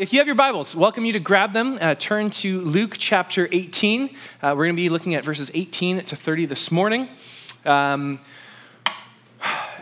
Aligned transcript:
if 0.00 0.14
you 0.14 0.18
have 0.18 0.26
your 0.26 0.34
Bibles, 0.34 0.74
welcome 0.74 1.04
you 1.04 1.12
to 1.12 1.20
grab 1.20 1.52
them. 1.52 1.76
Uh, 1.78 1.94
turn 1.94 2.30
to 2.30 2.62
Luke 2.62 2.94
chapter 2.96 3.50
18. 3.52 4.04
Uh, 4.06 4.54
we're 4.56 4.64
going 4.64 4.70
to 4.70 4.82
be 4.82 4.88
looking 4.88 5.14
at 5.14 5.26
verses 5.26 5.50
18 5.52 6.04
to 6.04 6.16
30 6.16 6.46
this 6.46 6.70
morning. 6.70 7.06
Um, 7.66 8.18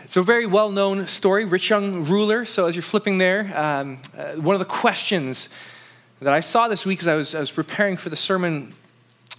it's 0.03 0.17
a 0.17 0.21
very 0.21 0.45
well 0.45 0.71
known 0.71 1.07
story, 1.07 1.45
rich 1.45 1.69
young 1.69 2.03
ruler. 2.03 2.43
So, 2.43 2.67
as 2.67 2.75
you're 2.75 2.81
flipping 2.81 3.17
there, 3.17 3.57
um, 3.57 3.99
uh, 4.17 4.33
one 4.33 4.55
of 4.55 4.59
the 4.59 4.65
questions 4.65 5.47
that 6.19 6.33
I 6.33 6.41
saw 6.41 6.67
this 6.67 6.85
week 6.85 6.99
as 6.99 7.07
I 7.07 7.15
was, 7.15 7.33
I 7.33 7.39
was 7.39 7.51
preparing 7.51 7.95
for 7.95 8.09
the 8.09 8.17
sermon 8.17 8.73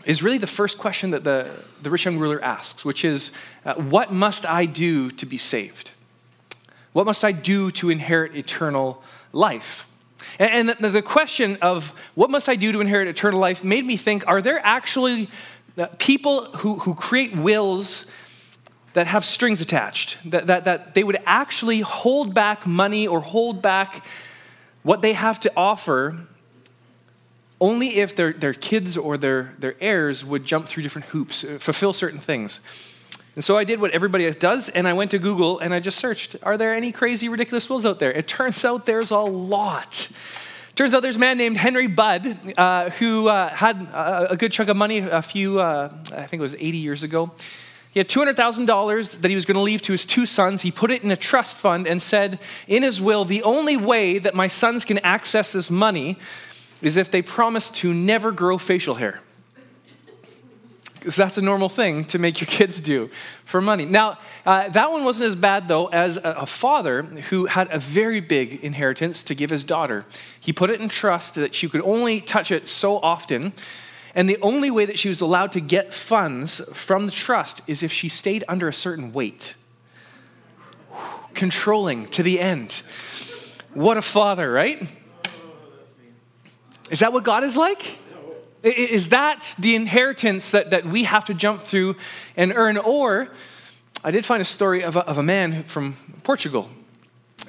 is 0.06 0.22
really 0.22 0.38
the 0.38 0.46
first 0.46 0.78
question 0.78 1.10
that 1.10 1.24
the, 1.24 1.50
the 1.82 1.90
rich 1.90 2.06
young 2.06 2.16
ruler 2.16 2.42
asks, 2.42 2.86
which 2.86 3.04
is, 3.04 3.32
uh, 3.66 3.74
What 3.74 4.14
must 4.14 4.46
I 4.46 4.64
do 4.64 5.10
to 5.10 5.26
be 5.26 5.36
saved? 5.36 5.90
What 6.94 7.04
must 7.04 7.22
I 7.22 7.32
do 7.32 7.70
to 7.72 7.90
inherit 7.90 8.34
eternal 8.34 9.02
life? 9.34 9.86
And, 10.38 10.68
the, 10.68 10.90
the 10.90 11.02
question 11.02 11.58
of 11.60 11.90
what 12.14 12.30
must 12.30 12.48
I 12.48 12.56
do 12.56 12.72
to 12.72 12.80
inherit 12.80 13.08
eternal 13.08 13.40
life 13.40 13.64
made 13.64 13.84
me 13.84 13.96
think 13.96 14.24
are 14.26 14.40
there 14.42 14.60
actually 14.64 15.28
uh, 15.76 15.86
people 15.98 16.46
who, 16.56 16.78
who 16.80 16.94
create 16.94 17.36
wills 17.36 18.06
that 18.92 19.06
have 19.06 19.24
strings 19.24 19.60
attached, 19.60 20.18
that, 20.24 20.46
that, 20.48 20.64
that 20.64 20.94
they 20.94 21.04
would 21.04 21.18
actually 21.26 21.80
hold 21.80 22.34
back 22.34 22.66
money 22.66 23.06
or 23.06 23.20
hold 23.20 23.62
back 23.62 24.04
what 24.82 25.02
they 25.02 25.12
have 25.12 25.38
to 25.40 25.52
offer 25.56 26.16
only 27.60 27.98
if 27.98 28.16
their, 28.16 28.32
their 28.32 28.54
kids 28.54 28.96
or 28.96 29.18
their, 29.18 29.54
their 29.58 29.76
heirs 29.80 30.24
would 30.24 30.44
jump 30.44 30.66
through 30.66 30.82
different 30.82 31.08
hoops, 31.08 31.44
uh, 31.44 31.58
fulfill 31.60 31.92
certain 31.92 32.18
things. 32.18 32.60
And 33.36 33.44
so 33.44 33.56
I 33.56 33.64
did 33.64 33.80
what 33.80 33.92
everybody 33.92 34.30
does, 34.32 34.68
and 34.68 34.88
I 34.88 34.92
went 34.92 35.12
to 35.12 35.18
Google 35.18 35.60
and 35.60 35.72
I 35.72 35.80
just 35.80 35.98
searched, 35.98 36.36
are 36.42 36.56
there 36.56 36.74
any 36.74 36.90
crazy, 36.90 37.28
ridiculous 37.28 37.68
wills 37.68 37.86
out 37.86 38.00
there? 38.00 38.12
It 38.12 38.26
turns 38.26 38.64
out 38.64 38.86
there's 38.86 39.10
a 39.12 39.18
lot. 39.18 40.08
Turns 40.74 40.94
out 40.94 41.02
there's 41.02 41.16
a 41.16 41.20
man 41.20 41.38
named 41.38 41.56
Henry 41.56 41.86
Budd 41.86 42.56
uh, 42.58 42.90
who 42.90 43.28
uh, 43.28 43.48
had 43.50 43.80
a, 43.82 44.32
a, 44.32 44.36
good 44.36 44.50
chunk 44.50 44.68
of 44.68 44.76
money 44.76 44.98
a 44.98 45.22
few, 45.22 45.60
uh, 45.60 45.92
I 46.12 46.26
think 46.26 46.40
it 46.40 46.42
was 46.42 46.54
80 46.54 46.78
years 46.78 47.02
ago. 47.02 47.30
He 47.92 47.98
had 47.98 48.08
$200,000 48.08 49.20
that 49.20 49.28
he 49.28 49.34
was 49.34 49.44
going 49.44 49.56
to 49.56 49.60
leave 49.60 49.82
to 49.82 49.92
his 49.92 50.04
two 50.06 50.24
sons. 50.24 50.62
He 50.62 50.70
put 50.70 50.90
it 50.90 51.02
in 51.02 51.10
a 51.10 51.16
trust 51.16 51.56
fund 51.56 51.86
and 51.86 52.00
said 52.00 52.38
in 52.68 52.82
his 52.82 53.00
will, 53.00 53.24
the 53.24 53.42
only 53.42 53.76
way 53.76 54.18
that 54.18 54.34
my 54.34 54.46
sons 54.46 54.84
can 54.84 54.98
access 54.98 55.52
this 55.52 55.70
money 55.70 56.16
is 56.82 56.96
if 56.96 57.10
they 57.10 57.20
promise 57.20 57.70
to 57.70 57.92
never 57.92 58.32
grow 58.32 58.58
facial 58.58 58.94
hair. 58.94 59.20
Because 61.00 61.16
that's 61.16 61.38
a 61.38 61.42
normal 61.42 61.70
thing 61.70 62.04
to 62.04 62.18
make 62.18 62.42
your 62.42 62.46
kids 62.46 62.78
do 62.78 63.08
for 63.46 63.62
money. 63.62 63.86
Now, 63.86 64.18
uh, 64.44 64.68
that 64.68 64.90
one 64.90 65.02
wasn't 65.02 65.28
as 65.28 65.34
bad, 65.34 65.66
though, 65.66 65.86
as 65.86 66.18
a, 66.18 66.36
a, 66.40 66.46
father 66.46 67.02
who 67.02 67.46
had 67.46 67.72
a 67.72 67.78
very 67.78 68.20
big 68.20 68.62
inheritance 68.62 69.22
to 69.22 69.34
give 69.34 69.48
his 69.48 69.64
daughter. 69.64 70.04
He 70.38 70.52
put 70.52 70.68
it 70.68 70.78
in 70.78 70.90
trust 70.90 71.36
that 71.36 71.54
she 71.54 71.70
could 71.70 71.80
only 71.80 72.20
touch 72.20 72.50
it 72.50 72.68
so 72.68 72.98
often. 72.98 73.54
And 74.14 74.28
the 74.28 74.36
only 74.42 74.70
way 74.70 74.84
that 74.84 74.98
she 74.98 75.08
was 75.08 75.22
allowed 75.22 75.52
to 75.52 75.60
get 75.60 75.94
funds 75.94 76.60
from 76.74 77.04
the 77.04 77.12
trust 77.12 77.62
is 77.66 77.82
if 77.82 77.90
she 77.90 78.10
stayed 78.10 78.44
under 78.46 78.68
a 78.68 78.72
certain 78.72 79.14
weight. 79.14 79.54
Controlling 81.32 82.08
to 82.08 82.22
the 82.22 82.38
end. 82.38 82.82
What 83.72 83.96
a 83.96 84.02
father, 84.02 84.52
right? 84.52 84.86
Is 86.90 86.98
that 86.98 87.14
what 87.14 87.24
God 87.24 87.42
is 87.42 87.56
like? 87.56 87.98
Is 88.62 89.08
that 89.08 89.54
the 89.58 89.74
inheritance 89.74 90.50
that, 90.50 90.70
that 90.70 90.84
we 90.84 91.04
have 91.04 91.24
to 91.26 91.34
jump 91.34 91.60
through 91.60 91.96
and 92.36 92.52
earn? 92.54 92.76
Or 92.76 93.30
I 94.04 94.10
did 94.10 94.26
find 94.26 94.42
a 94.42 94.46
story 94.46 94.82
of 94.82 94.96
a, 94.96 95.00
of 95.06 95.16
a 95.16 95.22
man 95.22 95.64
from 95.64 95.94
Portugal. 96.22 96.68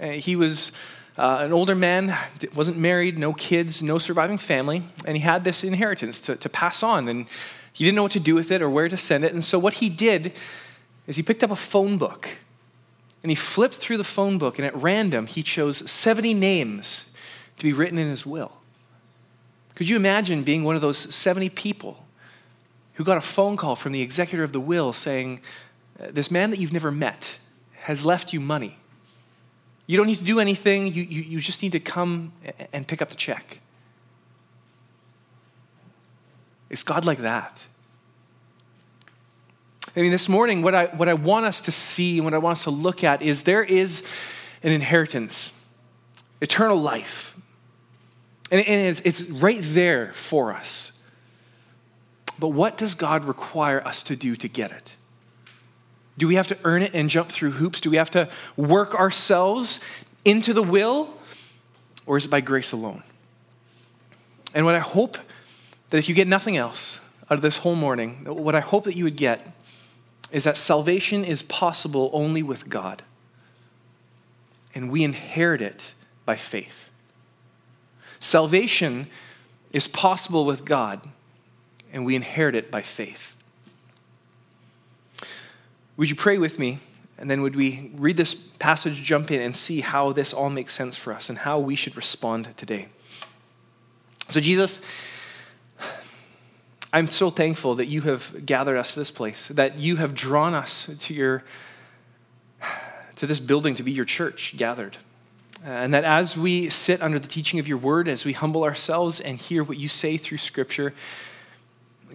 Uh, 0.01 0.07
he 0.07 0.37
was 0.37 0.71
uh, 1.17 1.39
an 1.41 1.51
older 1.51 1.75
man, 1.75 2.17
wasn't 2.55 2.77
married, 2.77 3.17
no 3.17 3.33
kids, 3.33 3.81
no 3.81 3.97
surviving 3.97 4.37
family, 4.37 4.83
and 5.05 5.17
he 5.17 5.23
had 5.23 5.43
this 5.43 5.63
inheritance 5.63 6.19
to, 6.21 6.37
to 6.37 6.47
pass 6.47 6.81
on. 6.81 7.09
And 7.09 7.25
he 7.73 7.83
didn't 7.83 7.95
know 7.95 8.03
what 8.03 8.13
to 8.13 8.19
do 8.19 8.35
with 8.35 8.51
it 8.51 8.61
or 8.61 8.69
where 8.69 8.87
to 8.87 8.97
send 8.97 9.25
it. 9.25 9.33
And 9.33 9.43
so 9.43 9.59
what 9.59 9.75
he 9.75 9.89
did 9.89 10.31
is 11.07 11.17
he 11.17 11.23
picked 11.23 11.43
up 11.43 11.51
a 11.51 11.57
phone 11.57 11.97
book 11.97 12.29
and 13.21 13.29
he 13.29 13.35
flipped 13.35 13.75
through 13.75 13.97
the 13.97 14.03
phone 14.03 14.37
book, 14.37 14.57
and 14.57 14.65
at 14.65 14.75
random, 14.75 15.27
he 15.27 15.43
chose 15.43 15.89
70 15.89 16.33
names 16.33 17.13
to 17.57 17.63
be 17.63 17.71
written 17.71 17.99
in 17.99 18.09
his 18.09 18.25
will. 18.25 18.53
Could 19.75 19.89
you 19.89 19.95
imagine 19.95 20.43
being 20.43 20.63
one 20.63 20.75
of 20.75 20.81
those 20.81 20.97
70 20.97 21.49
people 21.49 22.05
who 22.95 23.03
got 23.03 23.17
a 23.17 23.21
phone 23.21 23.57
call 23.57 23.75
from 23.75 23.93
the 23.93 24.01
executor 24.01 24.43
of 24.43 24.53
the 24.53 24.59
will 24.59 24.93
saying, 24.93 25.41
uh, 25.99 26.07
This 26.11 26.29
man 26.29 26.51
that 26.51 26.59
you've 26.59 26.73
never 26.73 26.91
met 26.91 27.39
has 27.81 28.05
left 28.05 28.33
you 28.33 28.39
money. 28.39 28.77
You 29.87 29.97
don't 29.97 30.07
need 30.07 30.19
to 30.19 30.23
do 30.23 30.39
anything, 30.39 30.87
you, 30.87 31.03
you, 31.03 31.21
you 31.21 31.39
just 31.39 31.61
need 31.61 31.71
to 31.71 31.79
come 31.79 32.31
and 32.71 32.87
pick 32.87 33.01
up 33.01 33.09
the 33.09 33.15
check. 33.15 33.59
Is 36.69 36.83
God 36.83 37.05
like 37.05 37.19
that? 37.19 37.65
I 39.95 40.01
mean, 40.01 40.11
this 40.11 40.29
morning, 40.29 40.61
what 40.61 40.73
I, 40.73 40.85
what 40.85 41.09
I 41.09 41.13
want 41.13 41.45
us 41.45 41.59
to 41.61 41.71
see 41.71 42.17
and 42.17 42.23
what 42.23 42.33
I 42.33 42.37
want 42.37 42.59
us 42.59 42.63
to 42.63 42.69
look 42.69 43.03
at 43.03 43.21
is 43.21 43.43
there 43.43 43.63
is 43.63 44.03
an 44.63 44.71
inheritance, 44.71 45.51
eternal 46.39 46.77
life 46.77 47.37
and, 48.51 48.67
and 48.67 48.89
it's, 48.89 49.01
it's 49.01 49.21
right 49.29 49.59
there 49.61 50.11
for 50.13 50.51
us. 50.51 50.91
But 52.37 52.49
what 52.49 52.77
does 52.77 52.93
God 52.93 53.25
require 53.25 53.81
us 53.85 54.03
to 54.03 54.15
do 54.15 54.35
to 54.35 54.47
get 54.47 54.71
it? 54.71 54.95
Do 56.17 56.27
we 56.27 56.35
have 56.35 56.47
to 56.47 56.57
earn 56.63 56.83
it 56.83 56.93
and 56.93 57.09
jump 57.09 57.29
through 57.29 57.51
hoops? 57.51 57.81
Do 57.81 57.89
we 57.89 57.97
have 57.97 58.11
to 58.11 58.29
work 58.57 58.93
ourselves 58.93 59.79
into 60.25 60.53
the 60.53 60.61
will? 60.61 61.17
Or 62.05 62.17
is 62.17 62.25
it 62.25 62.29
by 62.29 62.41
grace 62.41 62.71
alone? 62.71 63.03
And 64.53 64.65
what 64.65 64.75
I 64.75 64.79
hope 64.79 65.17
that 65.89 65.97
if 65.97 66.09
you 66.09 66.15
get 66.15 66.27
nothing 66.27 66.57
else 66.57 66.99
out 67.29 67.35
of 67.35 67.41
this 67.41 67.59
whole 67.59 67.75
morning, 67.75 68.25
what 68.25 68.55
I 68.55 68.59
hope 68.59 68.83
that 68.83 68.95
you 68.95 69.05
would 69.05 69.15
get 69.15 69.55
is 70.31 70.43
that 70.43 70.57
salvation 70.57 71.23
is 71.23 71.41
possible 71.43 72.09
only 72.13 72.43
with 72.43 72.69
God. 72.69 73.03
And 74.75 74.91
we 74.91 75.03
inherit 75.03 75.61
it 75.61 75.93
by 76.25 76.35
faith. 76.35 76.90
Salvation 78.21 79.07
is 79.73 79.87
possible 79.87 80.45
with 80.45 80.63
God, 80.63 81.01
and 81.91 82.05
we 82.05 82.15
inherit 82.15 82.55
it 82.55 82.71
by 82.71 82.81
faith. 82.81 83.35
Would 85.97 86.09
you 86.09 86.15
pray 86.15 86.37
with 86.37 86.57
me? 86.57 86.79
And 87.17 87.29
then 87.29 87.41
would 87.41 87.55
we 87.55 87.91
read 87.95 88.17
this 88.17 88.33
passage, 88.33 89.03
jump 89.03 89.29
in, 89.31 89.41
and 89.41 89.55
see 89.55 89.81
how 89.81 90.11
this 90.11 90.33
all 90.33 90.49
makes 90.49 90.73
sense 90.73 90.95
for 90.95 91.13
us 91.13 91.29
and 91.29 91.37
how 91.37 91.59
we 91.59 91.75
should 91.75 91.95
respond 91.95 92.55
today? 92.57 92.87
So, 94.29 94.39
Jesus, 94.39 94.81
I'm 96.93 97.07
so 97.07 97.29
thankful 97.29 97.75
that 97.75 97.87
you 97.87 98.01
have 98.01 98.45
gathered 98.45 98.77
us 98.77 98.93
to 98.93 98.99
this 98.99 99.11
place, 99.11 99.47
that 99.49 99.77
you 99.77 99.97
have 99.97 100.13
drawn 100.13 100.53
us 100.53 100.89
to 100.99 101.13
your 101.13 101.43
to 103.15 103.27
this 103.27 103.39
building 103.39 103.75
to 103.75 103.83
be 103.83 103.91
your 103.91 104.05
church 104.05 104.55
gathered. 104.57 104.97
Uh, 105.63 105.69
and 105.69 105.93
that 105.93 106.03
as 106.03 106.35
we 106.35 106.69
sit 106.69 107.01
under 107.03 107.19
the 107.19 107.27
teaching 107.27 107.59
of 107.59 107.67
your 107.67 107.77
word, 107.77 108.07
as 108.07 108.25
we 108.25 108.33
humble 108.33 108.63
ourselves 108.63 109.19
and 109.19 109.37
hear 109.37 109.63
what 109.63 109.77
you 109.77 109.87
say 109.87 110.17
through 110.17 110.39
scripture, 110.39 110.93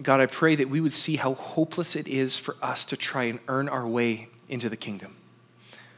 God, 0.01 0.19
I 0.19 0.25
pray 0.25 0.55
that 0.55 0.69
we 0.69 0.81
would 0.81 0.93
see 0.93 1.15
how 1.15 1.33
hopeless 1.33 1.95
it 1.95 2.07
is 2.07 2.37
for 2.37 2.57
us 2.61 2.85
to 2.85 2.97
try 2.97 3.23
and 3.23 3.39
earn 3.47 3.69
our 3.69 3.87
way 3.87 4.27
into 4.49 4.67
the 4.67 4.75
kingdom. 4.75 5.15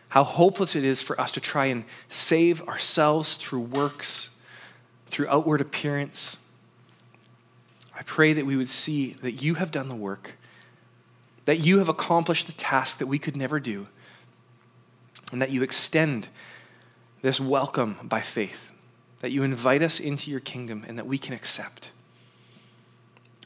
How 0.09 0.23
hopeless 0.23 0.75
it 0.75 0.83
is 0.83 1.01
for 1.01 1.19
us 1.19 1.31
to 1.33 1.39
try 1.39 1.65
and 1.65 1.85
save 2.07 2.61
ourselves 2.67 3.35
through 3.35 3.61
works, 3.61 4.29
through 5.07 5.27
outward 5.27 5.59
appearance. 5.59 6.37
I 7.97 8.03
pray 8.03 8.33
that 8.33 8.45
we 8.45 8.55
would 8.57 8.69
see 8.69 9.13
that 9.21 9.41
you 9.43 9.55
have 9.55 9.71
done 9.71 9.89
the 9.89 9.95
work, 9.95 10.35
that 11.45 11.59
you 11.59 11.79
have 11.79 11.89
accomplished 11.89 12.45
the 12.45 12.53
task 12.53 12.99
that 12.99 13.07
we 13.07 13.19
could 13.19 13.35
never 13.35 13.59
do, 13.59 13.87
and 15.31 15.41
that 15.41 15.49
you 15.49 15.63
extend 15.63 16.29
this 17.21 17.39
welcome 17.39 17.97
by 18.03 18.21
faith, 18.21 18.71
that 19.19 19.31
you 19.31 19.43
invite 19.43 19.81
us 19.81 19.99
into 19.99 20.31
your 20.31 20.39
kingdom 20.39 20.85
and 20.87 20.97
that 20.97 21.05
we 21.05 21.17
can 21.17 21.33
accept. 21.33 21.91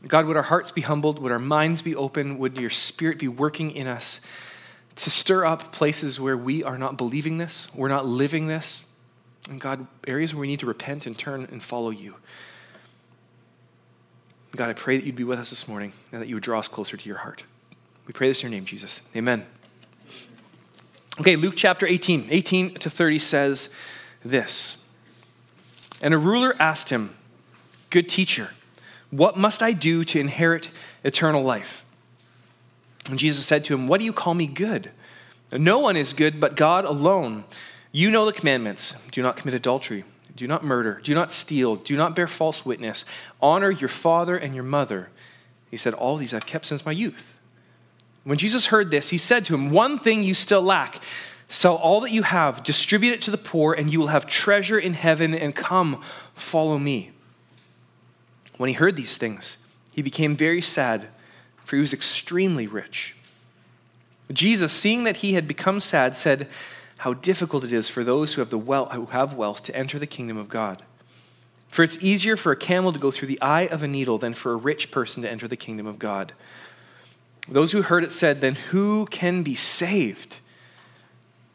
God, 0.07 0.25
would 0.25 0.35
our 0.35 0.43
hearts 0.43 0.71
be 0.71 0.81
humbled? 0.81 1.19
Would 1.19 1.31
our 1.31 1.39
minds 1.39 1.81
be 1.81 1.95
open? 1.95 2.37
Would 2.37 2.57
your 2.57 2.69
spirit 2.69 3.19
be 3.19 3.27
working 3.27 3.71
in 3.71 3.87
us 3.87 4.19
to 4.97 5.09
stir 5.09 5.45
up 5.45 5.71
places 5.71 6.19
where 6.19 6.37
we 6.37 6.63
are 6.63 6.77
not 6.77 6.97
believing 6.97 7.37
this, 7.37 7.69
we're 7.73 7.89
not 7.89 8.05
living 8.05 8.47
this? 8.47 8.85
And 9.49 9.59
God, 9.59 9.87
areas 10.07 10.33
where 10.33 10.41
we 10.41 10.47
need 10.47 10.59
to 10.61 10.65
repent 10.65 11.05
and 11.05 11.17
turn 11.17 11.47
and 11.51 11.61
follow 11.61 11.89
you. 11.89 12.15
God, 14.55 14.69
I 14.69 14.73
pray 14.73 14.97
that 14.97 15.05
you'd 15.05 15.15
be 15.15 15.23
with 15.23 15.39
us 15.39 15.49
this 15.49 15.67
morning 15.67 15.93
and 16.11 16.21
that 16.21 16.27
you 16.27 16.35
would 16.35 16.43
draw 16.43 16.59
us 16.59 16.67
closer 16.67 16.95
to 16.95 17.07
your 17.07 17.17
heart. 17.17 17.43
We 18.05 18.13
pray 18.13 18.27
this 18.27 18.43
in 18.43 18.51
your 18.51 18.57
name, 18.57 18.65
Jesus. 18.65 19.01
Amen. 19.15 19.45
Okay, 21.19 21.35
Luke 21.35 21.53
chapter 21.55 21.85
18, 21.85 22.27
18 22.29 22.73
to 22.75 22.89
30 22.89 23.19
says 23.19 23.69
this. 24.25 24.77
And 26.01 26.13
a 26.13 26.17
ruler 26.17 26.55
asked 26.59 26.89
him, 26.89 27.15
Good 27.91 28.09
teacher, 28.09 28.49
what 29.11 29.37
must 29.37 29.61
I 29.61 29.73
do 29.73 30.03
to 30.05 30.19
inherit 30.19 30.71
eternal 31.03 31.43
life? 31.43 31.85
And 33.09 33.19
Jesus 33.19 33.45
said 33.45 33.63
to 33.65 33.75
him, 33.75 33.87
What 33.87 33.99
do 33.99 34.05
you 34.05 34.13
call 34.13 34.33
me 34.33 34.47
good? 34.47 34.89
No 35.51 35.79
one 35.79 35.95
is 35.95 36.13
good 36.13 36.39
but 36.39 36.55
God 36.55 36.83
alone. 36.83 37.43
You 37.91 38.09
know 38.09 38.25
the 38.25 38.33
commandments 38.33 38.95
do 39.11 39.21
not 39.21 39.37
commit 39.37 39.53
adultery, 39.53 40.03
do 40.35 40.47
not 40.47 40.65
murder, 40.65 40.99
do 41.03 41.13
not 41.13 41.31
steal, 41.31 41.75
do 41.75 41.95
not 41.95 42.15
bear 42.15 42.25
false 42.25 42.65
witness, 42.65 43.05
honor 43.39 43.69
your 43.69 43.89
father 43.89 44.35
and 44.35 44.55
your 44.55 44.63
mother. 44.63 45.09
He 45.69 45.77
said, 45.77 45.93
All 45.93 46.17
these 46.17 46.33
I've 46.33 46.47
kept 46.47 46.65
since 46.65 46.87
my 46.87 46.91
youth. 46.91 47.32
When 48.23 48.37
Jesus 48.37 48.67
heard 48.67 48.89
this, 48.89 49.09
he 49.09 49.17
said 49.17 49.45
to 49.45 49.53
him, 49.53 49.71
One 49.71 49.97
thing 49.97 50.23
you 50.23 50.33
still 50.33 50.61
lack. 50.61 51.01
Sell 51.49 51.75
all 51.75 52.01
that 52.01 52.11
you 52.11 52.23
have, 52.23 52.63
distribute 52.63 53.13
it 53.13 53.21
to 53.23 53.31
the 53.31 53.37
poor, 53.37 53.73
and 53.73 53.91
you 53.91 53.99
will 53.99 54.07
have 54.07 54.25
treasure 54.25 54.79
in 54.79 54.93
heaven, 54.93 55.35
and 55.35 55.55
come, 55.55 56.01
follow 56.33 56.79
me. 56.79 57.11
When 58.57 58.69
he 58.69 58.73
heard 58.73 58.95
these 58.95 59.17
things, 59.17 59.57
he 59.91 60.01
became 60.01 60.35
very 60.35 60.61
sad, 60.61 61.09
for 61.63 61.75
he 61.75 61.81
was 61.81 61.93
extremely 61.93 62.65
rich. 62.65 63.15
Jesus, 64.31 64.71
seeing 64.71 65.03
that 65.03 65.17
he 65.17 65.33
had 65.33 65.47
become 65.47 65.79
sad, 65.79 66.17
said, 66.17 66.47
How 66.99 67.13
difficult 67.13 67.63
it 67.63 67.73
is 67.73 67.89
for 67.89 68.03
those 68.03 68.33
who 68.33 68.41
have, 68.41 68.49
the 68.49 68.57
wealth, 68.57 68.93
who 68.93 69.07
have 69.07 69.33
wealth 69.33 69.63
to 69.63 69.75
enter 69.75 69.99
the 69.99 70.07
kingdom 70.07 70.37
of 70.37 70.49
God. 70.49 70.81
For 71.67 71.83
it's 71.83 71.97
easier 72.01 72.37
for 72.37 72.51
a 72.51 72.57
camel 72.57 72.93
to 72.93 72.99
go 72.99 73.11
through 73.11 73.27
the 73.27 73.41
eye 73.41 73.67
of 73.67 73.83
a 73.83 73.87
needle 73.87 74.17
than 74.17 74.33
for 74.33 74.53
a 74.53 74.55
rich 74.55 74.91
person 74.91 75.23
to 75.23 75.29
enter 75.29 75.47
the 75.47 75.57
kingdom 75.57 75.85
of 75.85 75.99
God. 75.99 76.33
Those 77.47 77.71
who 77.71 77.81
heard 77.81 78.03
it 78.03 78.11
said, 78.11 78.41
Then 78.41 78.55
who 78.55 79.05
can 79.07 79.43
be 79.43 79.55
saved? 79.55 80.39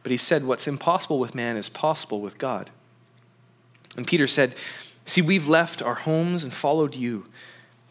But 0.03 0.11
he 0.11 0.19
said, 0.19 0.45
What's 0.45 0.67
impossible 0.67 1.19
with 1.19 1.35
man 1.35 1.57
is 1.57 1.69
possible 1.69 2.21
with 2.21 2.39
God. 2.39 2.71
And 3.97 4.07
Peter 4.07 4.27
said, 4.27 4.55
See, 5.05 5.23
we've 5.23 5.49
left 5.49 5.83
our 5.83 5.95
homes 5.95 6.45
and 6.45 6.53
followed 6.53 6.95
you. 6.95 7.27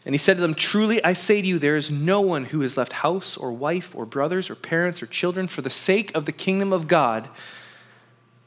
And 0.04 0.14
he 0.14 0.18
said 0.18 0.36
to 0.36 0.40
them, 0.40 0.54
Truly 0.54 1.02
I 1.02 1.12
say 1.12 1.42
to 1.42 1.46
you, 1.46 1.58
there 1.58 1.76
is 1.76 1.90
no 1.90 2.20
one 2.20 2.46
who 2.46 2.60
has 2.60 2.76
left 2.76 2.94
house 2.94 3.36
or 3.36 3.52
wife 3.52 3.94
or 3.94 4.06
brothers 4.06 4.48
or 4.48 4.54
parents 4.54 5.02
or 5.02 5.06
children 5.06 5.48
for 5.48 5.60
the 5.60 5.70
sake 5.70 6.14
of 6.14 6.24
the 6.24 6.32
kingdom 6.32 6.72
of 6.72 6.88
God 6.88 7.28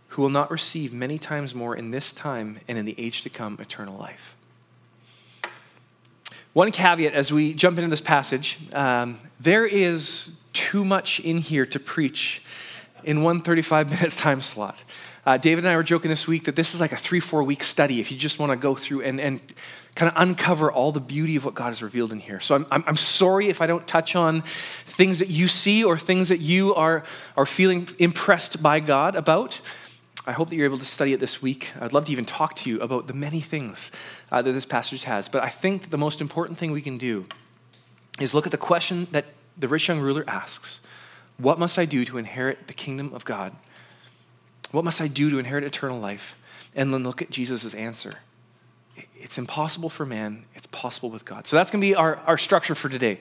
who 0.09 0.21
will 0.21 0.29
not 0.29 0.51
receive 0.51 0.91
many 0.91 1.19
times 1.19 1.53
more 1.53 1.75
in 1.75 1.91
this 1.91 2.11
time 2.11 2.59
and 2.67 2.77
in 2.77 2.85
the 2.85 2.95
age 2.97 3.21
to 3.21 3.29
come 3.29 3.57
eternal 3.59 3.97
life. 3.97 4.35
One 6.53 6.71
caveat 6.71 7.13
as 7.13 7.31
we 7.31 7.53
jump 7.53 7.77
into 7.77 7.89
this 7.89 8.01
passage 8.01 8.59
um, 8.73 9.17
there 9.39 9.65
is 9.65 10.33
too 10.51 10.83
much 10.83 11.21
in 11.21 11.37
here 11.37 11.65
to 11.65 11.79
preach 11.79 12.41
in 13.05 13.23
one 13.23 13.41
35 13.41 13.89
minutes 13.91 14.17
time 14.17 14.41
slot. 14.41 14.83
Uh, 15.25 15.37
David 15.37 15.63
and 15.63 15.71
I 15.71 15.77
were 15.77 15.83
joking 15.83 16.09
this 16.09 16.27
week 16.27 16.45
that 16.45 16.57
this 16.57 16.73
is 16.73 16.81
like 16.81 16.91
a 16.91 16.97
three, 16.97 17.21
four 17.21 17.43
week 17.43 17.63
study 17.63 18.01
if 18.01 18.11
you 18.11 18.17
just 18.17 18.37
want 18.37 18.51
to 18.51 18.57
go 18.57 18.75
through 18.75 19.03
and, 19.03 19.21
and 19.21 19.39
kind 19.95 20.11
of 20.11 20.21
uncover 20.21 20.69
all 20.69 20.91
the 20.91 20.99
beauty 20.99 21.37
of 21.37 21.45
what 21.45 21.53
God 21.53 21.69
has 21.69 21.81
revealed 21.81 22.11
in 22.11 22.19
here. 22.19 22.41
So 22.41 22.55
I'm, 22.55 22.65
I'm, 22.69 22.83
I'm, 22.85 22.97
sorry 22.97 23.47
if 23.47 23.61
I 23.61 23.67
don't 23.67 23.87
touch 23.87 24.15
on 24.15 24.41
things 24.85 25.19
that 25.19 25.29
you 25.29 25.47
see 25.47 25.83
or 25.83 25.97
things 25.97 26.29
that 26.29 26.39
you 26.39 26.75
are, 26.75 27.03
are 27.37 27.45
feeling 27.45 27.87
impressed 27.97 28.61
by 28.61 28.79
God 28.81 29.15
about. 29.15 29.61
I 30.25 30.33
hope 30.33 30.49
that 30.49 30.55
you're 30.55 30.65
able 30.65 30.77
to 30.77 30.85
study 30.85 31.13
it 31.13 31.19
this 31.19 31.41
week. 31.41 31.71
I'd 31.79 31.93
love 31.93 32.05
to 32.05 32.11
even 32.11 32.25
talk 32.25 32.55
to 32.57 32.69
you 32.69 32.79
about 32.79 33.07
the 33.07 33.13
many 33.13 33.41
things 33.41 33.91
uh, 34.31 34.41
that 34.41 34.51
this 34.51 34.67
passage 34.67 35.03
has. 35.05 35.27
But 35.27 35.43
I 35.43 35.49
think 35.49 35.89
the 35.89 35.97
most 35.97 36.21
important 36.21 36.59
thing 36.59 36.71
we 36.71 36.81
can 36.81 36.99
do 36.99 37.25
is 38.19 38.33
look 38.33 38.45
at 38.45 38.51
the 38.51 38.57
question 38.57 39.07
that 39.11 39.25
the 39.57 39.67
rich 39.67 39.87
young 39.87 39.99
ruler 39.99 40.23
asks 40.27 40.79
What 41.37 41.57
must 41.57 41.79
I 41.79 41.85
do 41.85 42.05
to 42.05 42.19
inherit 42.19 42.67
the 42.67 42.73
kingdom 42.73 43.11
of 43.15 43.25
God? 43.25 43.55
What 44.71 44.85
must 44.85 45.01
I 45.01 45.07
do 45.07 45.31
to 45.31 45.39
inherit 45.39 45.63
eternal 45.63 45.99
life? 45.99 46.37
And 46.75 46.93
then 46.93 47.03
look 47.03 47.21
at 47.21 47.31
Jesus' 47.31 47.73
answer. 47.73 48.19
It's 49.15 49.39
impossible 49.39 49.89
for 49.89 50.05
man, 50.05 50.45
it's 50.53 50.67
possible 50.67 51.09
with 51.09 51.25
God. 51.25 51.47
So 51.47 51.55
that's 51.55 51.71
going 51.71 51.81
to 51.81 51.85
be 51.85 51.95
our, 51.95 52.17
our 52.27 52.37
structure 52.37 52.75
for 52.75 52.89
today. 52.89 53.19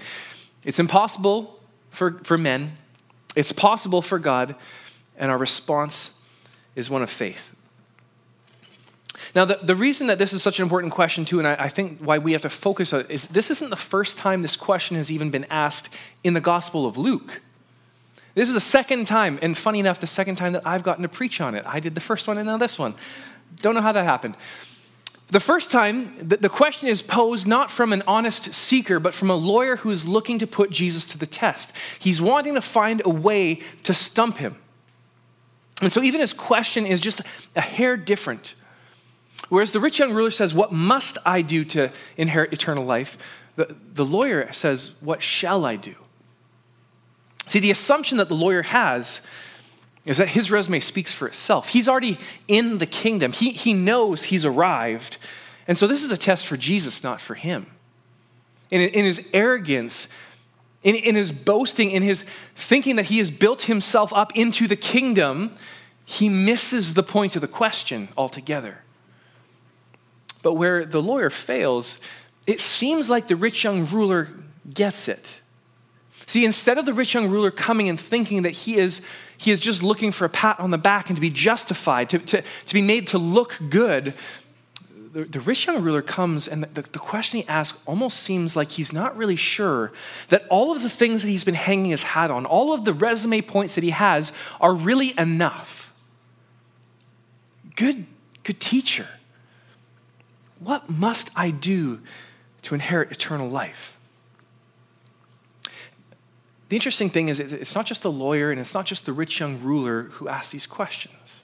It's 0.65 0.79
impossible 0.79 1.59
for, 1.89 2.19
for 2.25 2.37
men, 2.37 2.77
it's 3.35 3.53
possible 3.53 4.03
for 4.03 4.19
God, 4.19 4.55
and 5.17 5.31
our 5.31 5.39
response 5.39 6.13
is 6.75 6.91
one 6.91 7.03
of 7.03 7.11
faith. 7.11 7.55
Now, 9.35 9.45
the, 9.45 9.59
the 9.63 9.77
reason 9.77 10.09
that 10.09 10.19
this 10.19 10.33
is 10.33 10.43
such 10.43 10.59
an 10.59 10.65
important 10.65 10.93
question, 10.93 11.25
too, 11.25 11.39
and 11.39 11.47
I, 11.47 11.55
I 11.55 11.69
think 11.69 12.01
why 12.01 12.19
we 12.19 12.33
have 12.33 12.43
to 12.43 12.51
focus 12.51 12.93
on 12.93 13.01
it, 13.01 13.11
is 13.11 13.27
this 13.27 13.51
isn't 13.51 13.71
the 13.71 13.77
first 13.77 14.19
time 14.19 14.43
this 14.43 14.57
question 14.57 14.97
has 14.97 15.11
even 15.11 15.31
been 15.31 15.47
asked 15.51 15.89
in 16.25 16.35
the 16.35 16.41
Gospel 16.41 16.87
of 16.87 16.97
Luke. 16.97 17.41
This 18.35 18.49
is 18.49 18.55
the 18.55 18.61
second 18.61 19.07
time, 19.07 19.39
and 19.43 19.57
funny 19.57 19.81
enough, 19.81 20.01
the 20.01 20.07
second 20.07 20.37
time 20.37 20.53
that 20.55 20.67
I've 20.67 20.83
gotten 20.83 21.03
to 21.03 21.09
preach 21.09 21.41
on 21.41 21.55
it. 21.55 21.65
I 21.67 21.81
did 21.81 21.95
the 21.95 22.01
first 22.01 22.27
one 22.27 22.39
and 22.39 22.47
now 22.47 22.57
this 22.57 22.79
one. 22.79 22.95
Don't 23.61 23.75
know 23.75 23.83
how 23.83 23.93
that 23.93 24.05
happened. 24.05 24.37
The 25.29 25.41
first 25.41 25.71
time, 25.71 26.13
the 26.19 26.49
question 26.49 26.89
is 26.89 27.03
posed 27.03 27.47
not 27.47 27.71
from 27.71 27.93
an 27.93 28.03
honest 28.05 28.53
seeker, 28.53 28.99
but 28.99 29.15
from 29.15 29.31
a 29.31 29.37
lawyer 29.37 29.77
who 29.77 29.91
is 29.91 30.05
looking 30.05 30.41
to 30.41 30.47
put 30.47 30.71
Jesus 30.71 31.07
to 31.11 31.19
the 31.19 31.27
test. 31.27 31.73
He's 32.01 32.21
wanting 32.21 32.55
to 32.55 32.61
find 32.61 33.01
a 33.05 33.11
way 33.11 33.61
to 33.85 33.95
stump 33.95 34.39
him. 34.39 34.57
And 35.81 35.93
so, 35.93 36.03
even 36.03 36.21
his 36.21 36.33
question 36.33 36.87
is 36.87 37.01
just 37.01 37.23
a 37.57 37.61
hair 37.61 37.97
different. 37.97 38.55
Whereas 39.49 39.73
the 39.73 39.81
rich 39.81 39.99
young 39.99 40.13
ruler 40.13 40.31
says, 40.31 40.55
What 40.55 40.73
must 40.73 41.19
I 41.25 41.43
do 41.43 41.65
to 41.67 41.91
inherit 42.17 42.53
eternal 42.53 42.85
life? 42.85 43.17
The, 43.57 43.75
the 43.95 44.05
lawyer 44.05 44.53
says, 44.53 44.93
What 45.01 45.23
shall 45.23 45.65
I 45.65 45.77
do? 45.77 45.95
See, 47.47 47.59
the 47.59 47.71
assumption 47.71 48.19
that 48.19 48.29
the 48.29 48.35
lawyer 48.35 48.63
has 48.63 49.23
is 50.05 50.19
that 50.19 50.29
his 50.29 50.51
resume 50.51 50.81
speaks 50.81 51.13
for 51.13 51.27
itself. 51.27 51.71
He's 51.71 51.89
already 51.89 52.19
in 52.49 52.79
the 52.79 52.87
kingdom, 52.87 53.33
he, 53.33 53.51
he 53.51 53.73
knows 53.73 54.25
he's 54.25 54.45
arrived. 54.45 55.19
And 55.67 55.79
so 55.79 55.87
this 55.87 56.03
is 56.03 56.11
a 56.11 56.17
test 56.17 56.47
for 56.47 56.57
Jesus, 56.57 57.05
not 57.05 57.21
for 57.21 57.35
him. 57.35 57.67
In, 58.71 58.81
in 58.81 59.05
his 59.05 59.29
arrogance, 59.33 60.09
in, 60.83 60.95
in 60.95 61.15
his 61.15 61.33
boasting, 61.33 61.91
in 61.91 62.03
his 62.03 62.25
thinking 62.55 62.97
that 62.97 63.07
he 63.07 63.19
has 63.19 63.31
built 63.31 63.63
himself 63.63 64.13
up 64.13 64.37
into 64.37 64.67
the 64.67 64.77
kingdom, 64.77 65.55
he 66.05 66.29
misses 66.29 66.95
the 66.95 67.03
point 67.03 67.37
of 67.37 67.43
the 67.43 67.49
question 67.49 68.09
altogether. 68.17 68.79
But 70.43 70.55
where 70.55 70.85
the 70.85 71.03
lawyer 71.03 71.31
fails, 71.31 71.99
it 72.47 72.61
seems 72.61 73.11
like 73.11 73.29
the 73.29 73.37
rich 73.37 73.63
young 73.63 73.87
ruler 73.87 74.29
gets 74.73 75.07
it. 75.09 75.41
See, 76.27 76.45
instead 76.45 76.79
of 76.79 76.87
the 76.87 76.93
rich 76.95 77.15
young 77.15 77.29
ruler 77.29 77.51
coming 77.51 77.89
and 77.89 78.01
thinking 78.01 78.43
that 78.43 78.51
he 78.51 78.77
is, 78.77 79.03
he 79.37 79.51
is 79.51 79.59
just 79.59 79.83
looking 79.83 80.13
for 80.13 80.25
a 80.25 80.29
pat 80.29 80.61
on 80.61 80.71
the 80.71 80.79
back 80.79 81.11
and 81.11 81.17
to 81.17 81.21
be 81.21 81.31
justified, 81.31 82.09
to, 82.11 82.19
to, 82.21 82.43
to 82.67 82.75
be 82.75 82.81
made 82.81 83.09
to 83.09 83.19
look 83.19 83.59
good, 83.69 84.15
the, 85.13 85.25
the 85.25 85.41
rich 85.41 85.67
young 85.67 85.83
ruler 85.83 86.03
comes 86.03 86.47
and 86.47 86.65
the, 86.65 86.83
the 86.83 86.99
question 86.99 87.41
he 87.41 87.49
asks 87.49 87.81
almost 87.87 88.21
seems 88.21 88.55
like 88.55 88.71
he's 88.71 88.93
not 88.93 89.17
really 89.17 89.37
sure 89.37 89.93
that 90.29 90.47
all 90.49 90.75
of 90.75 90.83
the 90.83 90.89
things 90.89 91.23
that 91.23 91.29
he's 91.29 91.45
been 91.45 91.55
hanging 91.55 91.91
his 91.91 92.03
hat 92.03 92.31
on, 92.31 92.47
all 92.47 92.73
of 92.73 92.85
the 92.85 92.93
resume 92.93 93.41
points 93.41 93.75
that 93.75 93.85
he 93.85 93.91
has, 93.91 94.33
are 94.61 94.73
really 94.73 95.13
enough. 95.19 95.93
Good, 97.77 98.07
good 98.45 98.61
teacher. 98.61 99.09
What 100.59 100.91
must 100.91 101.31
I 101.35 101.51
do 101.51 102.01
to 102.63 102.75
inherit 102.75 103.11
eternal 103.11 103.49
life? 103.49 103.99
The 106.69 106.77
interesting 106.77 107.11
thing 107.11 107.29
is, 107.29 107.41
it's 107.41 107.75
not 107.75 107.85
just 107.85 108.03
the 108.03 108.13
lawyer 108.13 108.53
and 108.53 108.61
it's 108.61 108.75
not 108.75 108.87
just 108.87 109.05
the 109.05 109.13
rich 109.13 109.41
young 109.41 109.61
ruler 109.61 110.05
who 110.05 110.29
asks 110.29 110.53
these 110.53 110.69
questions. 110.69 111.43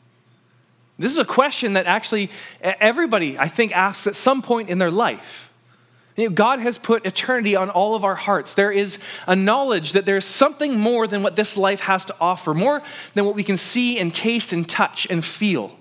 This 0.98 1.12
is 1.12 1.18
a 1.18 1.24
question 1.24 1.74
that 1.74 1.86
actually 1.86 2.30
everybody, 2.60 3.38
I 3.38 3.48
think, 3.48 3.72
asks 3.72 4.06
at 4.06 4.14
some 4.14 4.40
point 4.42 4.70
in 4.70 4.78
their 4.78 4.90
life. 4.90 5.52
God 6.32 6.60
has 6.60 6.78
put 6.78 7.04
eternity 7.04 7.54
on 7.56 7.68
all 7.68 7.94
of 7.94 8.02
our 8.02 8.14
hearts. 8.14 8.54
There 8.54 8.72
is 8.72 8.98
a 9.26 9.36
knowledge 9.36 9.92
that 9.92 10.06
there's 10.06 10.24
something 10.24 10.78
more 10.78 11.06
than 11.06 11.22
what 11.22 11.36
this 11.36 11.58
life 11.58 11.80
has 11.80 12.06
to 12.06 12.14
offer, 12.18 12.54
more 12.54 12.82
than 13.12 13.26
what 13.26 13.34
we 13.34 13.44
can 13.44 13.58
see 13.58 13.98
and 13.98 14.14
taste 14.14 14.52
and 14.52 14.66
touch 14.66 15.06
and 15.10 15.22
feel. 15.22 15.76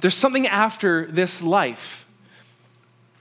There's 0.00 0.16
something 0.16 0.48
after 0.48 1.06
this 1.06 1.40
life. 1.40 2.04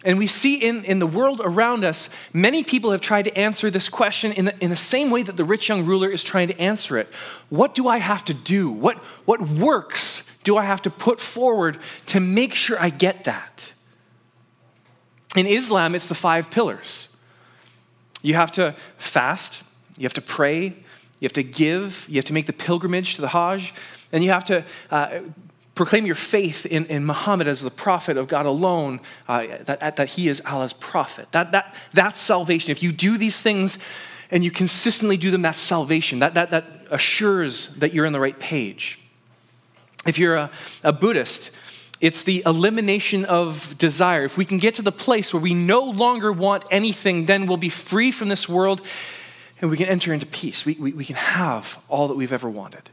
And 0.03 0.17
we 0.17 0.25
see 0.25 0.55
in, 0.55 0.83
in 0.83 0.99
the 0.99 1.07
world 1.07 1.41
around 1.43 1.83
us, 1.83 2.09
many 2.33 2.63
people 2.63 2.91
have 2.91 3.01
tried 3.01 3.25
to 3.25 3.37
answer 3.37 3.69
this 3.69 3.87
question 3.87 4.31
in 4.31 4.45
the, 4.45 4.57
in 4.59 4.69
the 4.71 4.75
same 4.75 5.11
way 5.11 5.21
that 5.21 5.37
the 5.37 5.43
rich 5.43 5.69
young 5.69 5.85
ruler 5.85 6.09
is 6.09 6.23
trying 6.23 6.47
to 6.47 6.59
answer 6.59 6.97
it. 6.97 7.07
What 7.49 7.75
do 7.75 7.87
I 7.87 7.99
have 7.99 8.25
to 8.25 8.33
do? 8.33 8.71
What, 8.71 8.97
what 9.25 9.41
works 9.41 10.23
do 10.43 10.57
I 10.57 10.63
have 10.63 10.81
to 10.83 10.89
put 10.89 11.21
forward 11.21 11.77
to 12.07 12.19
make 12.19 12.55
sure 12.55 12.77
I 12.79 12.89
get 12.89 13.25
that? 13.25 13.73
In 15.35 15.45
Islam, 15.45 15.93
it's 15.93 16.07
the 16.07 16.15
five 16.15 16.49
pillars. 16.49 17.09
You 18.23 18.33
have 18.33 18.51
to 18.53 18.75
fast, 18.97 19.63
you 19.97 20.03
have 20.03 20.13
to 20.13 20.21
pray, 20.21 20.63
you 21.19 21.25
have 21.25 21.33
to 21.33 21.43
give, 21.43 22.07
you 22.09 22.15
have 22.15 22.25
to 22.25 22.33
make 22.33 22.47
the 22.47 22.53
pilgrimage 22.53 23.15
to 23.15 23.21
the 23.21 23.29
Hajj, 23.29 23.73
and 24.11 24.23
you 24.23 24.31
have 24.31 24.45
to 24.45 24.65
uh, 24.89 25.19
proclaim 25.75 26.05
your 26.05 26.15
faith 26.15 26.65
in, 26.65 26.85
in 26.87 27.05
Muhammad 27.05 27.47
as 27.47 27.61
the 27.61 27.71
prophet 27.71 28.17
of 28.17 28.27
God 28.27 28.45
alone, 28.45 28.99
uh, 29.27 29.47
that, 29.65 29.95
that 29.95 30.09
he 30.09 30.27
is 30.27 30.41
Allah's 30.45 30.73
prophet. 30.73 31.31
That, 31.31 31.51
that, 31.53 31.75
that's 31.93 32.19
salvation. 32.19 32.71
If 32.71 32.83
you 32.83 32.91
do 32.91 33.17
these 33.17 33.39
things 33.39 33.77
and 34.29 34.43
you 34.43 34.51
consistently 34.51 35.17
do 35.17 35.31
them, 35.31 35.41
that's 35.41 35.59
salvation. 35.59 36.19
That, 36.19 36.33
that, 36.33 36.51
that 36.51 36.65
assures 36.89 37.75
that 37.75 37.93
you're 37.93 38.05
on 38.05 38.13
the 38.13 38.19
right 38.19 38.37
page. 38.37 38.99
If 40.05 40.17
you're 40.17 40.35
a, 40.35 40.51
a 40.83 40.91
Buddhist, 40.91 41.51
it's 42.01 42.23
the 42.23 42.43
elimination 42.45 43.25
of 43.25 43.77
desire. 43.77 44.23
If 44.23 44.37
we 44.37 44.45
can 44.45 44.57
get 44.57 44.75
to 44.75 44.81
the 44.81 44.91
place 44.91 45.33
where 45.33 45.41
we 45.41 45.53
no 45.53 45.83
longer 45.83 46.31
want 46.31 46.65
anything, 46.71 47.27
then 47.27 47.45
we'll 47.45 47.57
be 47.57 47.69
free 47.69 48.11
from 48.11 48.27
this 48.27 48.49
world 48.49 48.81
and 49.61 49.69
we 49.69 49.77
can 49.77 49.87
enter 49.87 50.11
into 50.11 50.25
peace. 50.25 50.65
We, 50.65 50.73
we, 50.73 50.91
we 50.93 51.05
can 51.05 51.15
have 51.15 51.79
all 51.87 52.07
that 52.07 52.15
we've 52.15 52.33
ever 52.33 52.49
wanted. 52.49 52.89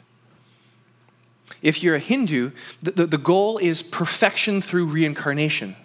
If 1.62 1.83
you're 1.83 1.95
a 1.95 2.00
Hindu, 2.00 2.53
the, 2.83 2.91
the, 2.93 3.07
the 3.07 3.19
goal 3.19 3.59
is 3.59 3.83
perfection 3.83 4.62
through 4.62 4.87
reincarnation. 4.87 5.77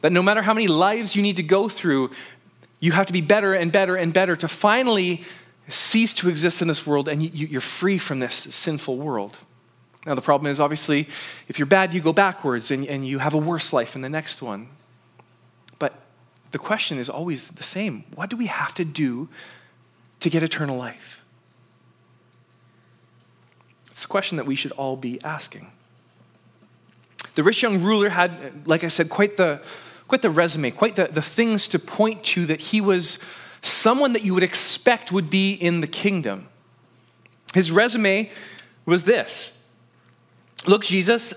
That 0.00 0.12
no 0.12 0.22
matter 0.22 0.42
how 0.42 0.54
many 0.54 0.66
lives 0.66 1.14
you 1.14 1.22
need 1.22 1.36
to 1.36 1.42
go 1.42 1.68
through, 1.68 2.10
you 2.80 2.92
have 2.92 3.06
to 3.06 3.12
be 3.12 3.20
better 3.20 3.54
and 3.54 3.70
better 3.70 3.96
and 3.96 4.12
better 4.12 4.34
to 4.36 4.48
finally 4.48 5.22
cease 5.68 6.12
to 6.14 6.28
exist 6.28 6.60
in 6.60 6.68
this 6.68 6.86
world 6.86 7.08
and 7.08 7.22
you, 7.22 7.46
you're 7.46 7.60
free 7.60 7.98
from 7.98 8.18
this 8.18 8.34
sinful 8.34 8.96
world. 8.96 9.38
Now, 10.04 10.16
the 10.16 10.22
problem 10.22 10.50
is 10.50 10.58
obviously, 10.58 11.08
if 11.46 11.58
you're 11.58 11.66
bad, 11.66 11.94
you 11.94 12.00
go 12.00 12.12
backwards 12.12 12.72
and, 12.72 12.84
and 12.86 13.06
you 13.06 13.18
have 13.18 13.34
a 13.34 13.38
worse 13.38 13.72
life 13.72 13.94
in 13.94 14.02
the 14.02 14.08
next 14.08 14.42
one. 14.42 14.68
But 15.78 15.94
the 16.50 16.58
question 16.58 16.98
is 16.98 17.08
always 17.08 17.48
the 17.48 17.62
same 17.62 18.04
what 18.14 18.30
do 18.30 18.36
we 18.36 18.46
have 18.46 18.74
to 18.74 18.84
do 18.84 19.28
to 20.20 20.28
get 20.28 20.42
eternal 20.42 20.76
life? 20.76 21.21
It's 23.92 24.06
a 24.06 24.08
question 24.08 24.38
that 24.38 24.46
we 24.46 24.56
should 24.56 24.72
all 24.72 24.96
be 24.96 25.20
asking. 25.22 25.70
The 27.34 27.42
rich 27.42 27.62
young 27.62 27.82
ruler 27.82 28.08
had, 28.08 28.66
like 28.66 28.84
I 28.84 28.88
said, 28.88 29.10
quite 29.10 29.36
the, 29.36 29.62
quite 30.08 30.22
the 30.22 30.30
resume, 30.30 30.70
quite 30.70 30.96
the, 30.96 31.08
the 31.08 31.20
things 31.20 31.68
to 31.68 31.78
point 31.78 32.24
to 32.24 32.46
that 32.46 32.60
he 32.60 32.80
was 32.80 33.18
someone 33.60 34.14
that 34.14 34.22
you 34.22 34.32
would 34.32 34.42
expect 34.42 35.12
would 35.12 35.28
be 35.28 35.52
in 35.52 35.82
the 35.82 35.86
kingdom. 35.86 36.48
His 37.54 37.70
resume 37.70 38.30
was 38.86 39.04
this 39.04 39.56
Look, 40.66 40.84
Jesus, 40.84 41.34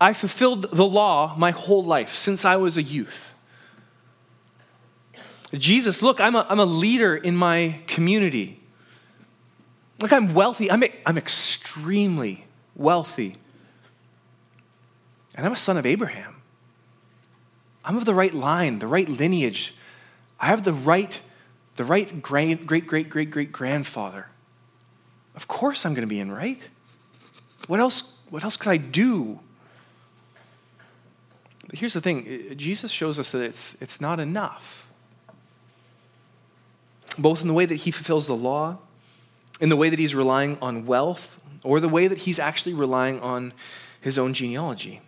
I 0.00 0.14
fulfilled 0.14 0.70
the 0.72 0.86
law 0.86 1.34
my 1.36 1.50
whole 1.50 1.84
life 1.84 2.14
since 2.14 2.46
I 2.46 2.56
was 2.56 2.78
a 2.78 2.82
youth. 2.82 3.34
Jesus, 5.52 6.00
look, 6.00 6.18
I'm 6.18 6.34
a, 6.34 6.46
I'm 6.48 6.60
a 6.60 6.64
leader 6.64 7.14
in 7.14 7.36
my 7.36 7.80
community. 7.86 8.59
Look, 10.00 10.12
I'm 10.12 10.34
wealthy. 10.34 10.70
I'm, 10.70 10.82
I'm 11.04 11.18
extremely 11.18 12.46
wealthy. 12.74 13.36
And 15.36 15.46
I'm 15.46 15.52
a 15.52 15.56
son 15.56 15.76
of 15.76 15.86
Abraham. 15.86 16.36
I'm 17.84 17.96
of 17.96 18.04
the 18.04 18.14
right 18.14 18.34
line, 18.34 18.78
the 18.78 18.86
right 18.86 19.08
lineage. 19.08 19.74
I 20.38 20.46
have 20.46 20.64
the 20.64 20.72
right, 20.72 21.20
the 21.76 21.84
right 21.84 22.22
great, 22.22 22.66
great, 22.66 22.86
great, 22.86 23.10
great, 23.10 23.30
great 23.30 23.52
grandfather. 23.52 24.26
Of 25.34 25.48
course 25.48 25.84
I'm 25.84 25.94
going 25.94 26.06
to 26.06 26.08
be 26.08 26.18
in, 26.18 26.30
right? 26.32 26.68
What 27.66 27.80
else, 27.80 28.18
what 28.30 28.42
else 28.42 28.56
could 28.56 28.70
I 28.70 28.76
do? 28.78 29.38
But 31.68 31.78
here's 31.78 31.92
the 31.92 32.00
thing 32.00 32.54
Jesus 32.56 32.90
shows 32.90 33.18
us 33.18 33.30
that 33.32 33.42
it's, 33.42 33.76
it's 33.80 34.00
not 34.00 34.18
enough. 34.18 34.88
Both 37.18 37.42
in 37.42 37.48
the 37.48 37.54
way 37.54 37.66
that 37.66 37.76
he 37.76 37.90
fulfills 37.90 38.26
the 38.26 38.36
law, 38.36 38.78
in 39.60 39.68
the 39.68 39.76
way 39.76 39.88
that 39.88 39.98
he's 39.98 40.14
relying 40.14 40.58
on 40.60 40.86
wealth, 40.86 41.38
or 41.62 41.80
the 41.80 41.88
way 41.88 42.08
that 42.08 42.18
he's 42.18 42.38
actually 42.38 42.72
relying 42.74 43.20
on 43.20 43.52
his 44.00 44.18
own 44.18 44.32
genealogy. 44.32 45.00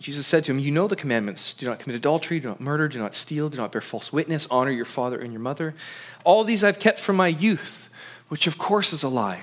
Jesus 0.00 0.26
said 0.26 0.44
to 0.44 0.52
him, 0.52 0.58
You 0.58 0.70
know 0.70 0.88
the 0.88 0.96
commandments 0.96 1.52
do 1.52 1.66
not 1.66 1.78
commit 1.78 1.96
adultery, 1.96 2.40
do 2.40 2.48
not 2.48 2.60
murder, 2.60 2.88
do 2.88 2.98
not 2.98 3.14
steal, 3.14 3.50
do 3.50 3.58
not 3.58 3.70
bear 3.70 3.82
false 3.82 4.12
witness, 4.12 4.46
honor 4.50 4.70
your 4.70 4.86
father 4.86 5.18
and 5.18 5.32
your 5.32 5.42
mother. 5.42 5.74
All 6.24 6.42
these 6.42 6.64
I've 6.64 6.78
kept 6.78 6.98
from 6.98 7.16
my 7.16 7.28
youth, 7.28 7.90
which 8.28 8.46
of 8.46 8.56
course 8.56 8.92
is 8.92 9.02
a 9.02 9.08
lie. 9.08 9.42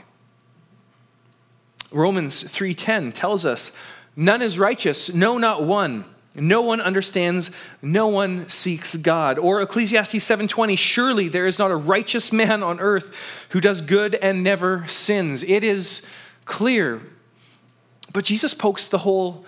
Romans 1.92 2.44
3:10 2.44 3.14
tells 3.14 3.46
us, 3.46 3.72
None 4.16 4.42
is 4.42 4.58
righteous, 4.58 5.14
no, 5.14 5.38
not 5.38 5.64
one. 5.64 6.06
No 6.40 6.62
one 6.62 6.80
understands, 6.80 7.50
no 7.82 8.08
one 8.08 8.48
seeks 8.48 8.96
God. 8.96 9.40
Or 9.40 9.62
Ecclesiastes 9.62 10.24
7:20, 10.24 10.78
surely 10.78 11.28
there 11.28 11.48
is 11.48 11.58
not 11.58 11.72
a 11.72 11.76
righteous 11.76 12.32
man 12.32 12.62
on 12.62 12.80
earth 12.80 13.48
who 13.50 13.60
does 13.60 13.82
good 13.82 14.16
and 14.16 14.44
never 14.44 14.86
sins. 14.88 15.44
It 15.44 15.64
is 15.64 16.04
clear. 16.46 17.02
But 18.14 18.24
Jesus 18.24 18.54
pokes 18.54 18.88
the 18.88 19.00
hole 19.00 19.46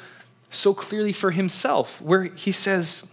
so 0.50 0.74
clearly 0.74 1.14
for 1.14 1.32
himself, 1.32 2.02
where 2.02 2.24
he 2.24 2.52
says, 2.52 3.04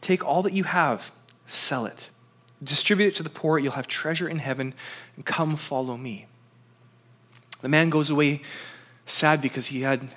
Take 0.00 0.24
all 0.24 0.42
that 0.42 0.52
you 0.52 0.64
have, 0.64 1.12
sell 1.46 1.84
it, 1.84 2.10
distribute 2.62 3.08
it 3.08 3.14
to 3.16 3.22
the 3.22 3.30
poor, 3.30 3.58
you'll 3.58 3.72
have 3.72 3.88
treasure 3.88 4.28
in 4.28 4.38
heaven, 4.38 4.72
and 5.16 5.24
come 5.26 5.56
follow 5.56 5.96
me. 5.96 6.26
The 7.60 7.68
man 7.68 7.90
goes 7.90 8.08
away 8.08 8.42
sad 9.04 9.40
because 9.40 9.66
he 9.66 9.82
had, 9.82 10.08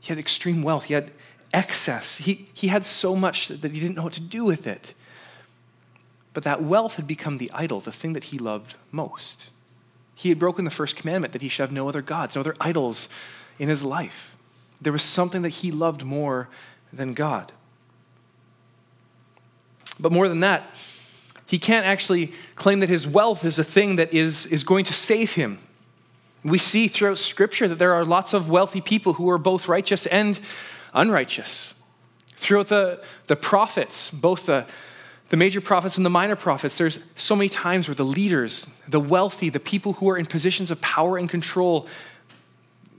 he 0.00 0.08
had 0.08 0.18
extreme 0.18 0.62
wealth, 0.62 0.84
he 0.84 0.94
had 0.94 1.10
excess, 1.56 2.18
he, 2.18 2.46
he 2.52 2.68
had 2.68 2.84
so 2.84 3.16
much 3.16 3.48
that 3.48 3.72
he 3.72 3.80
didn't 3.80 3.96
know 3.96 4.04
what 4.04 4.12
to 4.12 4.20
do 4.20 4.44
with 4.44 4.66
it. 4.66 4.94
But 6.34 6.44
that 6.44 6.62
wealth 6.62 6.96
had 6.96 7.06
become 7.06 7.38
the 7.38 7.50
idol, 7.54 7.80
the 7.80 7.90
thing 7.90 8.12
that 8.12 8.24
he 8.24 8.38
loved 8.38 8.76
most. 8.92 9.50
He 10.14 10.28
had 10.28 10.38
broken 10.38 10.66
the 10.66 10.70
first 10.70 10.94
commandment 10.94 11.32
that 11.32 11.40
he 11.40 11.48
should 11.48 11.62
have 11.62 11.72
no 11.72 11.88
other 11.88 12.02
gods, 12.02 12.36
no 12.36 12.40
other 12.40 12.54
idols 12.60 13.08
in 13.58 13.70
his 13.70 13.82
life. 13.82 14.36
There 14.82 14.92
was 14.92 15.02
something 15.02 15.40
that 15.42 15.48
he 15.48 15.72
loved 15.72 16.04
more 16.04 16.48
than 16.92 17.14
God. 17.14 17.52
But 19.98 20.12
more 20.12 20.28
than 20.28 20.40
that, 20.40 20.76
he 21.46 21.58
can't 21.58 21.86
actually 21.86 22.34
claim 22.54 22.80
that 22.80 22.90
his 22.90 23.06
wealth 23.06 23.46
is 23.46 23.58
a 23.58 23.64
thing 23.64 23.96
that 23.96 24.12
is, 24.12 24.44
is 24.46 24.62
going 24.62 24.84
to 24.84 24.92
save 24.92 25.32
him. 25.32 25.58
We 26.44 26.58
see 26.58 26.86
throughout 26.86 27.18
Scripture 27.18 27.66
that 27.66 27.78
there 27.78 27.94
are 27.94 28.04
lots 28.04 28.34
of 28.34 28.50
wealthy 28.50 28.82
people 28.82 29.14
who 29.14 29.30
are 29.30 29.38
both 29.38 29.68
righteous 29.68 30.04
and 30.06 30.38
unrighteous. 30.96 31.74
Throughout 32.36 32.68
the, 32.68 33.04
the 33.28 33.36
prophets, 33.36 34.10
both 34.10 34.46
the, 34.46 34.66
the 35.28 35.36
major 35.36 35.60
prophets 35.60 35.96
and 35.96 36.04
the 36.04 36.10
minor 36.10 36.36
prophets, 36.36 36.76
there's 36.78 36.98
so 37.14 37.36
many 37.36 37.48
times 37.48 37.88
where 37.88 37.94
the 37.94 38.04
leaders, 38.04 38.66
the 38.88 39.00
wealthy, 39.00 39.50
the 39.50 39.60
people 39.60 39.94
who 39.94 40.08
are 40.08 40.18
in 40.18 40.26
positions 40.26 40.70
of 40.70 40.80
power 40.80 41.16
and 41.16 41.28
control, 41.28 41.86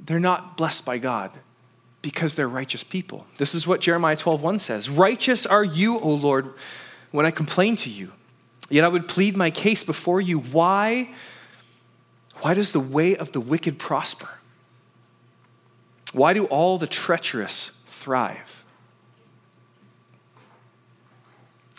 they're 0.05 0.19
not 0.19 0.55
blessed 0.55 0.85
by 0.85 0.97
God 0.97 1.31
because 2.01 2.35
they're 2.35 2.47
righteous 2.47 2.83
people. 2.83 3.25
This 3.37 3.53
is 3.53 3.67
what 3.67 3.81
Jeremiah 3.81 4.15
12:1 4.15 4.59
says. 4.59 4.89
Righteous 4.89 5.45
are 5.45 5.63
you, 5.63 5.99
O 5.99 6.09
Lord, 6.09 6.53
when 7.11 7.25
I 7.25 7.31
complain 7.31 7.75
to 7.77 7.89
you. 7.89 8.11
Yet 8.69 8.83
I 8.83 8.87
would 8.87 9.07
plead 9.07 9.35
my 9.35 9.51
case 9.51 9.83
before 9.83 10.21
you. 10.21 10.39
Why? 10.39 11.13
Why 12.41 12.53
does 12.53 12.71
the 12.71 12.79
way 12.79 13.15
of 13.15 13.31
the 13.31 13.41
wicked 13.41 13.79
prosper? 13.79 14.29
Why 16.13 16.33
do 16.33 16.45
all 16.45 16.77
the 16.77 16.87
treacherous 16.87 17.71
thrive? 18.07 18.63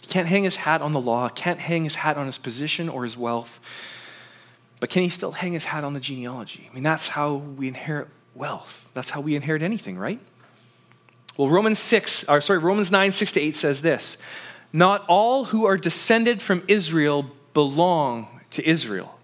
He 0.02 0.08
can't 0.08 0.28
hang 0.28 0.44
his 0.44 0.56
hat 0.56 0.82
on 0.82 0.92
the 0.92 1.00
law, 1.00 1.30
can't 1.30 1.58
hang 1.58 1.84
his 1.84 1.94
hat 1.94 2.18
on 2.18 2.26
his 2.26 2.36
position 2.36 2.90
or 2.90 3.04
his 3.04 3.16
wealth, 3.16 3.60
but 4.78 4.90
can 4.90 5.02
he 5.02 5.08
still 5.08 5.32
hang 5.32 5.54
his 5.54 5.64
hat 5.64 5.84
on 5.84 5.94
the 5.94 6.00
genealogy? 6.00 6.68
I 6.70 6.74
mean, 6.74 6.82
that's 6.82 7.08
how 7.08 7.36
we 7.36 7.66
inherit 7.66 8.08
wealth. 8.34 8.90
That's 8.92 9.08
how 9.08 9.22
we 9.22 9.36
inherit 9.36 9.62
anything, 9.62 9.96
right? 9.96 10.20
Well, 11.38 11.48
Romans 11.48 11.78
6, 11.78 12.24
or 12.28 12.42
sorry, 12.42 12.58
Romans 12.58 12.92
9, 12.92 13.10
6 13.10 13.32
to 13.32 13.40
8 13.40 13.56
says 13.56 13.80
this 13.80 14.18
Not 14.70 15.06
all 15.08 15.46
who 15.46 15.64
are 15.64 15.78
descended 15.78 16.42
from 16.42 16.62
Israel 16.68 17.24
belong 17.54 18.28
to 18.50 18.68
Israel. 18.68 19.18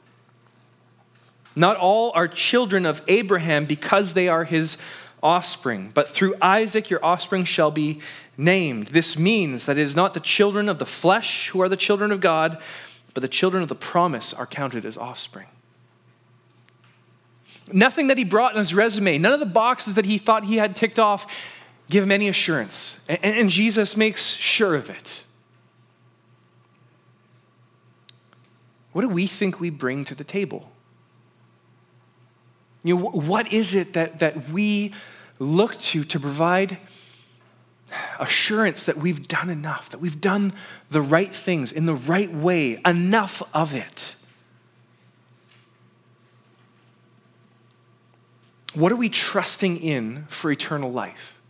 Not 1.54 1.76
all 1.76 2.12
are 2.14 2.28
children 2.28 2.86
of 2.86 3.02
Abraham 3.08 3.66
because 3.66 4.14
they 4.14 4.26
are 4.26 4.44
his 4.44 4.78
offspring, 5.24 5.90
but 5.94 6.08
through 6.08 6.34
Isaac 6.40 6.90
your 6.90 7.04
offspring 7.04 7.44
shall 7.44 7.70
be 7.70 8.00
named. 8.36 8.88
This 8.88 9.18
means 9.18 9.66
that 9.66 9.78
it 9.78 9.82
is 9.82 9.96
not 9.96 10.14
the 10.14 10.20
children 10.20 10.68
of 10.68 10.78
the 10.78 10.86
flesh 10.86 11.48
who 11.48 11.62
are 11.62 11.68
the 11.68 11.76
children 11.76 12.12
of 12.12 12.20
God, 12.20 12.60
but 13.14 13.22
the 13.22 13.28
children 13.28 13.62
of 13.62 13.68
the 13.68 13.74
promise 13.74 14.34
are 14.34 14.46
counted 14.46 14.84
as 14.84 14.98
offspring. 14.98 15.46
Nothing 17.72 18.08
that 18.08 18.18
he 18.18 18.24
brought 18.24 18.52
in 18.52 18.58
his 18.58 18.74
resume, 18.74 19.16
none 19.18 19.32
of 19.32 19.40
the 19.40 19.46
boxes 19.46 19.94
that 19.94 20.04
he 20.04 20.18
thought 20.18 20.44
he 20.44 20.56
had 20.56 20.76
ticked 20.76 20.98
off 20.98 21.26
give 21.88 22.04
him 22.04 22.12
any 22.12 22.28
assurance. 22.28 23.00
And, 23.08 23.24
and 23.24 23.50
Jesus 23.50 23.96
makes 23.96 24.32
sure 24.32 24.74
of 24.74 24.90
it. 24.90 25.24
What 28.92 29.02
do 29.02 29.08
we 29.08 29.26
think 29.26 29.58
we 29.58 29.70
bring 29.70 30.04
to 30.04 30.14
the 30.14 30.24
table? 30.24 30.70
You 32.84 32.96
know, 32.96 33.10
what 33.10 33.52
is 33.52 33.74
it 33.74 33.94
that, 33.94 34.18
that 34.20 34.50
we 34.50 34.92
look 35.38 35.78
to 35.80 36.04
to 36.04 36.20
provide 36.20 36.78
assurance 38.18 38.84
that 38.84 38.96
we've 38.96 39.26
done 39.28 39.50
enough, 39.50 39.90
that 39.90 39.98
we've 39.98 40.20
done 40.20 40.52
the 40.90 41.02
right 41.02 41.34
things 41.34 41.72
in 41.72 41.86
the 41.86 41.94
right 41.94 42.32
way, 42.32 42.80
enough 42.84 43.42
of 43.52 43.74
it? 43.74 44.16
What 48.74 48.90
are 48.90 48.96
we 48.96 49.08
trusting 49.08 49.76
in 49.76 50.26
for 50.28 50.50
eternal 50.50 50.90
life, 50.90 51.40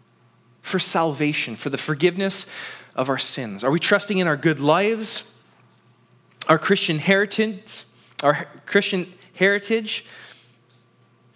for 0.60 0.78
salvation, 0.78 1.56
for 1.56 1.70
the 1.70 1.78
forgiveness 1.78 2.46
of 2.94 3.08
our 3.08 3.18
sins? 3.18 3.64
Are 3.64 3.70
we 3.70 3.80
trusting 3.80 4.18
in 4.18 4.26
our 4.26 4.36
good 4.36 4.60
lives, 4.60 5.30
our 6.48 6.58
Christian 6.58 6.98
heritage, 6.98 7.84
our 8.22 8.46
Christian 8.66 9.12
heritage? 9.34 10.04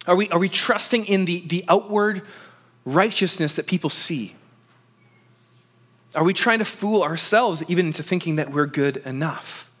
Are 0.09 0.15
we, 0.15 0.27
are 0.29 0.39
we 0.39 0.49
trusting 0.49 1.05
in 1.05 1.23
the, 1.23 1.41
the 1.47 1.63
outward 1.69 2.23
righteousness 2.83 3.53
that 3.53 3.67
people 3.67 3.89
see? 3.89 4.35
Are 6.15 6.23
we 6.23 6.33
trying 6.33 6.59
to 6.59 6.65
fool 6.65 7.03
ourselves 7.03 7.63
even 7.69 7.87
into 7.87 8.03
thinking 8.03 8.35
that 8.35 8.51
we're 8.51 8.65
good 8.65 8.97
enough? 8.97 9.71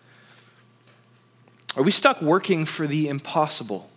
Are 1.75 1.83
we 1.83 1.91
stuck 1.91 2.21
working 2.21 2.65
for 2.65 2.87
the 2.87 3.09
impossible? 3.09 3.89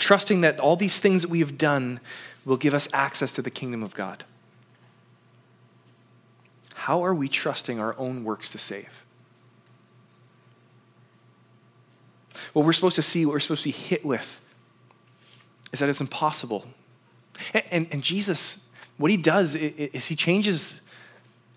trusting 0.00 0.40
that 0.40 0.58
all 0.58 0.74
these 0.74 0.98
things 0.98 1.22
that 1.22 1.30
we 1.30 1.38
have 1.38 1.56
done 1.56 2.00
will 2.44 2.56
give 2.56 2.74
us 2.74 2.88
access 2.92 3.30
to 3.32 3.42
the 3.42 3.50
kingdom 3.50 3.82
of 3.82 3.94
God. 3.94 4.24
How 6.74 7.04
are 7.04 7.14
we 7.14 7.28
trusting 7.28 7.78
our 7.78 7.94
own 7.98 8.24
works 8.24 8.50
to 8.50 8.58
save? 8.58 9.04
What 12.54 12.64
we're 12.64 12.72
supposed 12.72 12.96
to 12.96 13.02
see, 13.02 13.26
what 13.26 13.34
we're 13.34 13.40
supposed 13.40 13.62
to 13.62 13.68
be 13.68 13.72
hit 13.72 14.04
with, 14.04 14.40
is 15.72 15.80
that 15.80 15.88
it's 15.88 16.00
impossible. 16.00 16.66
And, 17.54 17.64
and, 17.70 17.86
and 17.90 18.02
Jesus, 18.02 18.64
what 18.96 19.10
he 19.10 19.16
does 19.16 19.54
is 19.54 20.06
he 20.06 20.16
changes, 20.16 20.80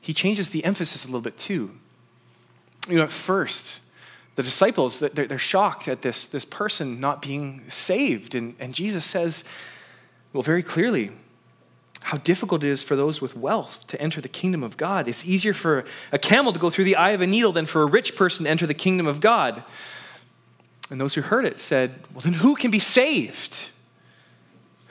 he 0.02 0.14
changes 0.14 0.50
the 0.50 0.64
emphasis 0.64 1.04
a 1.04 1.08
little 1.08 1.22
bit 1.22 1.38
too. 1.38 1.72
You 2.88 2.98
know, 2.98 3.04
at 3.04 3.12
first, 3.12 3.82
the 4.36 4.44
disciples, 4.44 5.00
they're, 5.00 5.28
they're 5.28 5.38
shocked 5.38 5.88
at 5.88 6.02
this, 6.02 6.26
this 6.26 6.46
person 6.46 7.00
not 7.00 7.22
being 7.22 7.64
saved. 7.70 8.36
And, 8.36 8.56
and 8.60 8.74
Jesus 8.74 9.06
says, 9.06 9.44
well, 10.34 10.44
very 10.44 10.64
clearly, 10.64 11.12
how 12.02 12.18
difficult 12.18 12.64
it 12.64 12.70
is 12.70 12.84
for 12.84 12.96
those 12.96 13.22
with 13.22 13.38
wealth 13.38 13.88
to 13.88 14.02
enter 14.02 14.20
the 14.20 14.28
kingdom 14.28 14.64
of 14.64 14.76
God. 14.76 15.08
It's 15.08 15.24
easier 15.24 15.54
for 15.54 15.86
a 16.12 16.20
camel 16.20 16.52
to 16.52 16.60
go 16.60 16.70
through 16.70 16.84
the 16.84 16.98
eye 16.98 17.12
of 17.12 17.22
a 17.22 17.28
needle 17.28 17.52
than 17.52 17.66
for 17.66 17.82
a 17.82 17.86
rich 17.86 18.16
person 18.16 18.44
to 18.44 18.50
enter 18.50 18.68
the 18.68 18.74
kingdom 18.74 19.08
of 19.08 19.22
God. 19.22 19.64
And 20.90 21.00
those 21.00 21.14
who 21.14 21.22
heard 21.22 21.46
it 21.46 21.62
said, 21.62 21.96
Well, 22.12 22.22
then 22.22 22.34
who 22.34 22.56
can 22.56 22.72
be 22.72 22.80
saved? 22.80 23.70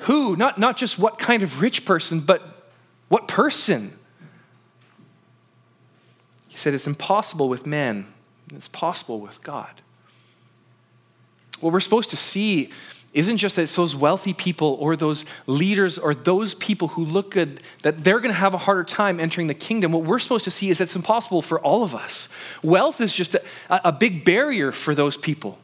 Who? 0.02 0.36
Not, 0.36 0.58
not 0.58 0.76
just 0.76 0.98
what 0.98 1.18
kind 1.18 1.42
of 1.42 1.60
rich 1.60 1.84
person, 1.84 2.20
but 2.20 2.70
what 3.08 3.28
person? 3.28 3.96
He 6.48 6.56
said, 6.56 6.74
It's 6.74 6.86
impossible 6.86 7.48
with 7.48 7.66
man, 7.66 8.06
it's 8.54 8.68
possible 8.68 9.20
with 9.20 9.42
God. 9.42 9.82
What 11.60 11.72
we're 11.72 11.80
supposed 11.80 12.10
to 12.10 12.16
see 12.16 12.70
isn't 13.14 13.36
just 13.36 13.56
that 13.56 13.62
it's 13.62 13.76
those 13.76 13.94
wealthy 13.94 14.32
people 14.32 14.76
or 14.80 14.96
those 14.96 15.24
leaders 15.46 15.98
or 15.98 16.14
those 16.14 16.54
people 16.54 16.88
who 16.88 17.04
look 17.04 17.30
good 17.30 17.60
that 17.82 18.02
they're 18.02 18.20
going 18.20 18.32
to 18.32 18.38
have 18.38 18.54
a 18.54 18.58
harder 18.58 18.84
time 18.84 19.20
entering 19.20 19.46
the 19.46 19.54
kingdom. 19.54 19.92
What 19.92 20.04
we're 20.04 20.18
supposed 20.18 20.44
to 20.44 20.50
see 20.50 20.70
is 20.70 20.78
that 20.78 20.84
it's 20.84 20.96
impossible 20.96 21.42
for 21.42 21.60
all 21.60 21.84
of 21.84 21.94
us. 21.94 22.28
Wealth 22.62 23.00
is 23.00 23.14
just 23.14 23.34
a, 23.34 23.42
a 23.68 23.92
big 23.92 24.24
barrier 24.24 24.72
for 24.72 24.94
those 24.94 25.16
people. 25.16 25.58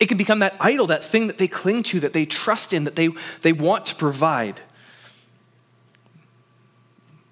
It 0.00 0.08
can 0.08 0.16
become 0.16 0.38
that 0.38 0.56
idol, 0.58 0.86
that 0.86 1.04
thing 1.04 1.26
that 1.26 1.36
they 1.36 1.46
cling 1.46 1.82
to, 1.84 2.00
that 2.00 2.14
they 2.14 2.24
trust 2.24 2.72
in, 2.72 2.84
that 2.84 2.96
they, 2.96 3.10
they 3.42 3.52
want 3.52 3.86
to 3.86 3.94
provide. 3.94 4.60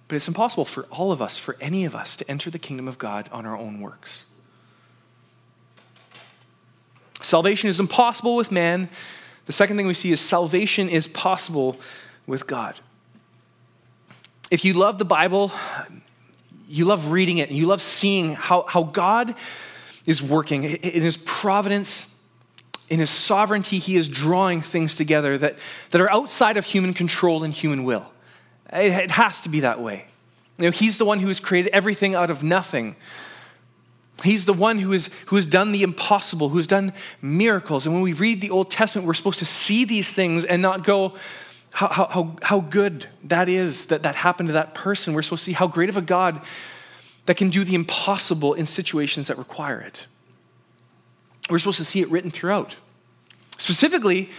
But 0.06 0.16
it's 0.16 0.28
impossible 0.28 0.66
for 0.66 0.84
all 0.84 1.10
of 1.10 1.20
us, 1.20 1.36
for 1.38 1.56
any 1.60 1.84
of 1.86 1.94
us, 1.96 2.14
to 2.16 2.30
enter 2.30 2.50
the 2.50 2.58
kingdom 2.58 2.86
of 2.86 2.98
God 2.98 3.28
on 3.32 3.46
our 3.46 3.56
own 3.56 3.80
works. 3.80 4.26
Salvation 7.20 7.68
is 7.68 7.80
impossible 7.80 8.36
with 8.36 8.52
man. 8.52 8.88
The 9.46 9.52
second 9.52 9.76
thing 9.76 9.86
we 9.86 9.94
see 9.94 10.12
is 10.12 10.20
salvation 10.20 10.88
is 10.88 11.08
possible 11.08 11.80
with 12.26 12.46
God. 12.46 12.80
If 14.50 14.64
you 14.64 14.74
love 14.74 14.98
the 14.98 15.04
Bible, 15.04 15.52
you 16.68 16.84
love 16.84 17.12
reading 17.12 17.38
it, 17.38 17.48
and 17.48 17.58
you 17.58 17.66
love 17.66 17.82
seeing 17.82 18.34
how, 18.34 18.64
how 18.68 18.82
God 18.82 19.34
is 20.06 20.22
working 20.22 20.64
in 20.64 21.02
his 21.02 21.16
providence, 21.18 22.07
in 22.88 23.00
his 23.00 23.10
sovereignty, 23.10 23.78
he 23.78 23.96
is 23.96 24.08
drawing 24.08 24.60
things 24.60 24.94
together 24.94 25.36
that, 25.38 25.58
that 25.90 26.00
are 26.00 26.10
outside 26.10 26.56
of 26.56 26.64
human 26.64 26.94
control 26.94 27.44
and 27.44 27.52
human 27.52 27.84
will. 27.84 28.06
It, 28.72 28.92
it 28.92 29.10
has 29.12 29.40
to 29.42 29.48
be 29.48 29.60
that 29.60 29.80
way. 29.80 30.06
You 30.56 30.64
know, 30.64 30.70
he's 30.70 30.98
the 30.98 31.04
one 31.04 31.20
who 31.20 31.28
has 31.28 31.38
created 31.38 31.70
everything 31.72 32.14
out 32.14 32.30
of 32.30 32.42
nothing. 32.42 32.96
He's 34.24 34.46
the 34.46 34.52
one 34.52 34.78
who, 34.78 34.92
is, 34.92 35.10
who 35.26 35.36
has 35.36 35.46
done 35.46 35.70
the 35.72 35.82
impossible, 35.82 36.48
who 36.48 36.56
has 36.56 36.66
done 36.66 36.92
miracles. 37.22 37.86
And 37.86 37.94
when 37.94 38.02
we 38.02 38.12
read 38.12 38.40
the 38.40 38.50
Old 38.50 38.70
Testament, 38.70 39.06
we're 39.06 39.14
supposed 39.14 39.38
to 39.38 39.46
see 39.46 39.84
these 39.84 40.10
things 40.10 40.44
and 40.44 40.60
not 40.60 40.82
go, 40.82 41.14
how, 41.72 42.08
how, 42.10 42.36
how 42.42 42.60
good 42.60 43.06
that 43.24 43.48
is 43.48 43.86
that 43.86 44.02
that 44.02 44.16
happened 44.16 44.48
to 44.48 44.54
that 44.54 44.74
person. 44.74 45.14
We're 45.14 45.22
supposed 45.22 45.44
to 45.44 45.50
see 45.50 45.52
how 45.52 45.68
great 45.68 45.88
of 45.88 45.96
a 45.96 46.02
God 46.02 46.40
that 47.26 47.36
can 47.36 47.50
do 47.50 47.62
the 47.62 47.74
impossible 47.74 48.54
in 48.54 48.66
situations 48.66 49.28
that 49.28 49.38
require 49.38 49.80
it. 49.80 50.06
We're 51.48 51.58
supposed 51.58 51.78
to 51.78 51.84
see 51.84 52.00
it 52.00 52.10
written 52.10 52.30
throughout. 52.30 52.76
Specifically, 53.58 54.30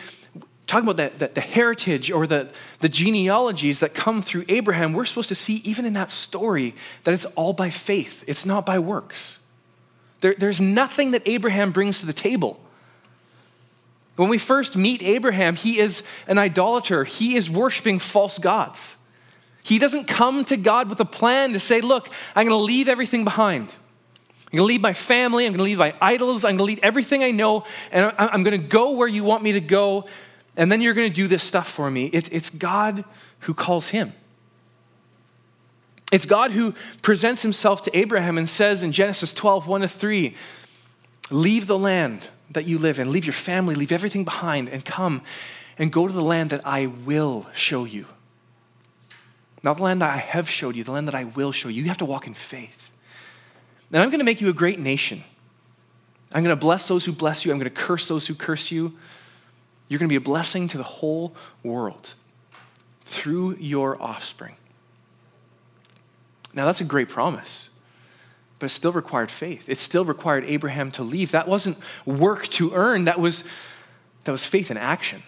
talking 0.67 0.87
about 0.87 0.97
the, 0.97 1.25
the, 1.25 1.33
the, 1.33 1.41
heritage 1.41 2.11
or 2.11 2.27
the, 2.27 2.51
the 2.79 2.89
genealogies 2.89 3.79
that 3.79 3.93
come 3.93 4.21
through 4.21 4.45
Abraham, 4.47 4.93
we're 4.93 5.05
supposed 5.05 5.29
to 5.29 5.35
see, 5.35 5.55
even 5.63 5.85
in 5.85 5.93
that 5.93 6.11
story, 6.11 6.75
that 7.03 7.13
it's 7.13 7.25
all 7.25 7.53
by 7.53 7.69
faith, 7.69 8.23
it's 8.27 8.45
not 8.45 8.65
by 8.65 8.77
works. 8.77 9.39
There, 10.21 10.35
there's 10.37 10.61
nothing 10.61 11.11
that 11.11 11.23
Abraham 11.25 11.71
brings 11.71 11.99
to 12.01 12.05
the 12.05 12.13
table. 12.13 12.59
When 14.15 14.29
we 14.29 14.37
first 14.37 14.75
meet 14.75 15.01
Abraham, 15.01 15.55
he 15.55 15.79
is 15.79 16.03
an 16.27 16.37
idolater, 16.37 17.03
he 17.03 17.35
is 17.35 17.49
worshiping 17.49 17.99
false 17.99 18.37
gods. 18.37 18.97
He 19.63 19.79
doesn't 19.79 20.05
come 20.05 20.45
to 20.45 20.57
God 20.57 20.89
with 20.89 20.99
a 20.99 21.05
plan 21.05 21.53
to 21.53 21.59
say, 21.59 21.81
Look, 21.81 22.09
I'm 22.35 22.47
going 22.47 22.59
to 22.59 22.63
leave 22.63 22.87
everything 22.87 23.23
behind. 23.23 23.75
I'm 24.51 24.57
going 24.57 24.67
to 24.67 24.73
leave 24.73 24.81
my 24.81 24.93
family, 24.93 25.45
I'm 25.45 25.51
going 25.51 25.59
to 25.59 25.63
leave 25.63 25.77
my 25.77 25.93
idols, 26.01 26.43
I'm 26.43 26.57
going 26.57 26.57
to 26.57 26.63
leave 26.63 26.79
everything 26.81 27.23
I 27.23 27.29
know, 27.29 27.65
and 27.91 28.11
I'm 28.17 28.43
going 28.43 28.59
to 28.59 28.67
go 28.67 28.95
where 28.95 29.07
you 29.07 29.23
want 29.23 29.43
me 29.43 29.51
to 29.51 29.61
go, 29.61 30.05
and 30.57 30.71
then 30.71 30.81
you're 30.81 30.95
going 30.95 31.09
to 31.09 31.13
do 31.13 31.27
this 31.27 31.43
stuff 31.43 31.69
for 31.69 31.89
me. 31.91 32.07
it's 32.07 32.49
God 32.49 33.05
who 33.41 33.53
calls 33.53 33.89
him. 33.89 34.13
It's 36.11 36.25
God 36.25 36.51
who 36.51 36.73
presents 37.03 37.43
himself 37.43 37.83
to 37.83 37.95
Abraham 37.95 38.37
and 38.39 38.49
says 38.49 38.81
in 38.81 38.91
Genesis 38.91 39.31
12, 39.33 39.67
1 39.67 39.81
to 39.81 39.87
3, 39.87 40.35
leave 41.29 41.67
the 41.67 41.77
land 41.77 42.29
that 42.51 42.65
you 42.65 42.79
live 42.79 42.99
in, 42.99 43.11
leave 43.11 43.25
your 43.25 43.33
family, 43.33 43.75
leave 43.75 43.91
everything 43.91 44.23
behind, 44.23 44.69
and 44.69 44.83
come 44.83 45.21
and 45.77 45.91
go 45.91 46.07
to 46.07 46.13
the 46.13 46.23
land 46.23 46.49
that 46.49 46.65
I 46.65 46.87
will 46.87 47.45
show 47.53 47.85
you. 47.85 48.07
Not 49.61 49.77
the 49.77 49.83
land 49.83 50.01
that 50.01 50.09
I 50.09 50.17
have 50.17 50.49
showed 50.49 50.75
you, 50.75 50.83
the 50.83 50.91
land 50.91 51.07
that 51.07 51.15
I 51.15 51.25
will 51.25 51.51
show 51.51 51.69
you. 51.69 51.83
You 51.83 51.89
have 51.89 51.99
to 51.99 52.05
walk 52.05 52.25
in 52.25 52.33
faith. 52.33 52.88
And 53.91 54.01
I'm 54.01 54.09
going 54.09 54.19
to 54.19 54.25
make 54.25 54.41
you 54.41 54.49
a 54.49 54.53
great 54.53 54.79
nation. 54.79 55.23
I'm 56.31 56.43
going 56.43 56.55
to 56.55 56.59
bless 56.59 56.87
those 56.87 57.05
who 57.05 57.11
bless 57.11 57.43
you. 57.43 57.51
I'm 57.51 57.57
going 57.57 57.69
to 57.69 57.75
curse 57.75 58.07
those 58.07 58.27
who 58.27 58.35
curse 58.35 58.71
you. 58.71 58.93
You're 59.87 59.97
going 59.97 60.07
to 60.07 60.13
be 60.13 60.17
a 60.17 60.21
blessing 60.21 60.67
to 60.69 60.77
the 60.77 60.83
whole 60.83 61.35
world 61.63 62.13
through 63.03 63.55
your 63.59 63.99
offspring. 64.01 64.55
Now, 66.53 66.65
that's 66.65 66.81
a 66.81 66.85
great 66.85 67.09
promise, 67.09 67.69
but 68.59 68.67
it 68.67 68.69
still 68.69 68.91
required 68.91 69.31
faith. 69.31 69.67
It 69.67 69.79
still 69.79 70.05
required 70.05 70.43
Abraham 70.45 70.91
to 70.91 71.03
leave. 71.03 71.31
That 71.31 71.47
wasn't 71.47 71.77
work 72.05 72.47
to 72.49 72.73
earn, 72.73 73.05
that 73.05 73.19
was, 73.19 73.43
that 74.25 74.31
was 74.31 74.45
faith 74.45 74.69
in 74.69 74.77
action. 74.77 75.23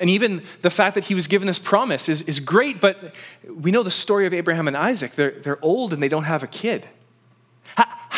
And 0.00 0.10
even 0.10 0.42
the 0.62 0.70
fact 0.70 0.94
that 0.94 1.04
he 1.04 1.14
was 1.14 1.26
given 1.26 1.46
this 1.46 1.58
promise 1.58 2.08
is, 2.08 2.22
is 2.22 2.40
great, 2.40 2.80
but 2.80 3.14
we 3.48 3.70
know 3.70 3.82
the 3.82 3.90
story 3.90 4.26
of 4.26 4.34
Abraham 4.34 4.66
and 4.66 4.76
Isaac. 4.76 5.12
They're, 5.12 5.32
they're 5.32 5.64
old 5.64 5.92
and 5.92 6.02
they 6.02 6.08
don't 6.08 6.24
have 6.24 6.42
a 6.42 6.46
kid. 6.48 6.88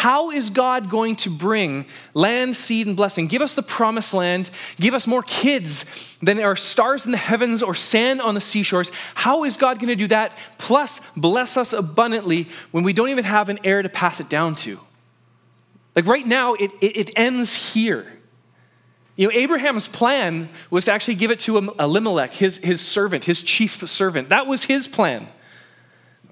How 0.05 0.31
is 0.31 0.51
God 0.51 0.91
going 0.91 1.17
to 1.17 1.31
bring 1.31 1.87
land, 2.13 2.57
seed, 2.57 2.87
and 2.87 2.95
blessing? 2.95 3.27
Give 3.27 3.41
us 3.41 3.55
the 3.55 3.63
promised 3.63 4.13
land. 4.13 4.51
Give 4.77 4.93
us 4.93 5.07
more 5.07 5.23
kids 5.23 5.87
than 6.21 6.37
there 6.37 6.49
are 6.49 6.57
stars 6.57 7.07
in 7.07 7.11
the 7.11 7.17
heavens 7.17 7.63
or 7.63 7.75
sand 7.75 8.21
on 8.21 8.35
the 8.35 8.41
seashores. 8.43 8.93
How 9.15 9.45
is 9.45 9.57
God 9.57 9.79
going 9.79 9.89
to 9.89 9.97
do 9.97 10.09
that? 10.09 10.37
Plus, 10.59 11.01
bless 11.17 11.57
us 11.57 11.73
abundantly 11.73 12.49
when 12.71 12.85
we 12.85 12.93
don't 12.93 13.09
even 13.09 13.25
have 13.25 13.49
an 13.49 13.61
heir 13.65 13.81
to 13.81 13.89
pass 13.89 14.21
it 14.21 14.29
down 14.29 14.57
to. 14.57 14.79
Like 15.97 16.07
right 16.07 16.27
now, 16.27 16.53
it, 16.53 16.71
it, 16.83 16.97
it 16.99 17.11
ends 17.17 17.73
here. 17.73 18.14
You 19.17 19.29
know, 19.29 19.33
Abraham's 19.33 19.87
plan 19.87 20.49
was 20.71 20.87
to 20.87 20.93
actually 20.93 21.15
give 21.15 21.31
it 21.31 21.41
to 21.41 21.57
Elimelech, 21.79 22.33
his, 22.33 22.59
his 22.59 22.81
servant, 22.81 23.25
his 23.25 23.43
chief 23.43 23.89
servant. 23.89 24.29
That 24.29 24.47
was 24.47 24.65
his 24.65 24.89
plan. 24.89 25.29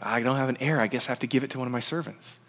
I 0.01 0.21
don't 0.21 0.37
have 0.37 0.49
an 0.49 0.57
heir. 0.59 0.83
I 0.83 0.89
guess 0.89 1.09
I 1.09 1.13
have 1.13 1.21
to 1.21 1.29
give 1.29 1.45
it 1.45 1.51
to 1.53 1.59
one 1.59 1.69
of 1.69 1.73
my 1.73 1.81
servants. 1.81 2.41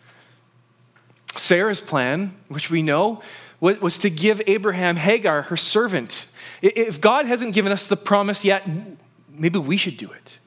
Sarah's 1.35 1.81
plan, 1.81 2.35
which 2.47 2.71
we 2.71 2.81
know, 2.81 3.21
was 3.59 3.97
to 3.99 4.09
give 4.09 4.41
Abraham 4.47 4.95
Hagar, 4.95 5.43
her 5.43 5.57
servant. 5.57 6.27
If 6.61 6.99
God 6.99 7.27
hasn't 7.27 7.53
given 7.53 7.71
us 7.71 7.87
the 7.87 7.95
promise 7.95 8.43
yet, 8.43 8.67
maybe 9.29 9.59
we 9.59 9.77
should 9.77 9.97
do 9.97 10.11
it. 10.11 10.39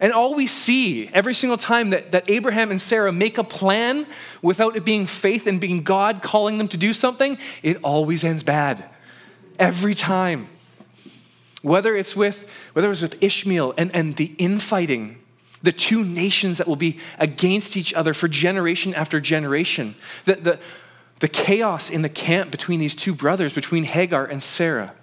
And 0.00 0.12
all 0.12 0.34
we 0.34 0.46
see 0.46 1.08
every 1.08 1.34
single 1.34 1.58
time 1.58 1.90
that, 1.90 2.12
that 2.12 2.28
Abraham 2.28 2.70
and 2.70 2.80
Sarah 2.80 3.12
make 3.12 3.36
a 3.36 3.44
plan 3.44 4.06
without 4.40 4.74
it 4.76 4.84
being 4.84 5.06
faith 5.06 5.46
and 5.46 5.60
being 5.60 5.82
God 5.82 6.22
calling 6.22 6.56
them 6.58 6.68
to 6.68 6.76
do 6.76 6.92
something, 6.94 7.36
it 7.62 7.78
always 7.82 8.24
ends 8.24 8.42
bad. 8.42 8.84
Every 9.58 9.94
time. 9.94 10.48
Whether 11.62 11.94
it's 11.94 12.16
with, 12.16 12.50
whether 12.72 12.90
it's 12.90 13.02
with 13.02 13.22
Ishmael 13.22 13.74
and, 13.76 13.94
and 13.94 14.16
the 14.16 14.34
infighting 14.38 15.18
the 15.62 15.72
two 15.72 16.04
nations 16.04 16.58
that 16.58 16.66
will 16.66 16.76
be 16.76 16.98
against 17.18 17.76
each 17.76 17.92
other 17.92 18.14
for 18.14 18.28
generation 18.28 18.94
after 18.94 19.20
generation, 19.20 19.94
the, 20.24 20.36
the, 20.36 20.60
the 21.20 21.28
chaos 21.28 21.90
in 21.90 22.02
the 22.02 22.08
camp 22.08 22.50
between 22.50 22.80
these 22.80 22.94
two 22.94 23.14
brothers, 23.14 23.52
between 23.52 23.84
Hagar 23.84 24.24
and 24.24 24.42
Sarah. 24.42 24.94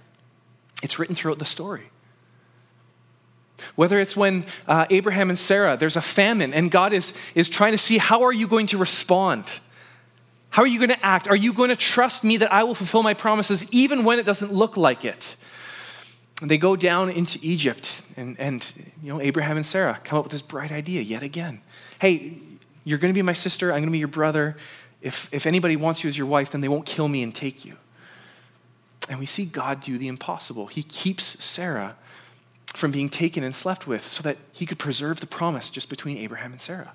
It's 0.81 0.97
written 0.99 1.15
throughout 1.15 1.39
the 1.39 1.45
story. 1.45 1.91
Whether 3.75 3.99
it's 3.99 4.15
when 4.15 4.45
uh, 4.67 4.85
Abraham 4.89 5.29
and 5.29 5.39
Sarah, 5.39 5.77
there's 5.77 5.95
a 5.95 6.01
famine, 6.01 6.53
and 6.53 6.69
God 6.69 6.93
is, 6.93 7.13
is 7.35 7.49
trying 7.49 7.71
to 7.71 7.77
see 7.77 7.97
how 7.97 8.23
are 8.23 8.33
you 8.33 8.47
going 8.47 8.67
to 8.67 8.77
respond? 8.77 9.59
How 10.49 10.63
are 10.63 10.67
you 10.67 10.79
going 10.79 10.89
to 10.89 11.05
act? 11.05 11.27
Are 11.27 11.35
you 11.35 11.53
going 11.53 11.69
to 11.69 11.75
trust 11.75 12.23
me 12.23 12.37
that 12.37 12.51
I 12.51 12.63
will 12.63 12.75
fulfill 12.75 13.03
my 13.03 13.13
promises 13.13 13.65
even 13.71 14.03
when 14.03 14.19
it 14.19 14.25
doesn't 14.25 14.53
look 14.53 14.77
like 14.77 15.05
it? 15.05 15.35
And 16.41 16.51
they 16.51 16.57
go 16.57 16.75
down 16.75 17.09
into 17.09 17.39
Egypt, 17.41 18.01
and, 18.15 18.39
and 18.39 18.71
you 19.01 19.11
know, 19.11 19.19
Abraham 19.19 19.57
and 19.57 19.65
Sarah 19.65 19.99
come 20.03 20.19
up 20.19 20.25
with 20.25 20.31
this 20.31 20.41
bright 20.41 20.71
idea 20.71 21.01
yet 21.01 21.23
again. 21.23 21.61
Hey, 21.99 22.37
you're 22.83 22.99
going 22.99 23.11
to 23.11 23.17
be 23.17 23.23
my 23.23 23.33
sister, 23.33 23.71
I'm 23.71 23.79
going 23.79 23.87
to 23.87 23.91
be 23.91 23.97
your 23.97 24.07
brother. 24.07 24.55
If, 25.01 25.33
if 25.33 25.45
anybody 25.45 25.75
wants 25.75 26.03
you 26.03 26.07
as 26.07 26.17
your 26.17 26.27
wife, 26.27 26.51
then 26.51 26.61
they 26.61 26.67
won't 26.67 26.85
kill 26.85 27.07
me 27.07 27.23
and 27.23 27.33
take 27.33 27.65
you. 27.65 27.75
And 29.09 29.19
we 29.19 29.25
see 29.25 29.45
God 29.45 29.81
do 29.81 29.97
the 29.97 30.07
impossible. 30.07 30.67
He 30.67 30.83
keeps 30.83 31.43
Sarah 31.43 31.95
from 32.77 32.91
being 32.91 33.09
taken 33.09 33.43
and 33.43 33.55
slept 33.55 33.87
with 33.87 34.03
so 34.03 34.21
that 34.23 34.37
he 34.53 34.65
could 34.65 34.79
preserve 34.79 35.19
the 35.19 35.25
promise 35.25 35.69
just 35.69 35.89
between 35.89 36.17
Abraham 36.17 36.51
and 36.51 36.61
Sarah. 36.61 36.93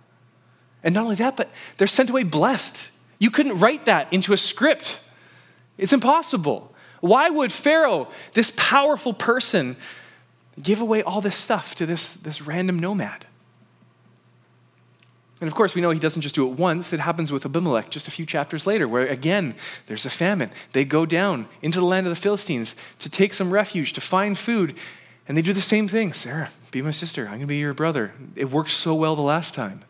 And 0.82 0.94
not 0.94 1.04
only 1.04 1.16
that, 1.16 1.36
but 1.36 1.50
they're 1.76 1.86
sent 1.86 2.10
away 2.10 2.22
blessed. 2.22 2.90
You 3.18 3.30
couldn't 3.30 3.58
write 3.58 3.86
that 3.86 4.12
into 4.12 4.32
a 4.32 4.36
script, 4.36 5.00
it's 5.78 5.92
impossible. 5.92 6.72
Why 7.00 7.30
would 7.30 7.50
Pharaoh, 7.50 8.08
this 8.34 8.52
powerful 8.56 9.12
person, 9.12 9.76
give 10.62 10.80
away 10.80 11.02
all 11.02 11.20
this 11.20 11.34
stuff 11.34 11.74
to 11.76 11.86
this, 11.86 12.14
this 12.14 12.40
random 12.42 12.78
nomad? 12.78 13.26
And 15.40 15.48
of 15.48 15.56
course, 15.56 15.74
we 15.74 15.80
know 15.80 15.90
he 15.90 15.98
doesn't 15.98 16.22
just 16.22 16.36
do 16.36 16.48
it 16.48 16.56
once. 16.56 16.92
It 16.92 17.00
happens 17.00 17.32
with 17.32 17.44
Abimelech 17.44 17.90
just 17.90 18.06
a 18.06 18.12
few 18.12 18.24
chapters 18.24 18.64
later, 18.64 18.86
where 18.86 19.08
again, 19.08 19.56
there's 19.86 20.06
a 20.06 20.10
famine. 20.10 20.52
They 20.72 20.84
go 20.84 21.04
down 21.04 21.48
into 21.60 21.80
the 21.80 21.86
land 21.86 22.06
of 22.06 22.12
the 22.12 22.20
Philistines 22.20 22.76
to 23.00 23.10
take 23.10 23.34
some 23.34 23.50
refuge, 23.52 23.92
to 23.94 24.00
find 24.00 24.38
food. 24.38 24.78
And 25.28 25.36
they 25.36 25.42
do 25.42 25.52
the 25.52 25.60
same 25.60 25.88
thing 25.88 26.12
Sarah, 26.12 26.50
be 26.70 26.82
my 26.82 26.90
sister. 26.90 27.22
I'm 27.22 27.30
going 27.30 27.40
to 27.40 27.46
be 27.46 27.58
your 27.58 27.74
brother. 27.74 28.12
It 28.34 28.50
worked 28.50 28.70
so 28.70 28.94
well 28.94 29.14
the 29.14 29.22
last 29.22 29.54
time. 29.54 29.82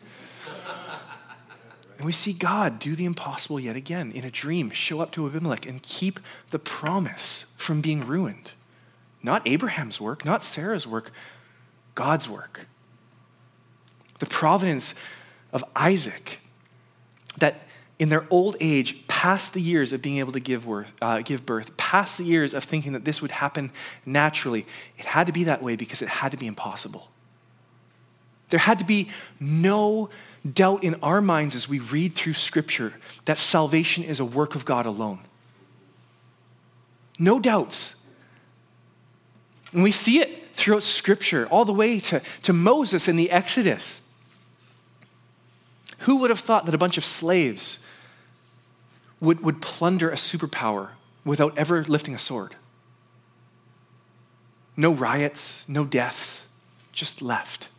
and 1.97 2.05
we 2.05 2.11
see 2.11 2.33
God 2.33 2.79
do 2.79 2.95
the 2.95 3.05
impossible 3.05 3.59
yet 3.59 3.75
again 3.75 4.11
in 4.11 4.23
a 4.23 4.31
dream, 4.31 4.69
show 4.69 4.99
up 4.99 5.11
to 5.11 5.25
Abimelech 5.25 5.65
and 5.65 5.81
keep 5.81 6.19
the 6.51 6.59
promise 6.59 7.45
from 7.55 7.81
being 7.81 8.05
ruined. 8.05 8.51
Not 9.21 9.47
Abraham's 9.47 10.01
work, 10.01 10.25
not 10.25 10.43
Sarah's 10.43 10.85
work, 10.85 11.11
God's 11.95 12.27
work. 12.27 12.67
The 14.19 14.25
providence 14.25 14.93
of 15.51 15.63
Isaac 15.75 16.41
that 17.37 17.61
in 17.99 18.09
their 18.09 18.25
old 18.29 18.57
age, 18.59 19.02
past 19.23 19.53
the 19.53 19.61
years 19.61 19.93
of 19.93 20.01
being 20.01 20.17
able 20.17 20.33
to 20.33 20.39
give, 20.41 20.65
worth, 20.65 20.91
uh, 21.01 21.21
give 21.21 21.45
birth, 21.45 21.77
past 21.77 22.17
the 22.17 22.25
years 22.25 22.53
of 22.53 22.61
thinking 22.61 22.91
that 22.91 23.05
this 23.05 23.21
would 23.21 23.31
happen 23.31 23.71
naturally, 24.05 24.65
it 24.97 25.05
had 25.05 25.27
to 25.27 25.31
be 25.31 25.45
that 25.45 25.63
way 25.63 25.77
because 25.77 26.01
it 26.01 26.09
had 26.09 26.29
to 26.29 26.37
be 26.37 26.45
impossible. 26.45 27.09
There 28.49 28.59
had 28.59 28.79
to 28.79 28.85
be 28.85 29.09
no 29.39 30.09
doubt 30.51 30.83
in 30.83 30.95
our 31.01 31.21
minds 31.21 31.55
as 31.55 31.69
we 31.69 31.79
read 31.79 32.11
through 32.11 32.33
Scripture 32.33 32.95
that 33.23 33.37
salvation 33.37 34.03
is 34.03 34.19
a 34.19 34.25
work 34.25 34.55
of 34.55 34.65
God 34.65 34.85
alone. 34.85 35.19
No 37.17 37.39
doubts. 37.39 37.95
And 39.71 39.83
we 39.83 39.91
see 39.91 40.19
it 40.19 40.53
throughout 40.53 40.83
Scripture, 40.83 41.47
all 41.47 41.63
the 41.63 41.71
way 41.71 42.01
to, 42.01 42.21
to 42.41 42.51
Moses 42.51 43.07
in 43.07 43.15
the 43.15 43.31
Exodus. 43.31 44.01
Who 45.99 46.17
would 46.17 46.29
have 46.29 46.41
thought 46.41 46.65
that 46.65 46.75
a 46.75 46.77
bunch 46.77 46.97
of 46.97 47.05
slaves 47.05 47.79
would, 49.23 49.41
would 49.41 49.61
plunder 49.61 50.09
a 50.09 50.15
superpower 50.15 50.89
without 51.25 51.57
ever 51.57 51.83
lifting 51.85 52.13
a 52.13 52.19
sword? 52.19 52.55
No 54.75 54.91
riots, 54.91 55.65
no 55.67 55.85
deaths, 55.85 56.47
just 56.91 57.21
left. 57.21 57.69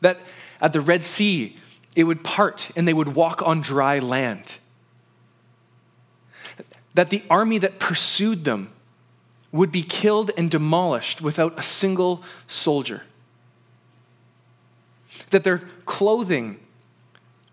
That 0.00 0.18
at 0.60 0.72
the 0.72 0.80
Red 0.80 1.04
Sea, 1.04 1.56
it 1.94 2.04
would 2.04 2.24
part 2.24 2.70
and 2.76 2.86
they 2.86 2.94
would 2.94 3.14
walk 3.14 3.42
on 3.42 3.60
dry 3.60 3.98
land. 3.98 4.58
That 6.94 7.10
the 7.10 7.22
army 7.28 7.58
that 7.58 7.78
pursued 7.78 8.44
them 8.44 8.70
would 9.52 9.70
be 9.70 9.82
killed 9.82 10.30
and 10.36 10.50
demolished 10.50 11.20
without 11.20 11.58
a 11.58 11.62
single 11.62 12.22
soldier 12.48 13.02
that 15.30 15.44
their 15.44 15.58
clothing 15.84 16.58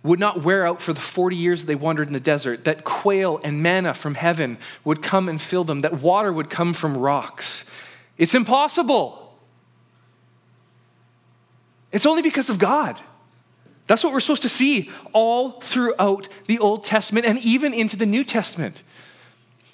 would 0.04 0.20
not 0.20 0.44
wear 0.44 0.68
out 0.68 0.82
for 0.82 0.92
the 0.94 1.00
40 1.00 1.36
years 1.36 1.66
they 1.66 1.76
wandered 1.76 2.08
in 2.08 2.13
the 2.13 2.20
desert, 2.20 2.66
that 2.66 2.84
quail 2.84 3.39
and 3.44 3.63
manna 3.63 3.94
from 3.94 4.16
heaven 4.16 4.58
would 4.84 5.02
come 5.02 5.30
and 5.30 5.42
fill 5.42 5.63
them, 5.63 5.80
that 5.80 6.02
water 6.02 6.32
would 6.32 6.50
come 6.50 6.74
from 6.74 6.98
rocks. 6.98 7.63
It's 8.18 8.36
impossible. 8.36 9.38
It's 11.92 12.06
only 12.06 12.22
because 12.22 12.50
of 12.50 12.60
God. 12.60 13.00
That's 13.88 14.04
what 14.04 14.13
we're 14.13 14.20
supposed 14.20 14.42
to 14.44 14.50
see 14.50 14.89
all 15.13 15.62
throughout 15.62 16.28
the 16.48 16.60
Old 16.60 16.84
Testament 16.84 17.26
and 17.26 17.39
even 17.39 17.74
into 17.74 17.96
the 17.96 18.06
New 18.06 18.24
Testament. 18.24 18.84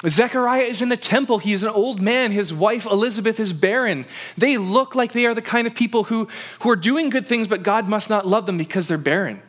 Zechariah 0.07 0.63
is 0.63 0.81
in 0.81 0.89
the 0.89 0.97
temple. 0.97 1.39
He 1.39 1.51
is 1.53 1.63
an 1.63 1.69
old 1.69 2.01
man. 2.01 2.31
His 2.31 2.53
wife 2.53 2.85
Elizabeth 2.85 3.39
is 3.39 3.51
barren. 3.51 4.05
They 4.37 4.57
look 4.57 4.95
like 4.95 5.11
they 5.11 5.25
are 5.25 5.33
the 5.33 5.41
kind 5.41 5.67
of 5.67 5.75
people 5.75 6.05
who, 6.05 6.27
who 6.61 6.69
are 6.69 6.77
doing 6.77 7.09
good 7.09 7.25
things, 7.25 7.47
but 7.47 7.63
God 7.63 7.89
must 7.89 8.09
not 8.09 8.25
love 8.25 8.45
them 8.45 8.57
because 8.57 8.87
they're 8.87 8.97
barren. 8.97 9.41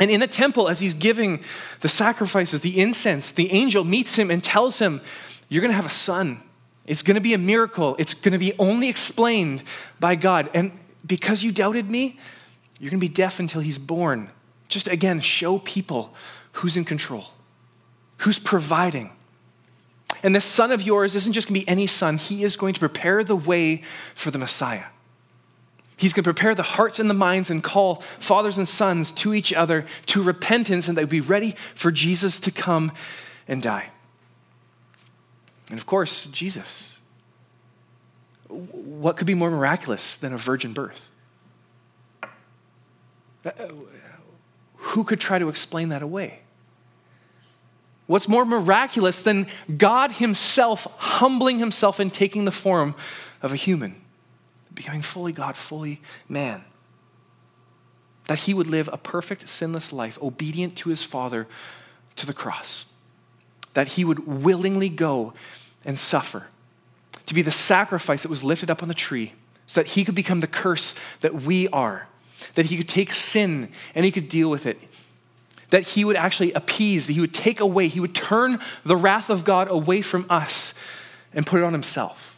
And 0.00 0.10
in 0.10 0.18
the 0.18 0.26
temple, 0.26 0.68
as 0.68 0.80
he's 0.80 0.94
giving 0.94 1.44
the 1.80 1.88
sacrifices, 1.88 2.62
the 2.62 2.80
incense, 2.80 3.30
the 3.30 3.52
angel 3.52 3.84
meets 3.84 4.16
him 4.16 4.30
and 4.30 4.42
tells 4.42 4.78
him, 4.78 5.00
You're 5.48 5.60
going 5.60 5.70
to 5.70 5.76
have 5.76 5.86
a 5.86 5.90
son. 5.90 6.42
It's 6.86 7.02
going 7.02 7.14
to 7.14 7.20
be 7.20 7.34
a 7.34 7.38
miracle. 7.38 7.94
It's 7.98 8.14
going 8.14 8.32
to 8.32 8.38
be 8.38 8.54
only 8.58 8.88
explained 8.88 9.62
by 10.00 10.16
God. 10.16 10.50
And 10.54 10.72
because 11.06 11.44
you 11.44 11.52
doubted 11.52 11.88
me, 11.88 12.18
you're 12.80 12.90
going 12.90 13.00
to 13.00 13.06
be 13.06 13.12
deaf 13.12 13.38
until 13.38 13.60
he's 13.60 13.78
born. 13.78 14.30
Just 14.68 14.88
again, 14.88 15.20
show 15.20 15.58
people 15.58 16.14
who's 16.52 16.76
in 16.76 16.84
control, 16.84 17.26
who's 18.18 18.38
providing 18.38 19.12
and 20.22 20.34
this 20.34 20.44
son 20.44 20.70
of 20.70 20.82
yours 20.82 21.16
isn't 21.16 21.32
just 21.32 21.48
going 21.48 21.60
to 21.60 21.64
be 21.64 21.68
any 21.68 21.86
son, 21.86 22.18
he 22.18 22.44
is 22.44 22.56
going 22.56 22.74
to 22.74 22.80
prepare 22.80 23.24
the 23.24 23.36
way 23.36 23.82
for 24.14 24.30
the 24.30 24.38
Messiah. 24.38 24.84
He's 26.00 26.14
going 26.14 26.24
to 26.24 26.32
prepare 26.32 26.54
the 26.54 26.62
hearts 26.62 26.98
and 26.98 27.10
the 27.10 27.14
minds 27.14 27.50
and 27.50 27.62
call 27.62 27.96
fathers 27.96 28.56
and 28.56 28.66
sons 28.66 29.12
to 29.12 29.34
each 29.34 29.52
other 29.52 29.84
to 30.06 30.22
repentance 30.22 30.88
and 30.88 30.96
they'll 30.96 31.04
be 31.04 31.20
ready 31.20 31.54
for 31.74 31.90
Jesus 31.90 32.40
to 32.40 32.50
come 32.50 32.90
and 33.46 33.62
die. 33.62 33.90
And 35.68 35.78
of 35.78 35.84
course, 35.84 36.24
Jesus. 36.24 36.96
What 38.48 39.18
could 39.18 39.26
be 39.26 39.34
more 39.34 39.50
miraculous 39.50 40.16
than 40.16 40.32
a 40.32 40.38
virgin 40.38 40.72
birth? 40.72 41.10
Uh, 43.44 43.50
who 44.76 45.04
could 45.04 45.20
try 45.20 45.38
to 45.38 45.50
explain 45.50 45.90
that 45.90 46.00
away? 46.00 46.40
What's 48.06 48.26
more 48.26 48.46
miraculous 48.46 49.20
than 49.20 49.48
God 49.76 50.12
Himself 50.12 50.86
humbling 50.96 51.58
Himself 51.58 52.00
and 52.00 52.10
taking 52.10 52.46
the 52.46 52.52
form 52.52 52.94
of 53.42 53.52
a 53.52 53.56
human, 53.56 53.99
becoming 54.74 55.02
fully 55.02 55.32
God, 55.32 55.56
fully 55.56 56.00
man? 56.28 56.64
That 58.26 58.40
He 58.40 58.54
would 58.54 58.66
live 58.66 58.88
a 58.92 58.98
perfect, 58.98 59.48
sinless 59.48 59.92
life, 59.92 60.20
obedient 60.22 60.76
to 60.78 60.90
His 60.90 61.02
Father 61.02 61.46
to 62.16 62.26
the 62.26 62.34
cross. 62.34 62.86
That 63.74 63.88
He 63.88 64.04
would 64.04 64.26
willingly 64.26 64.88
go 64.88 65.34
and 65.84 65.98
suffer, 65.98 66.46
to 67.26 67.34
be 67.34 67.42
the 67.42 67.52
sacrifice 67.52 68.22
that 68.22 68.28
was 68.28 68.44
lifted 68.44 68.70
up 68.70 68.82
on 68.82 68.88
the 68.88 68.94
tree, 68.94 69.32
so 69.66 69.80
that 69.80 69.90
He 69.90 70.04
could 70.04 70.14
become 70.14 70.40
the 70.40 70.46
curse 70.46 70.94
that 71.20 71.42
we 71.42 71.68
are, 71.68 72.08
that 72.54 72.66
He 72.66 72.76
could 72.76 72.88
take 72.88 73.12
sin 73.12 73.70
and 73.94 74.04
He 74.04 74.12
could 74.12 74.28
deal 74.28 74.50
with 74.50 74.66
it 74.66 74.78
that 75.70 75.84
he 75.84 76.04
would 76.04 76.16
actually 76.16 76.52
appease, 76.52 77.06
that 77.06 77.14
he 77.14 77.20
would 77.20 77.34
take 77.34 77.60
away, 77.60 77.88
he 77.88 78.00
would 78.00 78.14
turn 78.14 78.60
the 78.84 78.96
wrath 78.96 79.30
of 79.30 79.44
God 79.44 79.68
away 79.70 80.02
from 80.02 80.26
us 80.28 80.74
and 81.32 81.46
put 81.46 81.60
it 81.60 81.64
on 81.64 81.72
himself. 81.72 82.29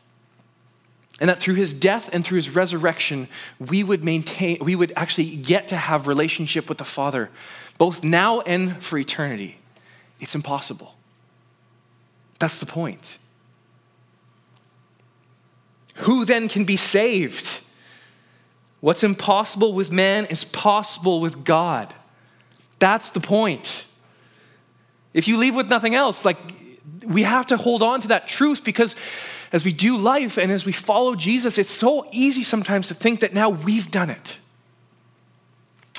And 1.20 1.28
that 1.28 1.38
through 1.38 1.54
his 1.54 1.74
death 1.74 2.08
and 2.12 2.24
through 2.24 2.36
his 2.36 2.50
resurrection, 2.50 3.28
we 3.58 3.84
would 3.84 4.04
maintain, 4.04 4.58
we 4.60 4.74
would 4.74 4.92
actually 4.96 5.36
get 5.36 5.68
to 5.68 5.76
have 5.76 6.08
relationship 6.08 6.68
with 6.68 6.78
the 6.78 6.84
Father, 6.84 7.30
both 7.78 8.02
now 8.02 8.40
and 8.40 8.82
for 8.82 8.98
eternity. 8.98 9.58
It's 10.20 10.34
impossible. 10.34 10.94
That's 12.38 12.58
the 12.58 12.66
point. 12.66 13.18
Who 15.96 16.24
then 16.24 16.48
can 16.48 16.64
be 16.64 16.76
saved? 16.76 17.60
What's 18.80 19.04
impossible 19.04 19.72
with 19.74 19.92
man 19.92 20.26
is 20.26 20.42
possible 20.42 21.20
with 21.20 21.44
God. 21.44 21.94
That's 22.78 23.10
the 23.10 23.20
point. 23.20 23.86
If 25.14 25.28
you 25.28 25.36
leave 25.36 25.54
with 25.54 25.68
nothing 25.68 25.94
else, 25.94 26.24
like 26.24 26.38
we 27.06 27.22
have 27.22 27.46
to 27.48 27.56
hold 27.56 27.82
on 27.82 28.00
to 28.00 28.08
that 28.08 28.26
truth 28.26 28.64
because 28.64 28.96
as 29.52 29.64
we 29.64 29.72
do 29.72 29.96
life 29.96 30.38
and 30.38 30.50
as 30.50 30.64
we 30.64 30.72
follow 30.72 31.14
Jesus, 31.14 31.58
it's 31.58 31.70
so 31.70 32.06
easy 32.10 32.42
sometimes 32.42 32.88
to 32.88 32.94
think 32.94 33.20
that 33.20 33.34
now 33.34 33.50
we've 33.50 33.90
done 33.90 34.10
it. 34.10 34.38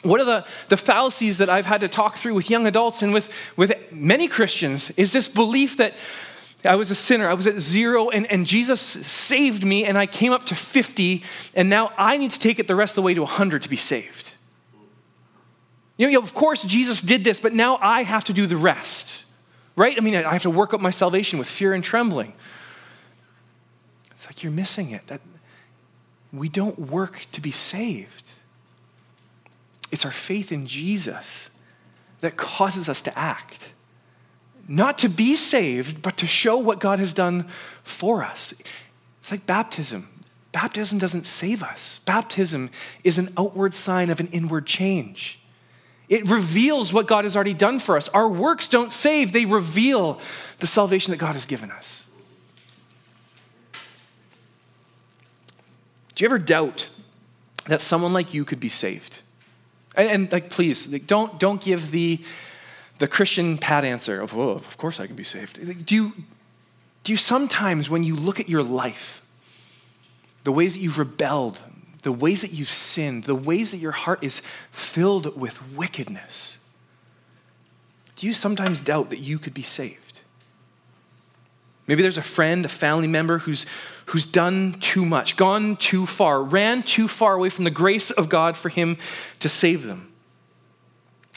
One 0.02 0.20
of 0.20 0.26
the, 0.26 0.46
the 0.68 0.76
fallacies 0.76 1.38
that 1.38 1.50
I've 1.50 1.66
had 1.66 1.82
to 1.82 1.88
talk 1.88 2.18
through 2.18 2.34
with 2.34 2.50
young 2.50 2.68
adults 2.68 3.02
and 3.02 3.14
with, 3.14 3.30
with 3.56 3.74
many 3.92 4.28
Christians 4.28 4.90
is 4.92 5.14
this 5.14 5.30
belief 5.30 5.78
that 5.78 5.94
I 6.66 6.76
was 6.76 6.92
a 6.92 6.96
sinner, 6.96 7.30
I 7.30 7.34
was 7.34 7.48
at 7.48 7.60
zero, 7.60 8.10
and, 8.10 8.30
and 8.32 8.46
Jesus 8.46 8.82
saved 8.82 9.66
me, 9.66 9.86
and 9.86 9.98
I 9.98 10.06
came 10.06 10.32
up 10.32 10.46
to 10.48 10.56
50, 10.56 11.24
and 11.56 11.70
now 11.70 11.92
I 11.98 12.18
need 12.18 12.32
to 12.32 12.40
take 12.40 12.60
it 12.60 12.68
the 12.68 12.76
rest 12.76 12.94
of 12.94 12.96
the 12.96 13.02
way 13.02 13.14
to 13.14 13.22
100 13.22 13.64
to 13.64 13.70
be 13.70 13.76
saved. 13.76 14.32
You 15.98 16.10
know, 16.10 16.20
of 16.20 16.34
course, 16.34 16.64
Jesus 16.64 17.02
did 17.02 17.24
this, 17.24 17.40
but 17.40 17.54
now 17.54 17.78
I 17.82 18.04
have 18.04 18.24
to 18.26 18.34
do 18.34 18.46
the 18.46 18.58
rest, 18.58 19.26
right? 19.76 19.96
I 19.98 20.02
mean, 20.02 20.16
I 20.16 20.32
have 20.32 20.44
to 20.44 20.50
work 20.50 20.74
up 20.74 20.82
my 20.82 20.90
salvation 20.90 21.38
with 21.38 21.48
fear 21.48 21.74
and 21.74 21.84
trembling. 21.84 22.34
It's 24.24 24.30
like 24.30 24.42
you're 24.42 24.54
missing 24.54 24.92
it. 24.92 25.06
That 25.08 25.20
we 26.32 26.48
don't 26.48 26.80
work 26.80 27.26
to 27.34 27.42
be 27.42 27.52
saved. 27.52 28.24
It's 29.92 30.06
our 30.06 30.12
faith 30.12 30.50
in 30.50 30.66
Jesus 30.66 31.52
that 32.22 32.38
causes 32.38 32.88
us 32.88 33.02
to 33.02 33.20
act. 33.20 33.74
Not 34.66 34.98
to 35.00 35.10
be 35.10 35.36
saved, 35.36 36.02
but 36.02 36.16
to 36.16 36.26
show 36.26 36.58
what 36.58 36.80
God 36.80 37.00
has 37.00 37.12
done 37.12 37.50
for 37.84 38.24
us. 38.24 38.54
It's 39.20 39.30
like 39.30 39.46
baptism. 39.46 40.08
Baptism 40.54 41.00
doesn't 41.00 41.28
save 41.28 41.62
us, 41.62 42.00
baptism 42.06 42.70
is 43.04 43.18
an 43.18 43.28
outward 43.38 43.74
sign 43.74 44.10
of 44.10 44.22
an 44.22 44.28
inward 44.28 44.66
change. 44.66 45.40
It 46.08 46.30
reveals 46.30 46.94
what 46.94 47.08
God 47.08 47.26
has 47.26 47.36
already 47.36 47.56
done 47.56 47.80
for 47.80 47.98
us. 47.98 48.08
Our 48.10 48.30
works 48.30 48.70
don't 48.70 48.94
save, 48.94 49.34
they 49.34 49.44
reveal 49.44 50.22
the 50.60 50.68
salvation 50.68 51.12
that 51.12 51.18
God 51.18 51.34
has 51.34 51.46
given 51.46 51.72
us. 51.72 52.06
Do 56.16 56.24
you 56.24 56.28
ever 56.28 56.40
doubt 56.40 56.90
that 57.66 57.82
someone 57.82 58.14
like 58.14 58.34
you 58.34 58.46
could 58.46 58.60
be 58.60 58.70
saved? 58.70 59.22
And, 59.96 60.10
and 60.10 60.32
like, 60.32 60.50
please, 60.50 60.88
like, 60.88 61.08
don't, 61.08 61.40
don't 61.40 61.62
give 61.62 61.92
the, 61.92 62.20
the 63.00 63.08
Christian 63.08 63.58
pat 63.58 63.84
answer 63.84 64.22
of, 64.22 64.36
oh, 64.38 64.50
of 64.50 64.78
course 64.78 65.00
I 65.00 65.08
can 65.08 65.16
be 65.16 65.24
saved. 65.24 65.86
Do 65.86 65.96
you, 65.96 66.14
do 67.04 67.12
you 67.12 67.18
sometimes, 67.18 67.90
when 67.90 68.04
you 68.04 68.16
look 68.16 68.40
at 68.40 68.50
your 68.50 68.64
life, 68.64 69.22
the 70.44 70.52
ways 70.52 70.74
that 70.74 70.80
you've 70.80 71.00
rebelled, 71.00 71.62
the 72.04 72.12
ways 72.12 72.42
that 72.42 72.52
you've 72.52 72.70
sinned, 72.70 73.24
the 73.24 73.36
ways 73.36 73.72
that 73.72 73.78
your 73.78 73.92
heart 73.92 74.20
is 74.24 74.42
filled 74.72 75.40
with 75.40 75.62
wickedness, 75.74 76.58
do 78.16 78.28
you 78.28 78.34
sometimes 78.34 78.80
doubt 78.80 79.10
that 79.10 79.20
you 79.20 79.40
could 79.40 79.54
be 79.54 79.64
saved? 79.64 80.20
Maybe 81.88 82.02
there's 82.02 82.18
a 82.18 82.24
friend, 82.24 82.64
a 82.64 82.70
family 82.70 83.08
member 83.08 83.40
who's, 83.40 83.66
who's 84.08 84.26
done 84.26 84.74
too 84.80 85.06
much, 85.06 85.38
gone 85.38 85.76
too 85.76 86.06
far, 86.06 86.42
ran 86.42 86.84
too 86.84 87.08
far 87.08 87.34
away 87.34 87.50
from 87.50 87.64
the 87.64 87.72
grace 87.72 88.12
of 88.12 88.30
God 88.30 88.58
for 88.58 88.70
him 88.70 88.98
to 89.40 89.50
save 89.50 89.84
them. 89.84 90.12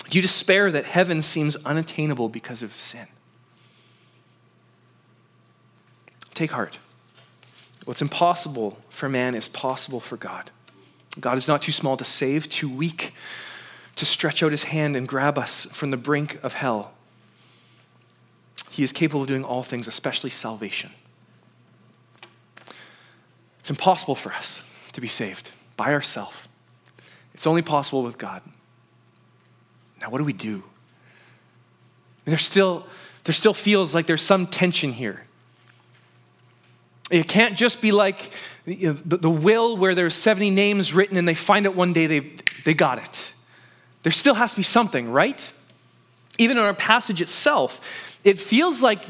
Do 0.09 0.19
you 0.19 0.23
despair 0.23 0.71
that 0.71 0.85
heaven 0.85 1.23
seems 1.23 1.57
unattainable 1.65 2.29
because 2.29 2.63
of 2.63 2.73
sin? 2.73 3.07
Take 6.35 6.53
heart. 6.53 6.79
What's 7.85 8.03
impossible 8.03 8.79
for 8.89 9.09
man 9.09 9.35
is 9.35 9.49
possible 9.49 10.01
for 10.01 10.17
God. 10.17 10.51
God 11.19 11.39
is 11.39 11.49
not 11.49 11.63
too 11.63 11.73
small 11.73 11.97
to 11.97 12.05
save, 12.05 12.49
too 12.49 12.69
weak 12.69 13.15
to 13.97 14.05
stretch 14.05 14.43
out 14.43 14.53
his 14.53 14.65
hand 14.65 14.97
and 14.97 15.09
grab 15.09 15.39
us 15.39 15.67
from 15.73 15.91
the 15.91 15.97
brink 15.97 16.39
of 16.43 16.53
hell. 16.53 16.93
He 18.71 18.83
is 18.83 18.93
capable 18.93 19.23
of 19.23 19.29
doing 19.29 19.45
all 19.45 19.63
things, 19.63 19.89
especially 19.89 20.31
salvation. 20.31 20.91
It's 23.67 23.71
impossible 23.73 24.15
for 24.15 24.33
us 24.33 24.63
to 24.93 25.01
be 25.01 25.09
saved 25.09 25.51
by 25.77 25.93
ourselves. 25.93 26.47
It's 27.35 27.49
only 27.49 27.63
possible 27.63 28.05
with 28.05 28.17
God. 28.17 28.41
Now, 30.01 30.09
what 30.09 30.19
do 30.19 30.25
we 30.25 30.33
do? 30.33 30.63
There 32.27 32.39
still, 32.39 32.87
there 33.25 33.33
still 33.33 33.55
feels 33.55 33.93
like 33.93 34.07
there's 34.07 34.23
some 34.23 34.47
tension 34.47 34.93
here. 34.93 35.25
It 37.11 37.27
can't 37.27 37.57
just 37.57 37.83
be 37.83 37.91
like 37.91 38.31
you 38.67 38.87
know, 38.87 38.99
the, 39.05 39.17
the 39.17 39.31
will 39.31 39.77
where 39.77 39.97
there's 39.97 40.15
70 40.15 40.51
names 40.51 40.95
written 40.95 41.17
and 41.17 41.27
they 41.27 41.35
find 41.35 41.67
out 41.67 41.75
one 41.75 41.93
day 41.93 42.07
they, 42.07 42.21
they 42.65 42.73
got 42.73 43.01
it. 43.01 43.33
There 44.05 44.13
still 44.13 44.35
has 44.35 44.53
to 44.53 44.59
be 44.59 44.63
something, 44.63 45.11
right? 45.11 45.53
Even 46.39 46.57
in 46.57 46.63
our 46.63 46.73
passage 46.73 47.21
itself, 47.21 48.21
it 48.23 48.39
feels 48.39 48.81
like 48.81 49.05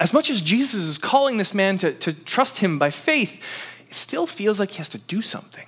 as 0.00 0.12
much 0.12 0.28
as 0.28 0.42
Jesus 0.42 0.82
is 0.82 0.98
calling 0.98 1.36
this 1.36 1.54
man 1.54 1.78
to, 1.78 1.92
to 1.92 2.12
trust 2.12 2.58
him 2.58 2.76
by 2.76 2.90
faith, 2.90 3.40
it 3.71 3.71
still 3.94 4.26
feels 4.26 4.58
like 4.60 4.72
he 4.72 4.78
has 4.78 4.88
to 4.90 4.98
do 4.98 5.22
something. 5.22 5.66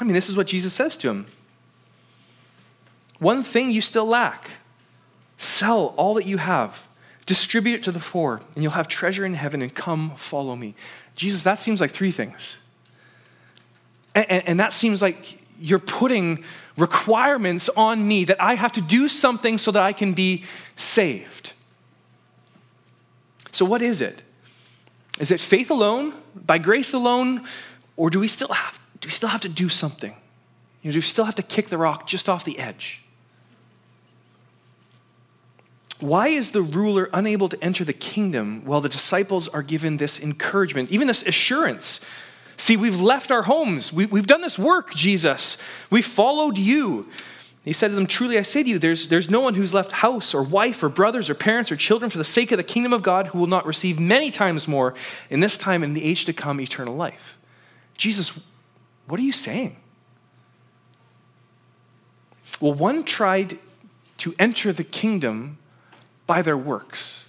I 0.00 0.04
mean, 0.04 0.14
this 0.14 0.28
is 0.28 0.36
what 0.36 0.46
Jesus 0.46 0.72
says 0.72 0.96
to 0.98 1.08
him 1.08 1.26
One 3.18 3.42
thing 3.42 3.70
you 3.70 3.80
still 3.80 4.06
lack 4.06 4.50
sell 5.36 5.94
all 5.96 6.14
that 6.14 6.26
you 6.26 6.38
have 6.38 6.88
Distribute 7.26 7.76
it 7.76 7.82
to 7.84 7.92
the 7.92 8.00
poor, 8.00 8.40
and 8.54 8.64
you'll 8.64 8.72
have 8.72 8.88
treasure 8.88 9.24
in 9.24 9.34
heaven, 9.34 9.62
and 9.62 9.72
come 9.72 10.10
follow 10.16 10.56
me. 10.56 10.74
Jesus, 11.14 11.44
that 11.44 11.60
seems 11.60 11.80
like 11.80 11.92
three 11.92 12.10
things. 12.10 12.58
And, 14.14 14.30
and, 14.30 14.48
and, 14.48 14.60
that 14.60 14.72
seems 14.72 15.00
like 15.00 15.38
you're 15.58 15.78
putting 15.78 16.44
requirements 16.76 17.70
on 17.70 18.06
me 18.06 18.24
that 18.24 18.42
I 18.42 18.54
have 18.54 18.72
to 18.72 18.80
do 18.80 19.08
something 19.08 19.56
so 19.56 19.70
that 19.70 19.82
I 19.82 19.92
can 19.92 20.12
be 20.12 20.44
saved. 20.74 21.52
So, 23.52 23.64
what 23.64 23.80
is 23.82 24.00
it? 24.00 24.22
Is 25.20 25.30
it 25.30 25.40
faith 25.40 25.70
alone, 25.70 26.14
by 26.34 26.58
grace 26.58 26.92
alone, 26.92 27.46
or 27.96 28.10
do 28.10 28.18
we 28.18 28.28
still 28.28 28.48
have, 28.48 28.80
do 29.00 29.08
we 29.08 29.12
still 29.12 29.28
have 29.28 29.42
to 29.42 29.48
do 29.48 29.68
something? 29.68 30.14
You 30.82 30.90
know, 30.90 30.92
do 30.92 30.98
we 30.98 31.02
still 31.02 31.24
have 31.26 31.34
to 31.36 31.42
kick 31.42 31.68
the 31.68 31.78
rock 31.78 32.06
just 32.06 32.28
off 32.28 32.44
the 32.44 32.58
edge? 32.58 33.02
Why 36.00 36.28
is 36.28 36.50
the 36.50 36.62
ruler 36.62 37.08
unable 37.12 37.48
to 37.48 37.62
enter 37.62 37.84
the 37.84 37.92
kingdom 37.92 38.64
while 38.64 38.80
the 38.80 38.88
disciples 38.88 39.46
are 39.46 39.62
given 39.62 39.98
this 39.98 40.18
encouragement, 40.18 40.90
even 40.90 41.06
this 41.06 41.22
assurance? 41.22 42.00
See, 42.56 42.76
we've 42.76 43.00
left 43.00 43.30
our 43.30 43.42
homes. 43.42 43.92
We, 43.92 44.06
have 44.06 44.26
done 44.26 44.40
this 44.40 44.58
work, 44.58 44.94
Jesus. 44.94 45.58
We 45.90 46.02
followed 46.02 46.58
you. 46.58 47.08
He 47.64 47.72
said 47.72 47.88
to 47.88 47.94
them, 47.94 48.06
Truly 48.06 48.38
I 48.38 48.42
say 48.42 48.62
to 48.62 48.68
you, 48.68 48.78
there's, 48.78 49.08
there's 49.08 49.30
no 49.30 49.40
one 49.40 49.54
who's 49.54 49.72
left 49.72 49.92
house 49.92 50.34
or 50.34 50.42
wife 50.42 50.82
or 50.82 50.88
brothers 50.88 51.30
or 51.30 51.34
parents 51.34 51.70
or 51.70 51.76
children 51.76 52.10
for 52.10 52.18
the 52.18 52.24
sake 52.24 52.50
of 52.50 52.56
the 52.56 52.64
kingdom 52.64 52.92
of 52.92 53.02
God 53.02 53.28
who 53.28 53.38
will 53.38 53.46
not 53.46 53.66
receive 53.66 54.00
many 54.00 54.30
times 54.30 54.66
more 54.66 54.94
in 55.30 55.40
this 55.40 55.56
time 55.56 55.84
and 55.84 55.96
the 55.96 56.04
age 56.04 56.24
to 56.24 56.32
come 56.32 56.60
eternal 56.60 56.96
life. 56.96 57.38
Jesus, 57.96 58.38
what 59.06 59.20
are 59.20 59.22
you 59.22 59.32
saying? 59.32 59.76
Well, 62.60 62.74
one 62.74 63.04
tried 63.04 63.58
to 64.18 64.34
enter 64.38 64.72
the 64.72 64.84
kingdom 64.84 65.58
by 66.26 66.42
their 66.42 66.56
works. 66.56 67.26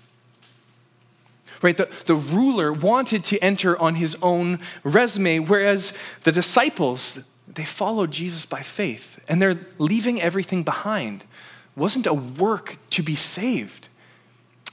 Right? 1.62 1.78
The, 1.78 1.90
the 2.06 2.16
ruler 2.16 2.74
wanted 2.74 3.24
to 3.26 3.40
enter 3.40 3.78
on 3.78 3.96
his 3.96 4.18
own 4.22 4.60
resume, 4.84 5.40
whereas 5.40 5.94
the 6.24 6.32
disciples, 6.32 7.20
they 7.48 7.66
followed 7.66 8.12
Jesus 8.12 8.46
by 8.46 8.62
faith, 8.62 9.20
and 9.28 9.42
they're 9.42 9.60
leaving 9.78 10.22
everything 10.22 10.64
behind. 10.64 11.22
It 11.22 11.80
wasn't 11.80 12.08
a 12.08 12.14
work 12.14 12.78
to 12.92 13.04
be 13.04 13.16
saved. 13.16 13.90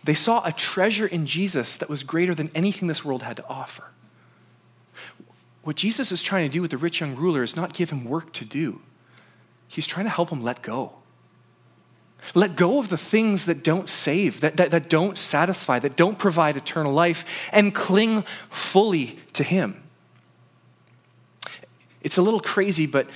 They 0.05 0.15
saw 0.15 0.43
a 0.45 0.53
treasure 0.53 1.07
in 1.07 1.27
Jesus 1.27 1.77
that 1.77 1.89
was 1.89 2.05
greater 2.05 2.35
than 2.35 2.51
anything 2.55 2.89
this 2.89 3.05
world 3.05 3.23
had 3.23 3.37
to 3.37 3.49
offer. 3.49 3.85
What 5.63 5.77
Jesus 5.77 6.11
is 6.11 6.23
trying 6.23 6.49
to 6.49 6.53
do 6.53 6.63
with 6.63 6.71
the 6.71 6.79
rich 6.79 7.01
young 7.01 7.17
ruler 7.17 7.43
is 7.43 7.55
not 7.55 7.75
give 7.75 7.91
him 7.91 8.05
work 8.05 8.33
to 8.35 8.45
do, 8.45 8.81
he's 9.69 9.87
trying 9.87 10.07
to 10.07 10.11
help 10.11 10.31
him 10.31 10.43
let 10.43 10.63
go. 10.63 10.93
Let 12.35 12.55
go 12.57 12.79
of 12.79 12.89
the 12.89 12.99
things 12.99 13.47
that 13.47 13.65
don't 13.65 13.89
save, 13.89 14.41
that, 14.41 14.57
that, 14.59 14.71
that 14.73 14.91
don't 14.91 15.17
satisfy, 15.17 15.79
that 15.79 15.97
don't 15.97 16.19
provide 16.19 16.57
eternal 16.57 16.93
life, 16.93 17.49
and 17.53 17.75
cling 17.75 18.23
fully 18.51 19.19
to 19.33 19.43
Him. 19.43 19.80
It's 22.03 22.17
a 22.17 22.23
little 22.23 22.41
crazy, 22.41 22.87
but 22.87 23.09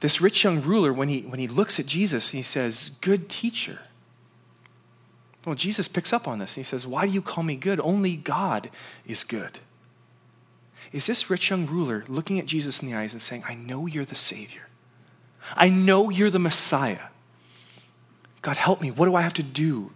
this 0.00 0.20
rich 0.20 0.44
young 0.44 0.60
ruler, 0.60 0.92
when 0.92 1.08
he, 1.08 1.22
when 1.22 1.38
he 1.38 1.48
looks 1.48 1.78
at 1.78 1.86
Jesus, 1.86 2.30
he 2.30 2.42
says, 2.42 2.90
Good 3.00 3.28
teacher. 3.28 3.80
Well, 5.44 5.54
Jesus 5.54 5.88
picks 5.88 6.12
up 6.12 6.26
on 6.26 6.38
this 6.38 6.56
and 6.56 6.64
he 6.64 6.68
says, 6.68 6.86
Why 6.86 7.06
do 7.06 7.12
you 7.12 7.22
call 7.22 7.44
me 7.44 7.56
good? 7.56 7.80
Only 7.80 8.16
God 8.16 8.70
is 9.06 9.24
good. 9.24 9.60
Is 10.92 11.06
this 11.06 11.30
rich 11.30 11.50
young 11.50 11.66
ruler 11.66 12.04
looking 12.08 12.38
at 12.38 12.46
Jesus 12.46 12.80
in 12.80 12.90
the 12.90 12.96
eyes 12.96 13.12
and 13.12 13.22
saying, 13.22 13.44
I 13.48 13.54
know 13.54 13.86
you're 13.86 14.04
the 14.04 14.14
Savior? 14.14 14.68
I 15.56 15.68
know 15.68 16.10
you're 16.10 16.30
the 16.30 16.38
Messiah. 16.38 17.08
God, 18.42 18.56
help 18.56 18.80
me. 18.80 18.90
What 18.90 19.06
do 19.06 19.14
I 19.14 19.22
have 19.22 19.34
to 19.34 19.42
do 19.42 19.92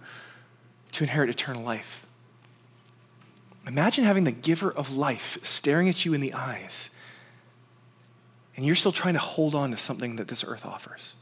to 0.92 1.05
inherit 1.05 1.31
eternal 1.31 1.62
life? 1.62 2.07
Imagine 3.66 4.05
having 4.05 4.24
the 4.24 4.33
giver 4.33 4.70
of 4.70 4.96
life 4.96 5.38
staring 5.42 5.88
at 5.88 6.05
you 6.05 6.14
in 6.14 6.22
the 6.22 6.33
eyes, 6.33 6.88
and 8.58 8.66
you're 8.66 8.74
still 8.74 8.90
trying 8.90 9.14
to 9.14 9.20
hold 9.20 9.54
on 9.54 9.70
to 9.70 9.76
something 9.76 10.16
that 10.16 10.26
this 10.26 10.42
earth 10.42 10.66
offers. 10.66 11.14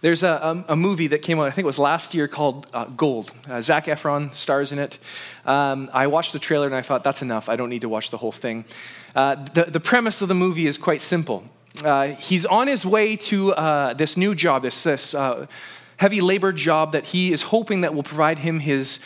There's 0.00 0.24
a, 0.24 0.64
a, 0.68 0.72
a, 0.72 0.76
movie 0.76 1.06
that 1.06 1.22
came 1.22 1.38
out, 1.38 1.46
I 1.46 1.50
think 1.50 1.62
it 1.62 1.66
was 1.66 1.78
last 1.78 2.12
year, 2.12 2.26
called 2.26 2.66
uh, 2.74 2.84
Gold. 2.84 3.32
Uh, 3.48 3.60
Zac 3.60 3.86
Efron 3.86 4.34
stars 4.34 4.72
in 4.72 4.80
it. 4.80 4.98
Um, 5.44 5.88
I 5.92 6.08
watched 6.08 6.32
the 6.32 6.40
trailer 6.40 6.66
and 6.66 6.74
I 6.74 6.82
thought, 6.82 7.04
that's 7.04 7.22
enough. 7.22 7.48
I 7.48 7.54
don't 7.54 7.70
need 7.70 7.82
to 7.82 7.88
watch 7.88 8.10
the 8.10 8.18
whole 8.18 8.32
thing. 8.32 8.64
Uh, 9.14 9.36
the, 9.36 9.64
the 9.64 9.80
premise 9.80 10.20
of 10.22 10.28
the 10.28 10.34
movie 10.34 10.66
is 10.66 10.76
quite 10.76 11.00
simple 11.00 11.48
uh, 11.84 12.08
he's 12.08 12.46
on 12.46 12.66
his 12.66 12.84
way 12.84 13.16
to 13.16 13.52
uh, 13.52 13.94
this 13.94 14.16
new 14.16 14.34
job, 14.34 14.62
this, 14.62 14.82
this 14.82 15.14
uh, 15.14 15.46
heavy 15.98 16.20
labor 16.20 16.52
job 16.52 16.92
that 16.92 17.04
he 17.04 17.32
is 17.32 17.42
hoping 17.42 17.82
that 17.82 17.94
will 17.94 18.02
provide 18.02 18.38
him 18.38 18.60
his, 18.60 18.98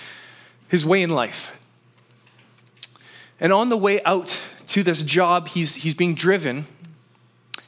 his 0.68 0.84
way 0.84 1.02
in 1.02 1.10
life. 1.10 1.59
And 3.40 3.52
on 3.52 3.70
the 3.70 3.76
way 3.76 4.02
out 4.04 4.38
to 4.68 4.82
this 4.82 5.02
job, 5.02 5.48
he's, 5.48 5.76
he's 5.76 5.94
being 5.94 6.14
driven, 6.14 6.66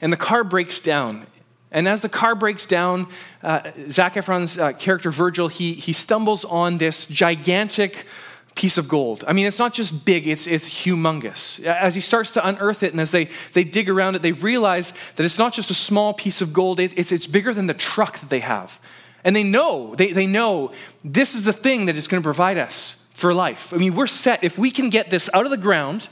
and 0.00 0.12
the 0.12 0.18
car 0.18 0.44
breaks 0.44 0.78
down. 0.78 1.26
And 1.70 1.88
as 1.88 2.02
the 2.02 2.08
car 2.10 2.34
breaks 2.34 2.66
down, 2.66 3.08
uh, 3.42 3.72
Zac 3.88 4.14
Efron's 4.14 4.58
uh, 4.58 4.72
character 4.72 5.10
Virgil, 5.10 5.48
he, 5.48 5.72
he 5.72 5.94
stumbles 5.94 6.44
on 6.44 6.76
this 6.76 7.06
gigantic 7.06 8.06
piece 8.54 8.76
of 8.76 8.86
gold. 8.86 9.24
I 9.26 9.32
mean, 9.32 9.46
it's 9.46 9.58
not 9.58 9.72
just 9.72 10.04
big, 10.04 10.28
it's, 10.28 10.46
it's 10.46 10.68
humongous. 10.68 11.64
As 11.64 11.94
he 11.94 12.02
starts 12.02 12.32
to 12.32 12.46
unearth 12.46 12.82
it 12.82 12.92
and 12.92 13.00
as 13.00 13.10
they, 13.10 13.30
they 13.54 13.64
dig 13.64 13.88
around 13.88 14.14
it, 14.14 14.20
they 14.20 14.32
realize 14.32 14.92
that 15.16 15.24
it's 15.24 15.38
not 15.38 15.54
just 15.54 15.70
a 15.70 15.74
small 15.74 16.12
piece 16.12 16.42
of 16.42 16.52
gold, 16.52 16.78
it, 16.78 16.92
it's, 16.94 17.10
it's 17.10 17.26
bigger 17.26 17.54
than 17.54 17.66
the 17.66 17.74
truck 17.74 18.18
that 18.18 18.28
they 18.28 18.40
have. 18.40 18.78
And 19.24 19.34
they 19.34 19.42
know, 19.42 19.94
they, 19.94 20.12
they 20.12 20.26
know 20.26 20.72
this 21.02 21.34
is 21.34 21.44
the 21.44 21.52
thing 21.54 21.86
that 21.86 21.96
is 21.96 22.06
going 22.06 22.22
to 22.22 22.26
provide 22.26 22.58
us 22.58 23.01
for 23.12 23.34
life. 23.34 23.72
I 23.72 23.76
mean, 23.76 23.94
we're 23.94 24.06
set. 24.06 24.42
If 24.42 24.58
we 24.58 24.70
can 24.70 24.90
get 24.90 25.10
this 25.10 25.28
out 25.32 25.44
of 25.44 25.50
the 25.50 25.56
ground, 25.56 26.08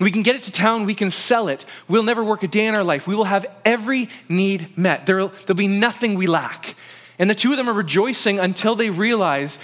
we 0.00 0.10
can 0.10 0.22
get 0.22 0.34
it 0.36 0.42
to 0.44 0.52
town, 0.52 0.86
we 0.86 0.94
can 0.94 1.10
sell 1.10 1.48
it, 1.48 1.64
we'll 1.86 2.02
never 2.02 2.24
work 2.24 2.42
a 2.42 2.48
day 2.48 2.66
in 2.66 2.74
our 2.74 2.82
life. 2.82 3.06
We 3.06 3.14
will 3.14 3.24
have 3.24 3.46
every 3.64 4.08
need 4.28 4.76
met. 4.76 5.06
There'll, 5.06 5.28
there'll 5.28 5.54
be 5.54 5.68
nothing 5.68 6.16
we 6.16 6.26
lack. 6.26 6.74
And 7.18 7.30
the 7.30 7.34
two 7.34 7.52
of 7.52 7.56
them 7.56 7.68
are 7.68 7.74
rejoicing 7.74 8.40
until 8.40 8.74
they 8.74 8.90
realize 8.90 9.58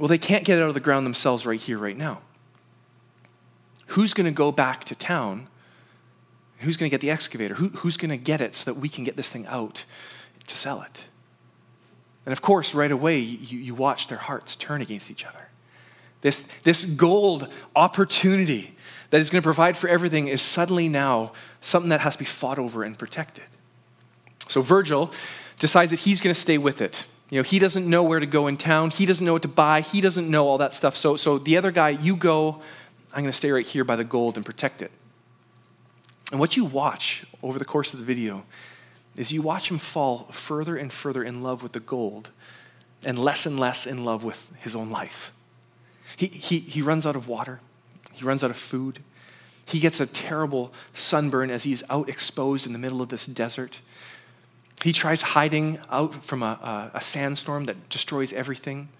well, 0.00 0.08
they 0.08 0.18
can't 0.18 0.44
get 0.44 0.58
it 0.58 0.62
out 0.62 0.68
of 0.68 0.74
the 0.74 0.80
ground 0.80 1.04
themselves 1.04 1.44
right 1.44 1.60
here, 1.60 1.76
right 1.76 1.96
now. 1.96 2.22
Who's 3.88 4.14
going 4.14 4.24
to 4.24 4.32
go 4.32 4.50
back 4.50 4.84
to 4.84 4.94
town? 4.94 5.48
Who's 6.60 6.78
going 6.78 6.88
to 6.88 6.94
get 6.94 7.02
the 7.02 7.10
excavator? 7.10 7.54
Who, 7.54 7.68
who's 7.68 7.98
going 7.98 8.10
to 8.10 8.16
get 8.16 8.40
it 8.40 8.54
so 8.54 8.72
that 8.72 8.80
we 8.80 8.88
can 8.88 9.04
get 9.04 9.16
this 9.16 9.28
thing 9.28 9.46
out 9.46 9.84
to 10.46 10.56
sell 10.56 10.80
it? 10.80 11.04
And 12.24 12.32
of 12.32 12.40
course, 12.40 12.74
right 12.74 12.90
away, 12.90 13.18
you, 13.18 13.58
you 13.58 13.74
watch 13.74 14.08
their 14.08 14.18
hearts 14.18 14.56
turn 14.56 14.80
against 14.80 15.10
each 15.10 15.26
other. 15.26 15.49
This, 16.22 16.46
this 16.64 16.84
gold 16.84 17.48
opportunity 17.74 18.76
that 19.10 19.20
is 19.20 19.30
going 19.30 19.42
to 19.42 19.46
provide 19.46 19.76
for 19.76 19.88
everything 19.88 20.28
is 20.28 20.42
suddenly 20.42 20.88
now 20.88 21.32
something 21.60 21.90
that 21.90 22.00
has 22.00 22.14
to 22.14 22.18
be 22.20 22.24
fought 22.24 22.58
over 22.58 22.82
and 22.82 22.98
protected. 22.98 23.44
So 24.48 24.62
Virgil 24.62 25.12
decides 25.58 25.90
that 25.90 26.00
he's 26.00 26.20
going 26.20 26.34
to 26.34 26.40
stay 26.40 26.58
with 26.58 26.80
it. 26.80 27.04
You 27.30 27.38
know, 27.38 27.42
he 27.42 27.58
doesn't 27.58 27.88
know 27.88 28.02
where 28.02 28.18
to 28.18 28.26
go 28.26 28.48
in 28.48 28.56
town. 28.56 28.90
He 28.90 29.06
doesn't 29.06 29.24
know 29.24 29.34
what 29.34 29.42
to 29.42 29.48
buy. 29.48 29.82
He 29.82 30.00
doesn't 30.00 30.28
know 30.28 30.48
all 30.48 30.58
that 30.58 30.74
stuff. 30.74 30.96
So, 30.96 31.16
so 31.16 31.38
the 31.38 31.56
other 31.56 31.70
guy, 31.70 31.90
you 31.90 32.16
go, 32.16 32.60
I'm 33.12 33.22
going 33.22 33.30
to 33.30 33.36
stay 33.36 33.50
right 33.52 33.66
here 33.66 33.84
by 33.84 33.96
the 33.96 34.04
gold 34.04 34.36
and 34.36 34.44
protect 34.44 34.82
it. 34.82 34.90
And 36.32 36.40
what 36.40 36.56
you 36.56 36.64
watch 36.64 37.24
over 37.42 37.58
the 37.58 37.64
course 37.64 37.92
of 37.92 38.00
the 38.00 38.04
video 38.04 38.44
is 39.16 39.32
you 39.32 39.42
watch 39.42 39.70
him 39.70 39.78
fall 39.78 40.28
further 40.30 40.76
and 40.76 40.92
further 40.92 41.22
in 41.22 41.42
love 41.42 41.62
with 41.62 41.72
the 41.72 41.80
gold 41.80 42.30
and 43.04 43.18
less 43.18 43.46
and 43.46 43.58
less 43.58 43.86
in 43.86 44.04
love 44.04 44.24
with 44.24 44.50
his 44.58 44.74
own 44.74 44.90
life. 44.90 45.32
He, 46.28 46.58
he, 46.58 46.82
runs 46.82 47.06
out 47.06 47.16
of 47.16 47.28
water, 47.28 47.60
he 48.12 48.26
runs 48.26 48.44
out 48.44 48.50
of 48.50 48.56
food. 48.58 48.98
He 49.64 49.80
gets 49.80 50.00
a 50.00 50.06
terrible 50.06 50.70
sunburn 50.92 51.50
as 51.50 51.62
he's 51.62 51.82
out 51.88 52.10
exposed 52.10 52.66
in 52.66 52.74
the 52.74 52.78
middle 52.78 53.00
of 53.00 53.08
this 53.08 53.24
desert. 53.24 53.80
He 54.84 54.92
tries 54.92 55.22
hiding 55.22 55.78
out 55.90 56.22
from 56.22 56.42
a, 56.42 56.90
a, 56.92 56.98
a 56.98 57.00
sandstorm 57.00 57.64
that 57.64 57.88
destroys 57.88 58.34
everything. 58.34 58.90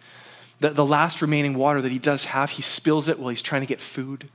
The, 0.61 0.71
the 0.71 0.87
last 0.87 1.21
remaining 1.21 1.53
water 1.59 1.83
that 1.83 1.93
he 1.93 1.99
does 1.99 2.25
have, 2.25 2.53
he 2.53 2.63
spills 2.63 3.07
it 3.07 3.19
while 3.19 3.29
he's 3.29 3.43
trying 3.43 3.61
to 3.61 3.67
get 3.67 3.83
food. 3.83 4.31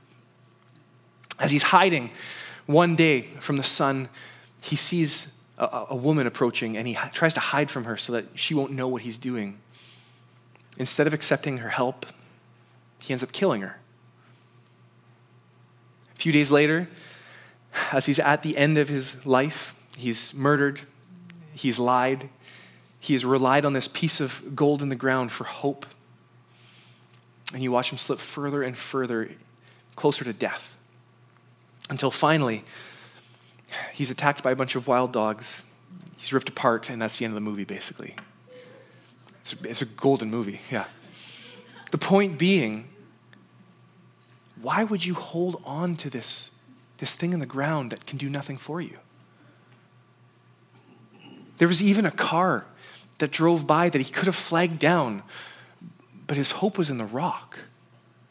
As 1.40 1.50
he's 1.50 1.64
hiding 1.64 2.10
one 2.66 2.94
day 2.94 3.22
from 3.40 3.56
the 3.56 3.64
sun, 3.64 4.08
he 4.60 4.76
sees 4.76 5.26
a, 5.58 5.86
a, 5.90 5.96
woman 5.96 6.28
approaching 6.28 6.76
and 6.76 6.86
he 6.86 6.96
tries 7.12 7.34
to 7.34 7.40
hide 7.40 7.68
from 7.68 7.82
her 7.84 7.96
so 7.96 8.12
that 8.12 8.26
she 8.34 8.54
won't 8.54 8.70
know 8.70 8.86
what 8.86 9.02
he's 9.02 9.18
doing. 9.18 9.58
Instead 10.78 11.08
of 11.08 11.14
accepting 11.14 11.58
her 11.58 11.70
help, 11.70 12.06
he 13.06 13.12
ends 13.12 13.22
up 13.22 13.32
killing 13.32 13.62
her. 13.62 13.78
A 16.14 16.18
few 16.18 16.32
days 16.32 16.50
later, 16.50 16.88
as 17.92 18.06
he's 18.06 18.18
at 18.18 18.42
the 18.42 18.56
end 18.56 18.78
of 18.78 18.88
his 18.88 19.24
life, 19.26 19.74
he's 19.96 20.34
murdered 20.34 20.80
He's 21.56 21.78
lied. 21.78 22.28
He 23.00 23.14
has 23.14 23.24
relied 23.24 23.64
on 23.64 23.72
this 23.72 23.88
piece 23.88 24.20
of 24.20 24.54
gold 24.54 24.82
in 24.82 24.90
the 24.90 24.96
ground 24.96 25.32
for 25.32 25.44
hope. 25.44 25.86
And 27.54 27.62
you 27.62 27.72
watch 27.72 27.90
him 27.90 27.98
slip 27.98 28.18
further 28.18 28.62
and 28.62 28.76
further 28.76 29.30
closer 29.94 30.24
to 30.24 30.32
death 30.34 30.76
until 31.88 32.10
finally 32.10 32.64
he's 33.92 34.10
attacked 34.10 34.42
by 34.42 34.50
a 34.50 34.56
bunch 34.56 34.76
of 34.76 34.86
wild 34.86 35.12
dogs. 35.12 35.64
He's 36.18 36.32
ripped 36.32 36.50
apart, 36.50 36.90
and 36.90 37.00
that's 37.00 37.18
the 37.18 37.24
end 37.24 37.32
of 37.32 37.36
the 37.36 37.40
movie, 37.40 37.64
basically. 37.64 38.14
It's 39.40 39.54
a, 39.54 39.68
it's 39.68 39.82
a 39.82 39.86
golden 39.86 40.30
movie, 40.30 40.60
yeah. 40.70 40.86
The 41.90 41.98
point 41.98 42.36
being, 42.36 42.88
why 44.66 44.82
would 44.82 45.06
you 45.06 45.14
hold 45.14 45.62
on 45.64 45.94
to 45.94 46.10
this, 46.10 46.50
this 46.98 47.14
thing 47.14 47.32
in 47.32 47.38
the 47.38 47.46
ground 47.46 47.92
that 47.92 48.04
can 48.04 48.18
do 48.18 48.28
nothing 48.28 48.56
for 48.56 48.80
you? 48.80 48.98
There 51.58 51.68
was 51.68 51.80
even 51.80 52.04
a 52.04 52.10
car 52.10 52.66
that 53.18 53.30
drove 53.30 53.64
by 53.64 53.88
that 53.88 54.00
he 54.00 54.12
could 54.12 54.26
have 54.26 54.34
flagged 54.34 54.80
down, 54.80 55.22
but 56.26 56.36
his 56.36 56.50
hope 56.50 56.78
was 56.78 56.90
in 56.90 56.98
the 56.98 57.04
rock. 57.04 57.60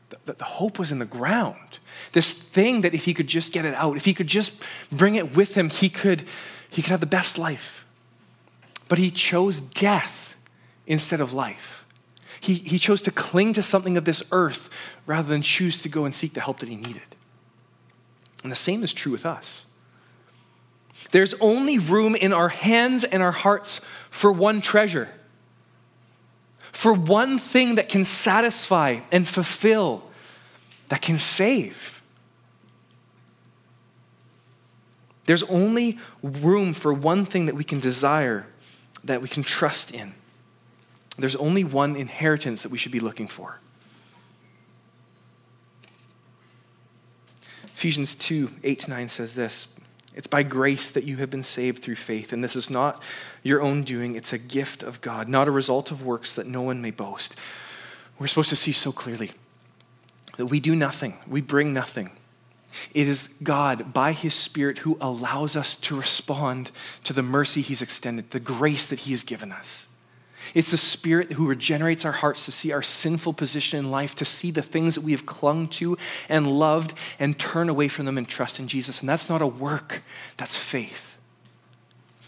The, 0.10 0.34
the, 0.34 0.44
hope 0.44 0.78
was 0.78 0.92
in 0.92 1.00
the 1.00 1.06
ground. 1.06 1.80
This 2.12 2.34
thing 2.34 2.82
that 2.82 2.94
if 2.94 3.06
he 3.06 3.14
could 3.14 3.28
just 3.28 3.54
get 3.54 3.64
it 3.64 3.74
out, 3.74 3.96
if 3.96 4.04
he 4.04 4.14
could 4.14 4.28
just 4.28 4.62
bring 4.92 5.16
it 5.16 5.38
with 5.38 5.56
him, 5.56 5.70
he 5.70 5.88
could, 5.88 6.28
he 6.70 6.82
could 6.82 6.92
have 6.92 7.00
the 7.00 7.06
best 7.06 7.38
life. 7.38 7.86
But 8.90 8.98
he 8.98 9.10
chose 9.10 9.62
death 9.62 10.36
instead 10.86 11.22
of 11.22 11.32
life. 11.32 11.85
He, 12.40 12.56
he 12.56 12.80
chose 12.80 13.02
to 13.04 13.12
cling 13.12 13.54
to 13.54 13.62
something 13.62 13.98
of 13.98 14.06
this 14.06 14.24
earth 14.32 14.70
rather 15.06 15.28
than 15.28 15.42
choose 15.42 15.82
to 15.82 15.90
go 15.90 16.06
and 16.06 16.14
seek 16.14 16.34
the 16.34 16.42
help 16.42 16.60
that 16.60 16.70
he 16.70 16.76
needed. 16.76 17.02
And 18.44 18.52
the 18.52 18.56
same 18.56 18.84
is 18.84 18.94
true 18.94 19.12
with 19.12 19.26
us. 19.26 19.66
There's 21.12 21.34
only 21.36 21.78
room 21.78 22.16
in 22.16 22.34
our 22.34 22.50
hands 22.50 23.04
and 23.04 23.22
our 23.22 23.32
hearts 23.32 23.82
for 24.10 24.32
one 24.32 24.62
treasure, 24.62 25.10
for 26.72 26.94
one 26.94 27.38
thing 27.38 27.76
that 27.76 27.90
can 27.90 28.06
satisfy 28.06 29.00
and 29.12 29.28
fulfill, 29.28 30.04
that 30.90 31.02
can 31.02 31.18
save. 31.18 32.02
There's 35.26 35.44
only 35.44 36.00
room 36.22 36.74
for 36.74 36.94
one 36.94 37.26
thing 37.26 37.48
that 37.48 37.56
we 37.56 37.64
can 37.64 37.80
desire, 37.80 38.46
that 39.04 39.22
we 39.22 39.28
can 39.28 39.44
trust 39.44 39.92
in. 39.92 40.14
There's 41.18 41.36
only 41.36 41.64
one 41.64 41.96
inheritance 41.96 42.64
that 42.64 42.72
we 42.72 42.78
should 42.78 42.92
be 42.92 43.00
looking 43.00 43.28
for. 43.28 43.60
Ephesians 47.74 48.16
2 48.16 48.50
8 48.64 48.80
to 48.80 48.90
9 48.90 49.10
says 49.10 49.36
this 49.36 49.68
it's 50.16 50.28
by 50.28 50.44
grace 50.44 50.92
that 50.92 51.04
you 51.04 51.18
have 51.18 51.30
been 51.30 51.44
saved 51.44 51.84
through 51.84 51.98
faith, 51.98 52.32
and 52.32 52.42
this 52.42 52.56
is 52.56 52.70
not 52.70 53.04
your 53.44 53.62
own 53.62 53.84
doing, 53.84 54.16
it's 54.16 54.32
a 54.32 54.38
gift 54.38 54.82
of 54.82 55.02
God, 55.02 55.28
not 55.28 55.50
a 55.50 55.52
result 55.52 55.92
of 55.92 56.06
works 56.06 56.34
that 56.34 56.48
no 56.48 56.62
one 56.62 56.82
may 56.82 56.92
boast. 56.92 57.36
We're 58.18 58.28
supposed 58.28 58.50
to 58.50 58.56
see 58.56 58.72
so 58.72 58.94
clearly 58.94 59.32
that 60.38 60.46
we 60.46 60.62
do 60.62 60.74
nothing, 60.74 61.18
we 61.28 61.42
bring 61.42 61.74
nothing. 61.74 62.12
It 62.94 63.08
is 63.08 63.30
God, 63.44 63.94
by 63.94 64.14
His 64.14 64.34
Spirit, 64.34 64.80
who 64.80 64.98
allows 65.02 65.56
us 65.56 65.76
to 65.78 65.98
respond 65.98 66.72
to 67.04 67.14
the 67.14 67.24
mercy 67.24 67.62
He's 67.62 67.82
extended, 67.82 68.30
the 68.30 68.40
grace 68.40 68.88
that 68.88 69.02
He 69.02 69.12
has 69.12 69.24
given 69.24 69.52
us. 69.52 69.86
It's 70.54 70.72
the 70.72 70.78
Spirit 70.78 71.34
who 71.34 71.48
regenerates 71.48 72.06
our 72.06 72.12
hearts 72.12 72.46
to 72.46 72.52
see 72.52 72.72
our 72.72 72.82
sinful 72.82 73.34
position 73.34 73.80
in 73.80 73.92
life, 73.92 74.16
to 74.16 74.26
see 74.26 74.52
the 74.52 74.62
things 74.62 74.96
that 74.96 75.04
we 75.04 75.12
have 75.12 75.26
clung 75.26 75.68
to 75.70 75.98
and 76.30 76.60
loved, 76.60 76.94
and 77.20 77.38
turn 77.38 77.70
away 77.70 77.88
from 77.88 78.06
them 78.06 78.18
and 78.18 78.28
trust 78.28 78.60
in 78.60 78.68
Jesus. 78.68 79.00
And 79.00 79.10
that's 79.10 79.30
not 79.30 79.42
a 79.42 79.48
work, 79.48 80.04
that's 80.38 80.56
faith. 80.56 81.18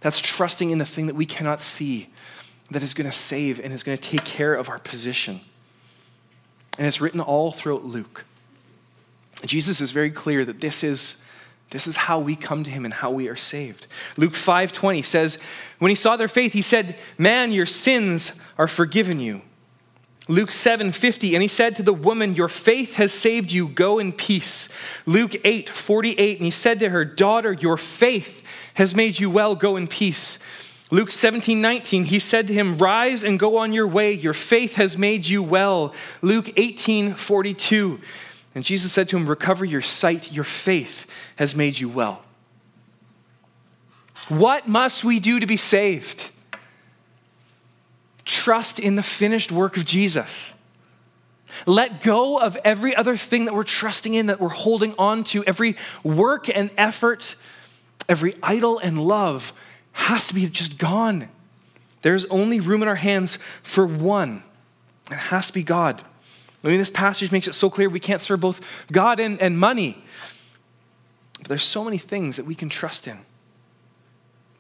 That's 0.01 0.19
trusting 0.19 0.69
in 0.69 0.77
the 0.77 0.85
thing 0.85 1.07
that 1.07 1.15
we 1.15 1.25
cannot 1.25 1.61
see 1.61 2.09
that 2.71 2.83
is 2.83 2.93
going 2.93 3.09
to 3.09 3.15
save 3.15 3.59
and 3.59 3.73
is 3.73 3.83
going 3.83 3.97
to 3.97 4.03
take 4.03 4.25
care 4.25 4.53
of 4.53 4.69
our 4.69 4.79
position. 4.79 5.41
And 6.77 6.85
it's 6.85 7.01
written 7.01 7.19
all 7.19 7.51
throughout 7.51 7.85
Luke. 7.85 8.25
Jesus 9.45 9.81
is 9.81 9.91
very 9.91 10.11
clear 10.11 10.45
that 10.45 10.59
this 10.59 10.83
is 10.83 11.21
this 11.71 11.87
is 11.87 11.95
how 11.95 12.19
we 12.19 12.35
come 12.35 12.63
to 12.63 12.69
him 12.69 12.85
and 12.85 12.93
how 12.93 13.11
we 13.11 13.27
are 13.27 13.35
saved. 13.35 13.87
Luke 14.15 14.33
5:20 14.33 15.01
says, 15.01 15.37
"When 15.79 15.89
he 15.89 15.95
saw 15.95 16.15
their 16.15 16.27
faith, 16.27 16.53
he 16.53 16.61
said, 16.61 16.95
"Man, 17.17 17.51
your 17.51 17.65
sins 17.65 18.31
are 18.57 18.67
forgiven 18.67 19.19
you." 19.19 19.41
Luke 20.29 20.51
7:50, 20.51 21.35
and 21.35 21.41
he 21.41 21.47
said 21.47 21.75
to 21.75 21.83
the 21.83 21.93
woman, 21.93 22.35
"Your 22.35 22.49
faith 22.49 22.95
has 22.95 23.13
saved 23.13 23.51
you. 23.51 23.67
Go 23.67 23.99
in 23.99 24.11
peace." 24.11 24.69
Luke 25.05 25.35
8:48, 25.43 26.37
and 26.37 26.45
he 26.45 26.51
said 26.51 26.79
to 26.79 26.89
her, 26.89 27.03
"Daughter, 27.03 27.53
your 27.53 27.77
faith 27.77 28.43
has 28.75 28.95
made 28.95 29.19
you 29.19 29.29
well. 29.29 29.55
Go 29.55 29.75
in 29.75 29.87
peace." 29.87 30.39
Luke 30.89 31.11
17, 31.11 31.59
19, 31.61 32.05
he 32.05 32.19
said 32.19 32.47
to 32.47 32.53
him, 32.53 32.77
Rise 32.77 33.21
and 33.21 33.37
go 33.37 33.57
on 33.57 33.73
your 33.73 33.87
way. 33.87 34.13
Your 34.13 34.33
faith 34.33 34.75
has 34.75 34.97
made 34.97 35.25
you 35.25 35.43
well. 35.43 35.93
Luke 36.21 36.49
18, 36.55 37.15
42. 37.15 37.99
And 38.57 38.65
Jesus 38.65 38.91
said 38.91 39.07
to 39.09 39.17
him, 39.17 39.29
Recover 39.29 39.63
your 39.63 39.83
sight. 39.83 40.31
Your 40.31 40.43
faith 40.43 41.05
has 41.35 41.55
made 41.55 41.79
you 41.79 41.87
well. 41.87 42.23
What 44.29 44.67
must 44.67 45.05
we 45.05 45.19
do 45.19 45.39
to 45.39 45.45
be 45.45 45.57
saved? 45.57 46.31
Trust 48.25 48.79
in 48.79 48.95
the 48.95 49.03
finished 49.03 49.51
work 49.51 49.77
of 49.77 49.85
Jesus. 49.85 50.53
Let 51.65 52.01
go 52.01 52.39
of 52.39 52.57
every 52.65 52.95
other 52.95 53.15
thing 53.15 53.45
that 53.45 53.53
we're 53.53 53.63
trusting 53.63 54.13
in, 54.13 54.25
that 54.25 54.41
we're 54.41 54.49
holding 54.49 54.93
on 54.97 55.23
to, 55.25 55.45
every 55.45 55.77
work 56.03 56.49
and 56.49 56.71
effort 56.77 57.35
Every 58.09 58.35
idol 58.41 58.79
and 58.79 59.05
love 59.05 59.53
has 59.93 60.27
to 60.27 60.33
be 60.33 60.47
just 60.47 60.77
gone. 60.77 61.27
There's 62.01 62.25
only 62.25 62.59
room 62.59 62.81
in 62.81 62.87
our 62.87 62.95
hands 62.95 63.37
for 63.61 63.85
one. 63.85 64.43
It 65.11 65.17
has 65.17 65.47
to 65.47 65.53
be 65.53 65.63
God. 65.63 66.03
I 66.63 66.67
mean, 66.67 66.79
this 66.79 66.89
passage 66.89 67.31
makes 67.31 67.47
it 67.47 67.53
so 67.53 67.69
clear 67.69 67.89
we 67.89 67.99
can't 67.99 68.21
serve 68.21 68.41
both 68.41 68.85
God 68.91 69.19
and, 69.19 69.41
and 69.41 69.59
money. 69.59 70.03
But 71.39 71.49
there's 71.49 71.63
so 71.63 71.83
many 71.83 71.97
things 71.97 72.35
that 72.37 72.45
we 72.45 72.55
can 72.55 72.69
trust 72.69 73.07
in. 73.07 73.19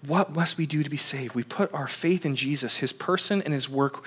What 0.05 0.31
must 0.31 0.57
we 0.57 0.65
do 0.65 0.83
to 0.83 0.89
be 0.89 0.97
saved? 0.97 1.33
We 1.33 1.43
put 1.43 1.73
our 1.73 1.87
faith 1.87 2.25
in 2.25 2.35
Jesus, 2.35 2.77
his 2.77 2.93
person 2.93 3.41
and 3.41 3.53
his 3.53 3.67
work. 3.67 4.03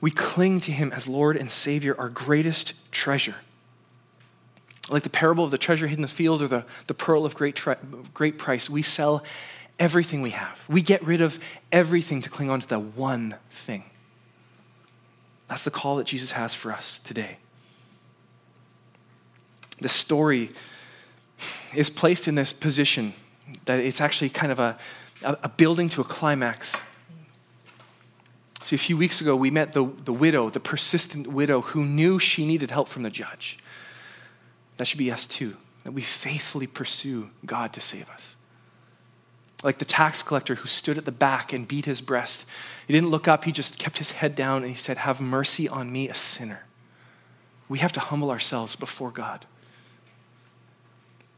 We 0.00 0.10
cling 0.10 0.60
to 0.60 0.72
him 0.72 0.92
as 0.92 1.06
Lord 1.06 1.36
and 1.36 1.50
Savior, 1.50 1.94
our 1.98 2.08
greatest 2.08 2.72
treasure. 2.90 3.36
Like 4.88 5.02
the 5.02 5.10
parable 5.10 5.44
of 5.44 5.50
the 5.50 5.58
treasure 5.58 5.86
hidden 5.86 6.02
in 6.02 6.08
the 6.08 6.08
field 6.08 6.42
or 6.42 6.48
the, 6.48 6.64
the 6.86 6.94
pearl 6.94 7.26
of 7.26 7.34
great, 7.34 7.54
tre- 7.54 7.76
great 8.14 8.38
price, 8.38 8.70
we 8.70 8.82
sell 8.82 9.22
everything 9.78 10.22
we 10.22 10.30
have. 10.30 10.64
We 10.68 10.82
get 10.82 11.02
rid 11.04 11.20
of 11.20 11.38
everything 11.70 12.22
to 12.22 12.30
cling 12.30 12.50
on 12.50 12.60
to 12.60 12.68
that 12.68 12.80
one 12.80 13.36
thing. 13.50 13.84
That's 15.50 15.64
the 15.64 15.70
call 15.72 15.96
that 15.96 16.06
Jesus 16.06 16.30
has 16.32 16.54
for 16.54 16.70
us 16.70 17.00
today. 17.00 17.38
The 19.80 19.88
story 19.88 20.50
is 21.74 21.90
placed 21.90 22.28
in 22.28 22.36
this 22.36 22.52
position 22.52 23.14
that 23.64 23.80
it's 23.80 24.00
actually 24.00 24.28
kind 24.28 24.52
of 24.52 24.60
a, 24.60 24.78
a, 25.24 25.48
building 25.48 25.88
to 25.88 26.02
a 26.02 26.04
climax. 26.04 26.84
See, 28.62 28.76
a 28.76 28.78
few 28.78 28.96
weeks 28.96 29.20
ago, 29.20 29.34
we 29.34 29.50
met 29.50 29.72
the, 29.72 29.90
the 30.04 30.12
widow, 30.12 30.50
the 30.50 30.60
persistent 30.60 31.26
widow 31.26 31.62
who 31.62 31.84
knew 31.84 32.20
she 32.20 32.46
needed 32.46 32.70
help 32.70 32.86
from 32.86 33.02
the 33.02 33.10
judge. 33.10 33.58
That 34.76 34.86
should 34.86 34.98
be 34.98 35.10
us 35.10 35.26
too, 35.26 35.56
that 35.82 35.90
we 35.90 36.02
faithfully 36.02 36.68
pursue 36.68 37.30
God 37.44 37.72
to 37.72 37.80
save 37.80 38.08
us. 38.08 38.36
Like 39.62 39.78
the 39.78 39.84
tax 39.84 40.22
collector 40.22 40.54
who 40.54 40.68
stood 40.68 40.96
at 40.96 41.04
the 41.04 41.12
back 41.12 41.52
and 41.52 41.68
beat 41.68 41.84
his 41.84 42.00
breast. 42.00 42.46
He 42.86 42.92
didn't 42.92 43.10
look 43.10 43.28
up, 43.28 43.44
he 43.44 43.52
just 43.52 43.78
kept 43.78 43.98
his 43.98 44.12
head 44.12 44.34
down 44.34 44.62
and 44.62 44.70
he 44.70 44.76
said, 44.76 44.98
Have 44.98 45.20
mercy 45.20 45.68
on 45.68 45.92
me, 45.92 46.08
a 46.08 46.14
sinner. 46.14 46.64
We 47.68 47.78
have 47.78 47.92
to 47.92 48.00
humble 48.00 48.30
ourselves 48.30 48.74
before 48.74 49.10
God. 49.10 49.46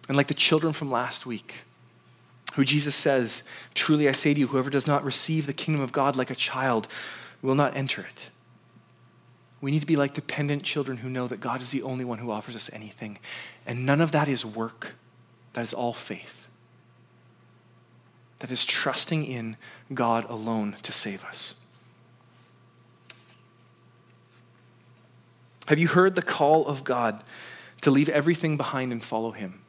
And 0.09 0.17
like 0.17 0.29
the 0.29 0.35
children 0.35 0.73
from 0.73 0.91
last 0.91 1.27
week, 1.27 1.65
who 2.55 2.65
Jesus 2.65 2.95
says, 2.95 3.43
Truly 3.75 4.09
I 4.09 4.13
say 4.13 4.35
to 4.35 4.41
you, 4.41 4.49
whoever 4.49 4.71
does 4.71 4.87
not 4.87 5.05
receive 5.05 5.47
the 5.47 5.53
kingdom 5.53 5.83
of 5.83 5.93
God 5.93 6.17
like 6.17 6.31
a 6.31 6.35
child 6.35 6.89
will 7.41 7.55
not 7.55 7.77
enter 7.77 8.03
it. 8.03 8.31
We 9.61 9.71
need 9.71 9.81
to 9.81 9.87
be 9.87 9.97
like 9.97 10.13
dependent 10.13 10.65
children 10.65 10.99
who 10.99 11.09
know 11.09 11.29
that 11.29 11.41
God 11.41 11.63
is 11.63 11.71
the 11.71 11.83
only 11.83 12.05
one 12.05 12.19
who 12.19 12.31
offers 12.31 12.57
us 12.57 12.69
anything. 12.73 13.19
And 13.65 13.87
none 13.87 14.01
of 14.01 14.11
that 14.13 14.29
is 14.29 14.45
work, 14.45 14.95
that 15.53 15.65
is 15.65 15.73
all 15.73 15.93
faith. 15.93 16.47
That 18.43 18.51
is 18.51 18.65
trusting 18.65 19.25
in 19.25 19.57
God 19.95 20.29
alone 20.29 20.75
to 20.83 20.91
save 20.91 21.25
us. 21.25 21.55
Have 25.69 25.79
you 25.79 25.87
heard 25.87 26.17
the 26.17 26.23
call 26.23 26.67
of 26.67 26.83
God 26.83 27.23
to 27.83 27.93
leave 27.93 28.09
everything 28.09 28.57
behind 28.57 28.91
and 28.91 29.01
follow 29.01 29.31
Him? 29.31 29.61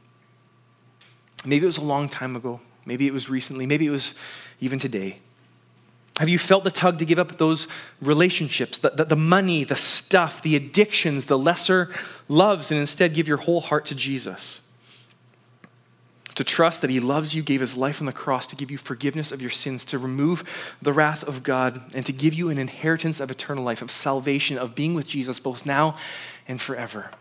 Maybe 1.45 1.63
it 1.63 1.67
was 1.67 1.77
a 1.77 1.83
long 1.83 2.09
time 2.09 2.35
ago. 2.35 2.61
Maybe 2.83 3.05
it 3.05 3.13
was 3.13 3.29
recently. 3.29 3.67
Maybe 3.67 3.85
it 3.85 3.91
was 3.91 4.15
even 4.59 4.79
today. 4.79 5.19
Have 6.17 6.29
you 6.29 6.39
felt 6.39 6.63
the 6.63 6.71
tug 6.71 6.97
to 6.97 7.05
give 7.05 7.19
up 7.19 7.37
those 7.37 7.67
relationships, 8.01 8.79
the, 8.79 8.89
the, 8.89 9.05
the, 9.05 9.15
money, 9.15 9.65
the 9.65 9.75
stuff, 9.75 10.41
the 10.41 10.55
addictions, 10.55 11.27
the 11.27 11.37
lesser 11.37 11.93
loves, 12.27 12.71
and 12.71 12.79
instead 12.79 13.13
give 13.13 13.27
your 13.27 13.37
whole 13.37 13.61
heart 13.61 13.85
to 13.85 13.95
Jesus? 13.95 14.63
To 16.35 16.43
trust 16.43 16.81
that 16.81 16.89
He 16.89 16.99
loves 16.99 17.35
you, 17.35 17.43
gave 17.43 17.61
His 17.61 17.77
life 17.77 18.01
on 18.01 18.07
the 18.07 18.13
cross 18.13 18.47
to 18.47 18.55
give 18.55 18.71
you 18.71 18.77
forgiveness 18.77 19.31
of 19.31 19.41
your 19.41 19.51
sins, 19.51 19.85
to 19.85 19.99
remove 19.99 20.75
the 20.81 20.93
wrath 20.93 21.23
of 21.23 21.43
God, 21.43 21.81
and 21.93 22.05
to 22.05 22.11
give 22.11 22.33
you 22.33 22.49
an 22.49 22.57
inheritance 22.57 23.19
of 23.19 23.29
eternal 23.29 23.63
life, 23.63 23.81
of 23.81 23.91
salvation, 23.91 24.57
of 24.57 24.73
being 24.73 24.93
with 24.93 25.07
Jesus 25.07 25.39
both 25.39 25.65
now 25.65 25.95
and 26.47 26.59
forever. 26.59 27.11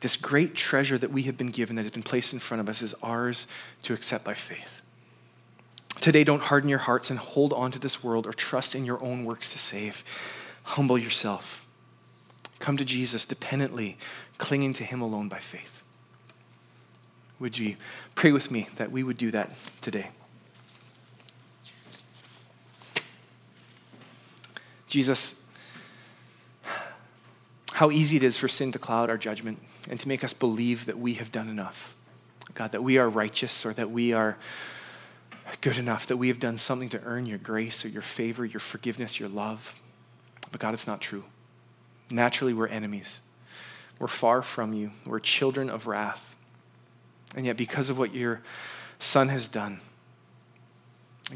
This 0.00 0.16
great 0.16 0.56
treasure 0.56 0.98
that 0.98 1.12
we 1.12 1.22
have 1.22 1.38
been 1.38 1.52
given, 1.52 1.76
that 1.76 1.82
has 1.82 1.92
been 1.92 2.02
placed 2.02 2.32
in 2.32 2.40
front 2.40 2.60
of 2.60 2.68
us, 2.68 2.82
is 2.82 2.94
ours 3.02 3.46
to 3.84 3.94
accept 3.94 4.24
by 4.24 4.34
faith. 4.34 4.82
Today, 6.00 6.24
don't 6.24 6.42
harden 6.42 6.68
your 6.68 6.80
hearts 6.80 7.10
and 7.10 7.18
hold 7.20 7.52
on 7.52 7.70
to 7.70 7.78
this 7.78 8.02
world 8.02 8.26
or 8.26 8.32
trust 8.32 8.74
in 8.74 8.84
your 8.84 9.00
own 9.04 9.24
works 9.24 9.52
to 9.52 9.58
save. 9.58 10.02
Humble 10.64 10.98
yourself. 10.98 11.64
Come 12.58 12.76
to 12.76 12.84
Jesus 12.84 13.24
dependently, 13.24 13.96
clinging 14.38 14.72
to 14.74 14.84
Him 14.84 15.00
alone 15.00 15.28
by 15.28 15.38
faith. 15.38 15.81
Would 17.42 17.58
you 17.58 17.74
pray 18.14 18.30
with 18.30 18.52
me 18.52 18.68
that 18.76 18.92
we 18.92 19.02
would 19.02 19.16
do 19.16 19.32
that 19.32 19.50
today? 19.80 20.10
Jesus, 24.86 25.42
how 27.72 27.90
easy 27.90 28.16
it 28.16 28.22
is 28.22 28.36
for 28.36 28.46
sin 28.46 28.70
to 28.70 28.78
cloud 28.78 29.10
our 29.10 29.18
judgment 29.18 29.58
and 29.90 29.98
to 29.98 30.06
make 30.06 30.22
us 30.22 30.32
believe 30.32 30.86
that 30.86 31.00
we 31.00 31.14
have 31.14 31.32
done 31.32 31.48
enough. 31.48 31.96
God, 32.54 32.70
that 32.70 32.84
we 32.84 32.98
are 32.98 33.08
righteous 33.08 33.66
or 33.66 33.72
that 33.72 33.90
we 33.90 34.12
are 34.12 34.38
good 35.62 35.78
enough, 35.78 36.06
that 36.06 36.18
we 36.18 36.28
have 36.28 36.38
done 36.38 36.58
something 36.58 36.90
to 36.90 37.02
earn 37.02 37.26
your 37.26 37.38
grace 37.38 37.84
or 37.84 37.88
your 37.88 38.02
favor, 38.02 38.44
your 38.44 38.60
forgiveness, 38.60 39.18
your 39.18 39.28
love. 39.28 39.80
But 40.52 40.60
God, 40.60 40.74
it's 40.74 40.86
not 40.86 41.00
true. 41.00 41.24
Naturally, 42.08 42.54
we're 42.54 42.68
enemies. 42.68 43.18
We're 43.98 44.06
far 44.06 44.42
from 44.42 44.72
you. 44.72 44.92
We're 45.04 45.18
children 45.18 45.68
of 45.68 45.88
wrath. 45.88 46.36
And 47.34 47.46
yet, 47.46 47.56
because 47.56 47.90
of 47.90 47.98
what 47.98 48.14
your 48.14 48.42
Son 48.98 49.28
has 49.28 49.48
done, 49.48 49.80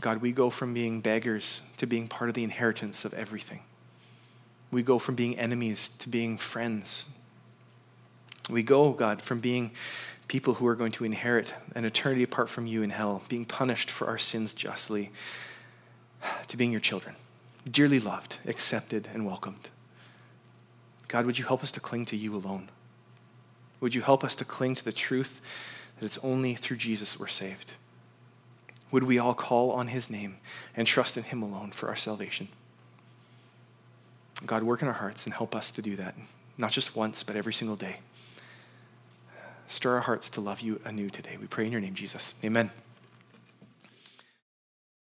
God, 0.01 0.21
we 0.21 0.33
go 0.33 0.51
from 0.51 0.75
being 0.75 1.01
beggars 1.01 1.63
to 1.79 1.87
being 1.87 2.09
part 2.09 2.29
of 2.29 2.35
the 2.35 2.45
inheritance 2.45 3.05
of 3.05 3.15
everything. 3.15 3.61
We 4.71 4.83
go 4.83 4.99
from 4.99 5.15
being 5.15 5.39
enemies 5.39 5.91
to 6.01 6.09
being 6.09 6.39
friends. 6.39 7.07
We 8.51 8.63
go, 8.63 8.93
God, 8.93 9.23
from 9.23 9.41
being 9.41 9.71
people 10.29 10.55
who 10.55 10.67
are 10.67 10.75
going 10.75 10.93
to 10.93 11.05
inherit 11.05 11.55
an 11.75 11.85
eternity 11.85 12.25
apart 12.25 12.51
from 12.51 12.67
you 12.67 12.83
in 12.83 12.91
hell, 12.91 13.23
being 13.29 13.45
punished 13.45 13.91
for 13.91 14.09
our 14.09 14.19
sins 14.19 14.53
justly, 14.53 15.11
to 16.49 16.57
being 16.57 16.73
your 16.73 16.81
children, 16.81 17.15
dearly 17.71 18.01
loved, 18.01 18.39
accepted, 18.47 19.09
and 19.15 19.25
welcomed. 19.25 19.71
God, 21.09 21.27
would 21.27 21.39
you 21.39 21.45
help 21.45 21.63
us 21.63 21.73
to 21.73 21.81
cling 21.81 22.05
to 22.07 22.17
you 22.17 22.35
alone? 22.35 22.69
Would 23.81 23.95
you 23.95 24.03
help 24.03 24.25
us 24.25 24.35
to 24.37 24.45
cling 24.45 24.75
to 24.75 24.85
the 24.85 24.93
truth 24.93 25.41
that 25.99 26.07
it's 26.07 26.19
only 26.23 26.55
through 26.55 26.77
Jesus 26.77 27.19
we're 27.19 27.27
saved? 27.27 27.73
Would 28.91 29.03
we 29.03 29.19
all 29.19 29.35
call 29.35 29.73
on 29.73 29.89
his 29.89 30.09
name 30.09 30.37
and 30.77 30.87
trust 30.87 31.17
in 31.17 31.25
him 31.25 31.43
alone 31.43 31.71
for 31.71 31.89
our 31.89 31.97
salvation? 31.97 32.49
God, 34.45 34.63
work 34.63 34.83
in 34.83 34.89
our 34.89 34.95
hearts 34.95 35.25
and 35.25 35.35
help 35.35 35.55
us 35.55 35.71
to 35.73 35.83
do 35.83 35.97
that, 35.97 36.15
not 36.59 36.71
just 36.71 36.95
once, 36.95 37.23
but 37.23 37.37
every 37.37 37.55
single 37.55 37.77
day. 37.77 38.01
Stir 39.67 39.95
our 39.95 40.01
hearts 40.01 40.31
to 40.31 40.41
love 40.41 40.61
you 40.61 40.81
anew 40.85 41.11
today. 41.11 41.37
We 41.41 41.47
pray 41.47 41.67
in 41.67 41.73
your 41.73 41.81
name, 41.81 41.95
Jesus. 41.95 42.35
Amen. 42.45 42.71